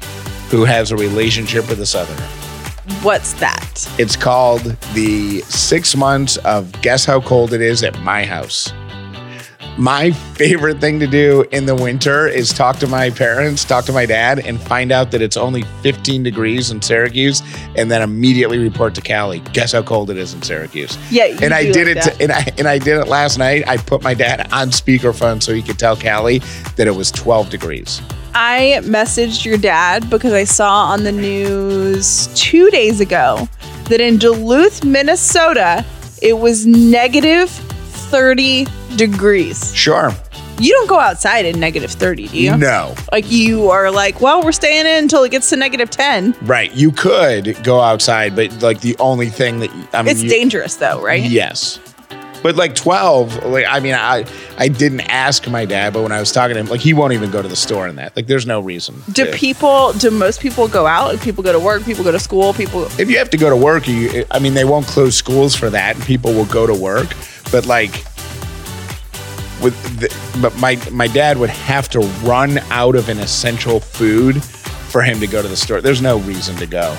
who 0.50 0.66
has 0.66 0.90
a 0.90 0.96
relationship 0.96 1.70
with 1.70 1.80
a 1.80 1.86
southerner. 1.86 2.26
What's 3.02 3.32
that? 3.34 3.88
It's 3.98 4.14
called 4.14 4.76
the 4.92 5.40
six 5.48 5.96
months 5.96 6.36
of 6.38 6.70
guess 6.82 7.06
how 7.06 7.22
cold 7.22 7.54
it 7.54 7.62
is 7.62 7.82
at 7.82 7.98
my 8.00 8.26
house. 8.26 8.74
My 9.78 10.10
favorite 10.10 10.78
thing 10.80 11.00
to 11.00 11.06
do 11.06 11.44
in 11.52 11.64
the 11.64 11.74
winter 11.74 12.26
is 12.26 12.52
talk 12.52 12.76
to 12.78 12.86
my 12.86 13.10
parents, 13.10 13.64
talk 13.64 13.84
to 13.86 13.92
my 13.92 14.04
dad, 14.04 14.40
and 14.40 14.60
find 14.60 14.92
out 14.92 15.10
that 15.12 15.22
it's 15.22 15.36
only 15.36 15.62
15 15.82 16.22
degrees 16.22 16.70
in 16.70 16.82
Syracuse, 16.82 17.42
and 17.76 17.90
then 17.90 18.02
immediately 18.02 18.58
report 18.58 18.94
to 18.96 19.00
Callie. 19.00 19.40
Guess 19.52 19.72
how 19.72 19.82
cold 19.82 20.10
it 20.10 20.16
is 20.16 20.34
in 20.34 20.42
Syracuse. 20.42 20.98
Yeah, 21.10 21.26
you 21.26 21.38
and 21.40 21.54
I 21.54 21.70
did 21.70 21.86
like 21.86 21.96
it. 21.96 22.04
that. 22.04 22.20
and 22.20 22.32
I 22.32 22.46
and 22.58 22.68
I 22.68 22.78
did 22.78 22.98
it 22.98 23.06
last 23.08 23.38
night. 23.38 23.66
I 23.66 23.76
put 23.78 24.02
my 24.02 24.12
dad 24.12 24.52
on 24.52 24.68
speakerphone 24.68 25.42
so 25.42 25.54
he 25.54 25.62
could 25.62 25.78
tell 25.78 25.96
Callie 25.96 26.40
that 26.76 26.86
it 26.86 26.94
was 26.94 27.10
12 27.10 27.48
degrees. 27.48 28.02
I 28.34 28.80
messaged 28.82 29.44
your 29.44 29.58
dad 29.58 30.08
because 30.10 30.32
I 30.32 30.44
saw 30.44 30.84
on 30.84 31.04
the 31.04 31.12
news 31.12 32.28
two 32.34 32.70
days 32.70 33.00
ago 33.00 33.48
that 33.88 34.00
in 34.00 34.18
Duluth, 34.18 34.84
Minnesota, 34.84 35.84
it 36.22 36.38
was 36.38 36.66
negative 36.66 37.50
30 37.50 38.66
degrees. 39.08 39.74
Sure. 39.74 40.12
You 40.58 40.72
don't 40.74 40.88
go 40.88 40.98
outside 40.98 41.46
in 41.46 41.58
negative 41.58 41.90
30, 41.90 42.28
do 42.28 42.36
you? 42.38 42.56
No. 42.56 42.94
Like 43.12 43.30
you 43.30 43.70
are 43.70 43.90
like, 43.90 44.20
well, 44.20 44.42
we're 44.42 44.52
staying 44.52 44.84
in 44.86 45.04
until 45.04 45.24
it 45.24 45.30
gets 45.30 45.48
to 45.50 45.56
negative 45.56 45.88
10. 45.88 46.34
Right. 46.42 46.70
You 46.74 46.92
could 46.92 47.56
go 47.64 47.80
outside, 47.80 48.36
but 48.36 48.60
like 48.62 48.80
the 48.80 48.94
only 48.98 49.28
thing 49.30 49.60
that 49.60 49.70
I 49.94 50.02
mean, 50.02 50.10
It's 50.12 50.22
you- 50.22 50.28
dangerous 50.28 50.76
though, 50.76 51.00
right? 51.02 51.22
Yes. 51.22 51.78
But 52.42 52.56
like 52.56 52.74
12, 52.74 53.44
like 53.46 53.66
I 53.68 53.80
mean, 53.80 53.94
I 53.94 54.24
I 54.58 54.68
didn't 54.68 55.00
ask 55.02 55.46
my 55.48 55.66
dad, 55.66 55.92
but 55.92 56.02
when 56.02 56.12
I 56.12 56.20
was 56.20 56.32
talking 56.32 56.54
to 56.54 56.60
him, 56.60 56.66
like 56.68 56.80
he 56.80 56.94
won't 56.94 57.12
even 57.12 57.30
go 57.30 57.42
to 57.42 57.48
the 57.48 57.56
store 57.56 57.86
in 57.86 57.96
that. 57.96 58.16
Like 58.16 58.26
there's 58.28 58.46
no 58.46 58.60
reason. 58.60 59.02
Do 59.12 59.26
to. 59.26 59.32
people, 59.32 59.92
do 59.94 60.10
most 60.10 60.40
people 60.40 60.66
go 60.66 60.86
out? 60.86 61.08
Like, 61.12 61.20
People 61.22 61.42
go 61.44 61.52
to 61.52 61.58
work, 61.60 61.84
people 61.84 62.02
go 62.02 62.12
to 62.12 62.18
school, 62.18 62.54
people. 62.54 62.84
if 62.98 63.10
you 63.10 63.18
have 63.18 63.28
to 63.30 63.36
go 63.36 63.50
to 63.50 63.56
work, 63.56 63.86
you 63.88 64.24
I 64.30 64.38
mean, 64.38 64.54
they 64.54 64.64
won't 64.64 64.86
close 64.86 65.16
schools 65.16 65.54
for 65.54 65.68
that, 65.70 65.96
and 65.96 66.04
people 66.04 66.32
will 66.32 66.46
go 66.46 66.66
to 66.66 66.74
work. 66.74 67.08
But 67.52 67.66
like 67.66 68.04
with 69.62 69.74
the, 70.00 70.08
but 70.40 70.56
my 70.58 70.76
my 70.90 71.06
dad 71.06 71.38
would 71.38 71.50
have 71.50 71.88
to 71.90 72.00
run 72.22 72.58
out 72.70 72.94
of 72.96 73.08
an 73.08 73.18
essential 73.18 73.80
food 73.80 74.42
for 74.42 75.02
him 75.02 75.20
to 75.20 75.26
go 75.26 75.40
to 75.42 75.48
the 75.48 75.56
store. 75.56 75.80
There's 75.80 76.02
no 76.02 76.18
reason 76.20 76.56
to 76.56 76.66
go 76.66 76.94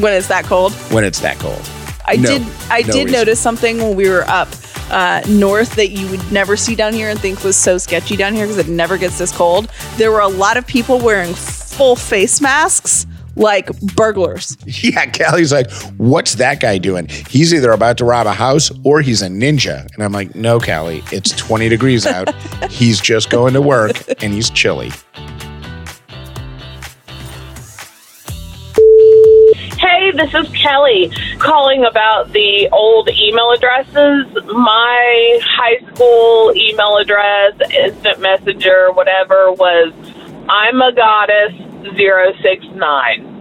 When 0.00 0.12
it's 0.12 0.28
that 0.28 0.44
cold? 0.44 0.72
when 0.92 1.04
it's 1.04 1.20
that 1.20 1.38
cold. 1.38 1.62
I 2.04 2.16
No, 2.16 2.38
did. 2.38 2.42
I 2.70 2.80
no 2.82 2.92
did 2.92 3.04
reason. 3.06 3.12
notice 3.12 3.40
something 3.40 3.78
when 3.78 3.94
we 3.96 4.08
were 4.08 4.24
up 4.28 4.48
uh, 4.90 5.22
north 5.28 5.74
that 5.76 5.90
you 5.90 6.06
would 6.10 6.32
never 6.32 6.56
see 6.56 6.74
down 6.74 6.92
here 6.92 7.08
and 7.08 7.18
think 7.18 7.42
was 7.44 7.56
so 7.56 7.78
sketchy 7.78 8.16
down 8.16 8.34
here 8.34 8.44
because 8.46 8.58
it 8.58 8.68
never 8.68 8.98
gets 8.98 9.16
this 9.18 9.32
cold. 9.34 9.70
There 9.96 10.10
were 10.10 10.20
a 10.20 10.28
lot 10.28 10.56
of 10.56 10.66
people 10.66 10.98
wearing 10.98 11.32
full 11.32 11.96
face 11.96 12.40
masks, 12.40 13.06
like 13.36 13.68
burglars. 13.94 14.56
Yeah, 14.82 15.06
Callie's 15.06 15.52
like, 15.52 15.70
what's 15.96 16.34
that 16.36 16.58
guy 16.60 16.78
doing? 16.78 17.06
He's 17.28 17.54
either 17.54 17.70
about 17.70 17.98
to 17.98 18.04
rob 18.04 18.26
a 18.26 18.32
house 18.32 18.72
or 18.84 19.00
he's 19.00 19.22
a 19.22 19.28
ninja. 19.28 19.86
And 19.94 20.02
I'm 20.02 20.10
like, 20.12 20.34
no, 20.34 20.58
Callie, 20.58 21.04
it's 21.12 21.30
20 21.36 21.68
degrees 21.68 22.04
out. 22.04 22.34
he's 22.70 23.00
just 23.00 23.30
going 23.30 23.54
to 23.54 23.62
work 23.62 23.92
and 24.22 24.32
he's 24.32 24.50
chilly. 24.50 24.90
Hey, 29.78 30.10
this 30.12 30.34
is 30.34 30.48
Kelly 30.52 31.12
calling 31.38 31.84
about 31.84 32.32
the 32.32 32.68
old 32.72 33.08
email 33.10 33.52
addresses. 33.52 34.26
My 34.46 35.38
high 35.44 35.78
school 35.92 36.52
email 36.56 36.96
address, 36.96 37.54
instant 37.70 38.20
messenger, 38.20 38.90
whatever, 38.92 39.52
was 39.52 39.92
I'm 40.48 40.80
a 40.80 40.92
goddess 40.92 41.71
069. 41.84 43.32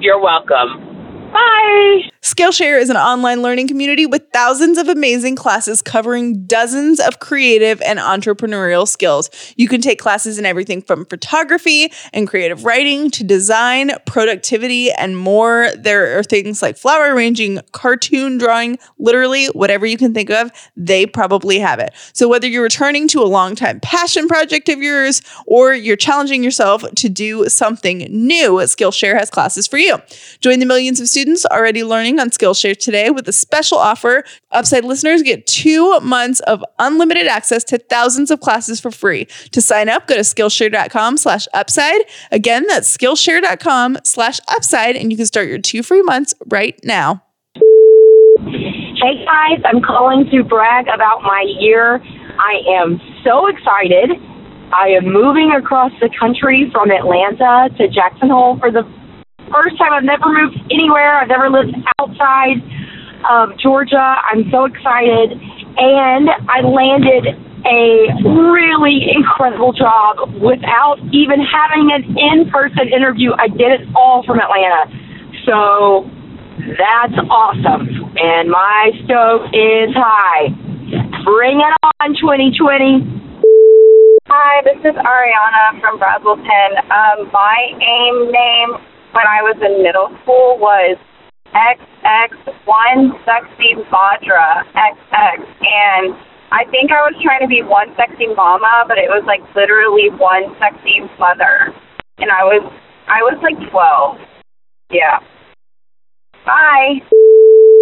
You're 0.00 0.20
welcome. 0.20 1.30
Bye. 1.32 2.11
Skillshare 2.22 2.80
is 2.80 2.88
an 2.88 2.96
online 2.96 3.42
learning 3.42 3.66
community 3.66 4.06
with 4.06 4.22
thousands 4.32 4.78
of 4.78 4.86
amazing 4.86 5.34
classes 5.34 5.82
covering 5.82 6.46
dozens 6.46 7.00
of 7.00 7.18
creative 7.18 7.82
and 7.82 7.98
entrepreneurial 7.98 8.86
skills. 8.86 9.28
You 9.56 9.66
can 9.66 9.80
take 9.80 9.98
classes 9.98 10.38
in 10.38 10.46
everything 10.46 10.82
from 10.82 11.04
photography 11.04 11.92
and 12.12 12.28
creative 12.28 12.64
writing 12.64 13.10
to 13.10 13.24
design, 13.24 13.90
productivity, 14.06 14.92
and 14.92 15.18
more. 15.18 15.70
There 15.76 16.16
are 16.16 16.22
things 16.22 16.62
like 16.62 16.76
flower 16.76 17.12
arranging, 17.12 17.58
cartoon 17.72 18.38
drawing, 18.38 18.78
literally 19.00 19.46
whatever 19.46 19.84
you 19.84 19.96
can 19.96 20.14
think 20.14 20.30
of, 20.30 20.52
they 20.76 21.06
probably 21.06 21.58
have 21.58 21.80
it. 21.80 21.92
So 22.12 22.28
whether 22.28 22.46
you're 22.46 22.62
returning 22.62 23.08
to 23.08 23.20
a 23.20 23.26
longtime 23.26 23.80
passion 23.80 24.28
project 24.28 24.68
of 24.68 24.80
yours 24.80 25.22
or 25.44 25.74
you're 25.74 25.96
challenging 25.96 26.44
yourself 26.44 26.84
to 26.88 27.08
do 27.08 27.48
something 27.48 28.06
new, 28.10 28.58
Skillshare 28.58 29.18
has 29.18 29.28
classes 29.28 29.66
for 29.66 29.78
you. 29.78 29.98
Join 30.38 30.60
the 30.60 30.66
millions 30.66 31.00
of 31.00 31.08
students 31.08 31.44
already 31.46 31.82
learning 31.82 32.11
on 32.20 32.30
Skillshare 32.30 32.76
today 32.76 33.10
with 33.10 33.28
a 33.28 33.32
special 33.32 33.78
offer. 33.78 34.24
Upside 34.50 34.84
listeners 34.84 35.22
get 35.22 35.46
two 35.46 35.98
months 36.00 36.40
of 36.40 36.64
unlimited 36.78 37.26
access 37.26 37.64
to 37.64 37.78
thousands 37.78 38.30
of 38.30 38.40
classes 38.40 38.80
for 38.80 38.90
free. 38.90 39.26
To 39.52 39.60
sign 39.60 39.88
up, 39.88 40.06
go 40.06 40.14
to 40.14 40.20
Skillshare.com 40.22 41.16
slash 41.16 41.46
upside. 41.54 42.00
Again, 42.30 42.66
that's 42.68 42.96
Skillshare.com 42.96 43.98
slash 44.04 44.40
upside, 44.48 44.96
and 44.96 45.10
you 45.10 45.16
can 45.16 45.26
start 45.26 45.48
your 45.48 45.58
two 45.58 45.82
free 45.82 46.02
months 46.02 46.34
right 46.48 46.78
now. 46.84 47.22
Hey 47.56 49.24
guys, 49.24 49.60
I'm 49.64 49.82
calling 49.82 50.28
to 50.30 50.44
brag 50.44 50.86
about 50.88 51.22
my 51.22 51.44
year. 51.58 52.00
I 52.38 52.60
am 52.80 53.00
so 53.24 53.46
excited. 53.48 54.10
I 54.72 54.88
am 54.88 55.12
moving 55.12 55.50
across 55.50 55.92
the 56.00 56.08
country 56.18 56.70
from 56.72 56.90
Atlanta 56.90 57.68
to 57.76 57.88
Jackson 57.88 58.30
Hole 58.30 58.58
for 58.58 58.70
the 58.70 58.82
first 59.52 59.76
time. 59.78 59.92
I've 59.92 60.08
never 60.08 60.32
moved 60.32 60.58
anywhere. 60.72 61.20
I've 61.20 61.28
never 61.28 61.50
lived 61.50 61.76
outside 62.00 62.58
of 63.28 63.54
Georgia. 63.60 64.00
I'm 64.00 64.48
so 64.50 64.64
excited. 64.64 65.36
And 65.76 66.28
I 66.48 66.64
landed 66.64 67.36
a 67.64 68.10
really 68.26 69.06
incredible 69.14 69.72
job 69.72 70.18
without 70.42 70.98
even 71.12 71.38
having 71.38 71.92
an 71.94 72.02
in 72.18 72.50
person 72.50 72.88
interview. 72.88 73.30
I 73.38 73.48
did 73.48 73.80
it 73.80 73.88
all 73.94 74.24
from 74.26 74.40
Atlanta. 74.40 74.90
So 75.46 76.10
that's 76.78 77.14
awesome. 77.30 77.86
And 78.16 78.50
my 78.50 78.90
stove 79.04 79.46
is 79.54 79.94
high. 79.94 80.50
Bring 81.24 81.62
it 81.62 81.74
on, 82.00 82.14
2020. 82.18 83.22
Hi, 84.26 84.62
this 84.64 84.80
is 84.80 84.96
Ariana 84.96 85.80
from 85.80 85.98
Braselton. 85.98 86.70
Um, 86.90 87.30
my 87.32 87.58
AIM 87.78 88.32
name 88.32 88.91
when 89.12 89.26
I 89.28 89.40
was 89.44 89.56
in 89.60 89.82
middle 89.82 90.08
school 90.22 90.58
was 90.58 90.96
XX1 91.52 93.12
Sexy 93.24 93.76
Vadra 93.92 94.64
XX. 94.72 95.44
And 95.60 96.16
I 96.50 96.64
think 96.70 96.90
I 96.90 97.04
was 97.04 97.14
trying 97.22 97.40
to 97.40 97.48
be 97.48 97.62
one 97.62 97.94
sexy 97.96 98.26
mama, 98.34 98.84
but 98.88 98.98
it 98.98 99.08
was 99.08 99.24
like 99.26 99.40
literally 99.54 100.08
one 100.16 100.56
sexy 100.58 101.00
mother. 101.18 101.72
And 102.18 102.30
I 102.30 102.44
was, 102.44 102.64
I 103.08 103.20
was 103.20 103.38
like 103.42 103.56
12. 103.70 104.18
Yeah. 104.90 105.20
Bye. 106.44 107.00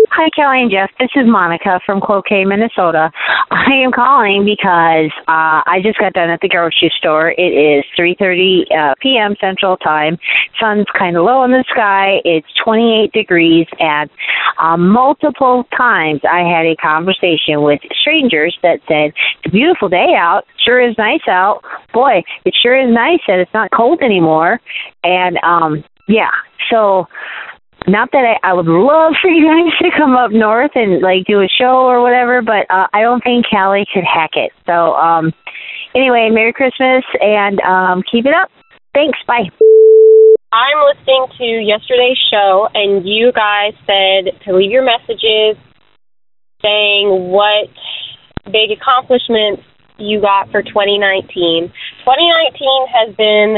Hi, 0.08 0.30
Callie 0.34 0.62
and 0.62 0.70
Jeff. 0.70 0.90
This 0.98 1.10
is 1.14 1.26
Monica 1.26 1.78
from 1.84 2.00
Cloquet, 2.00 2.44
Minnesota. 2.44 3.12
I 3.50 3.74
am 3.84 3.92
calling 3.92 4.44
because 4.44 5.12
uh, 5.28 5.60
I 5.66 5.80
just 5.82 5.98
got 5.98 6.14
done 6.14 6.30
at 6.30 6.40
the 6.40 6.48
grocery 6.48 6.90
store. 6.96 7.32
It 7.36 7.52
is 7.52 7.84
3:30 7.98 8.64
uh, 8.70 8.94
p.m. 9.00 9.34
Central 9.40 9.76
Time. 9.76 10.16
Sun's 10.58 10.86
kind 10.98 11.16
of 11.16 11.24
low 11.24 11.44
in 11.44 11.50
the 11.50 11.64
sky. 11.70 12.20
It's 12.24 12.48
28 12.64 13.12
degrees, 13.12 13.66
and 13.78 14.08
uh, 14.58 14.76
multiple 14.76 15.64
times 15.76 16.20
I 16.24 16.40
had 16.48 16.66
a 16.66 16.76
conversation 16.76 17.62
with 17.62 17.80
strangers 18.00 18.56
that 18.62 18.80
said, 18.88 19.12
"It's 19.44 19.46
a 19.46 19.50
beautiful 19.50 19.88
day 19.88 20.14
out. 20.16 20.44
Sure 20.64 20.80
is 20.80 20.96
nice 20.96 21.28
out. 21.28 21.62
Boy, 21.92 22.22
it 22.44 22.54
sure 22.60 22.76
is 22.76 22.92
nice 22.92 23.20
that 23.28 23.38
it's 23.38 23.54
not 23.54 23.70
cold 23.70 24.00
anymore." 24.00 24.60
And 25.04 25.38
um, 25.42 25.84
yeah, 26.08 26.32
so 26.70 27.06
not 27.86 28.10
that 28.12 28.24
I, 28.24 28.50
I 28.50 28.52
would 28.52 28.66
love 28.66 29.14
for 29.22 29.30
you 29.30 29.46
guys 29.46 29.78
to 29.80 29.96
come 29.96 30.16
up 30.16 30.30
north 30.32 30.72
and 30.74 31.00
like 31.00 31.24
do 31.26 31.40
a 31.40 31.48
show 31.48 31.86
or 31.86 32.02
whatever, 32.02 32.42
but 32.42 32.68
uh, 32.70 32.86
I 32.92 33.02
don't 33.02 33.22
think 33.22 33.46
Callie 33.50 33.86
could 33.92 34.04
hack 34.04 34.30
it. 34.34 34.52
So 34.66 34.94
um, 34.94 35.32
anyway, 35.94 36.28
Merry 36.30 36.52
Christmas 36.52 37.04
and 37.20 37.60
um, 37.60 38.02
keep 38.10 38.26
it 38.26 38.34
up. 38.34 38.50
Thanks. 38.94 39.18
Bye. 39.26 39.48
I'm 40.52 40.96
listening 40.96 41.26
to 41.38 41.44
yesterday's 41.62 42.18
show, 42.28 42.68
and 42.74 43.06
you 43.06 43.30
guys 43.32 43.72
said 43.86 44.34
to 44.44 44.56
leave 44.56 44.72
your 44.72 44.84
messages 44.84 45.56
saying 46.60 47.30
what 47.30 47.70
big 48.46 48.70
accomplishments 48.76 49.62
you 49.98 50.20
got 50.20 50.50
for 50.50 50.62
2019. 50.62 51.72
2019 52.04 52.86
has 52.88 53.14
been 53.16 53.56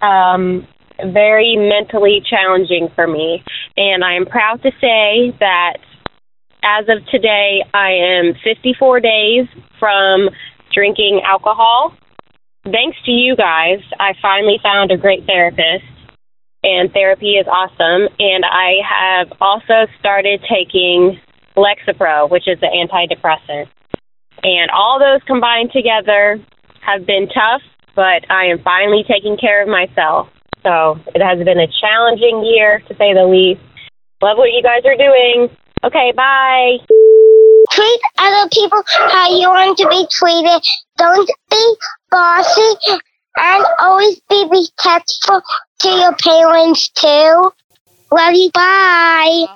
um, 0.00 0.66
very 1.06 1.56
mentally 1.56 2.22
challenging 2.28 2.88
for 2.94 3.06
me. 3.06 3.42
And 3.76 4.04
I 4.04 4.14
am 4.14 4.26
proud 4.26 4.62
to 4.62 4.70
say 4.80 5.36
that 5.40 5.78
as 6.62 6.86
of 6.88 7.06
today, 7.06 7.62
I 7.72 7.92
am 7.92 8.34
54 8.42 9.00
days 9.00 9.46
from 9.78 10.28
drinking 10.74 11.22
alcohol. 11.24 11.94
Thanks 12.64 12.98
to 13.06 13.12
you 13.12 13.36
guys, 13.36 13.78
I 13.98 14.12
finally 14.20 14.58
found 14.62 14.90
a 14.90 14.96
great 14.96 15.24
therapist, 15.24 15.84
and 16.62 16.92
therapy 16.92 17.38
is 17.38 17.46
awesome. 17.46 18.12
And 18.18 18.44
I 18.44 18.74
have 18.84 19.32
also 19.40 19.86
started 19.98 20.44
taking 20.50 21.18
Lexapro, 21.56 22.28
which 22.28 22.46
is 22.46 22.58
an 22.62 22.70
antidepressant. 22.70 23.68
And 24.42 24.70
all 24.70 24.98
those 24.98 25.22
combined 25.26 25.70
together 25.72 26.38
have 26.80 27.06
been 27.06 27.28
tough, 27.28 27.62
but 27.94 28.30
I 28.30 28.46
am 28.46 28.62
finally 28.62 29.04
taking 29.06 29.36
care 29.36 29.62
of 29.62 29.68
myself. 29.68 30.28
So 30.62 30.98
it 31.14 31.22
has 31.22 31.38
been 31.38 31.58
a 31.58 31.68
challenging 31.80 32.44
year, 32.44 32.80
to 32.88 32.94
say 32.96 33.14
the 33.14 33.24
least. 33.24 33.60
Love 34.20 34.38
what 34.38 34.50
you 34.52 34.62
guys 34.62 34.84
are 34.84 34.96
doing. 34.96 35.48
Okay, 35.84 36.12
bye. 36.16 36.78
Treat 37.70 38.00
other 38.18 38.48
people 38.50 38.82
how 38.86 39.30
you 39.30 39.48
want 39.48 39.78
to 39.78 39.88
be 39.88 40.06
treated. 40.10 40.66
Don't 40.96 41.30
be 41.50 41.74
bossy 42.10 42.98
and 43.36 43.64
always 43.78 44.20
be 44.28 44.46
respectful 44.50 45.42
to 45.80 45.88
your 45.88 46.14
parents 46.16 46.88
too. 46.88 47.52
Love 48.10 48.34
you. 48.34 48.50
Bye. 48.52 49.46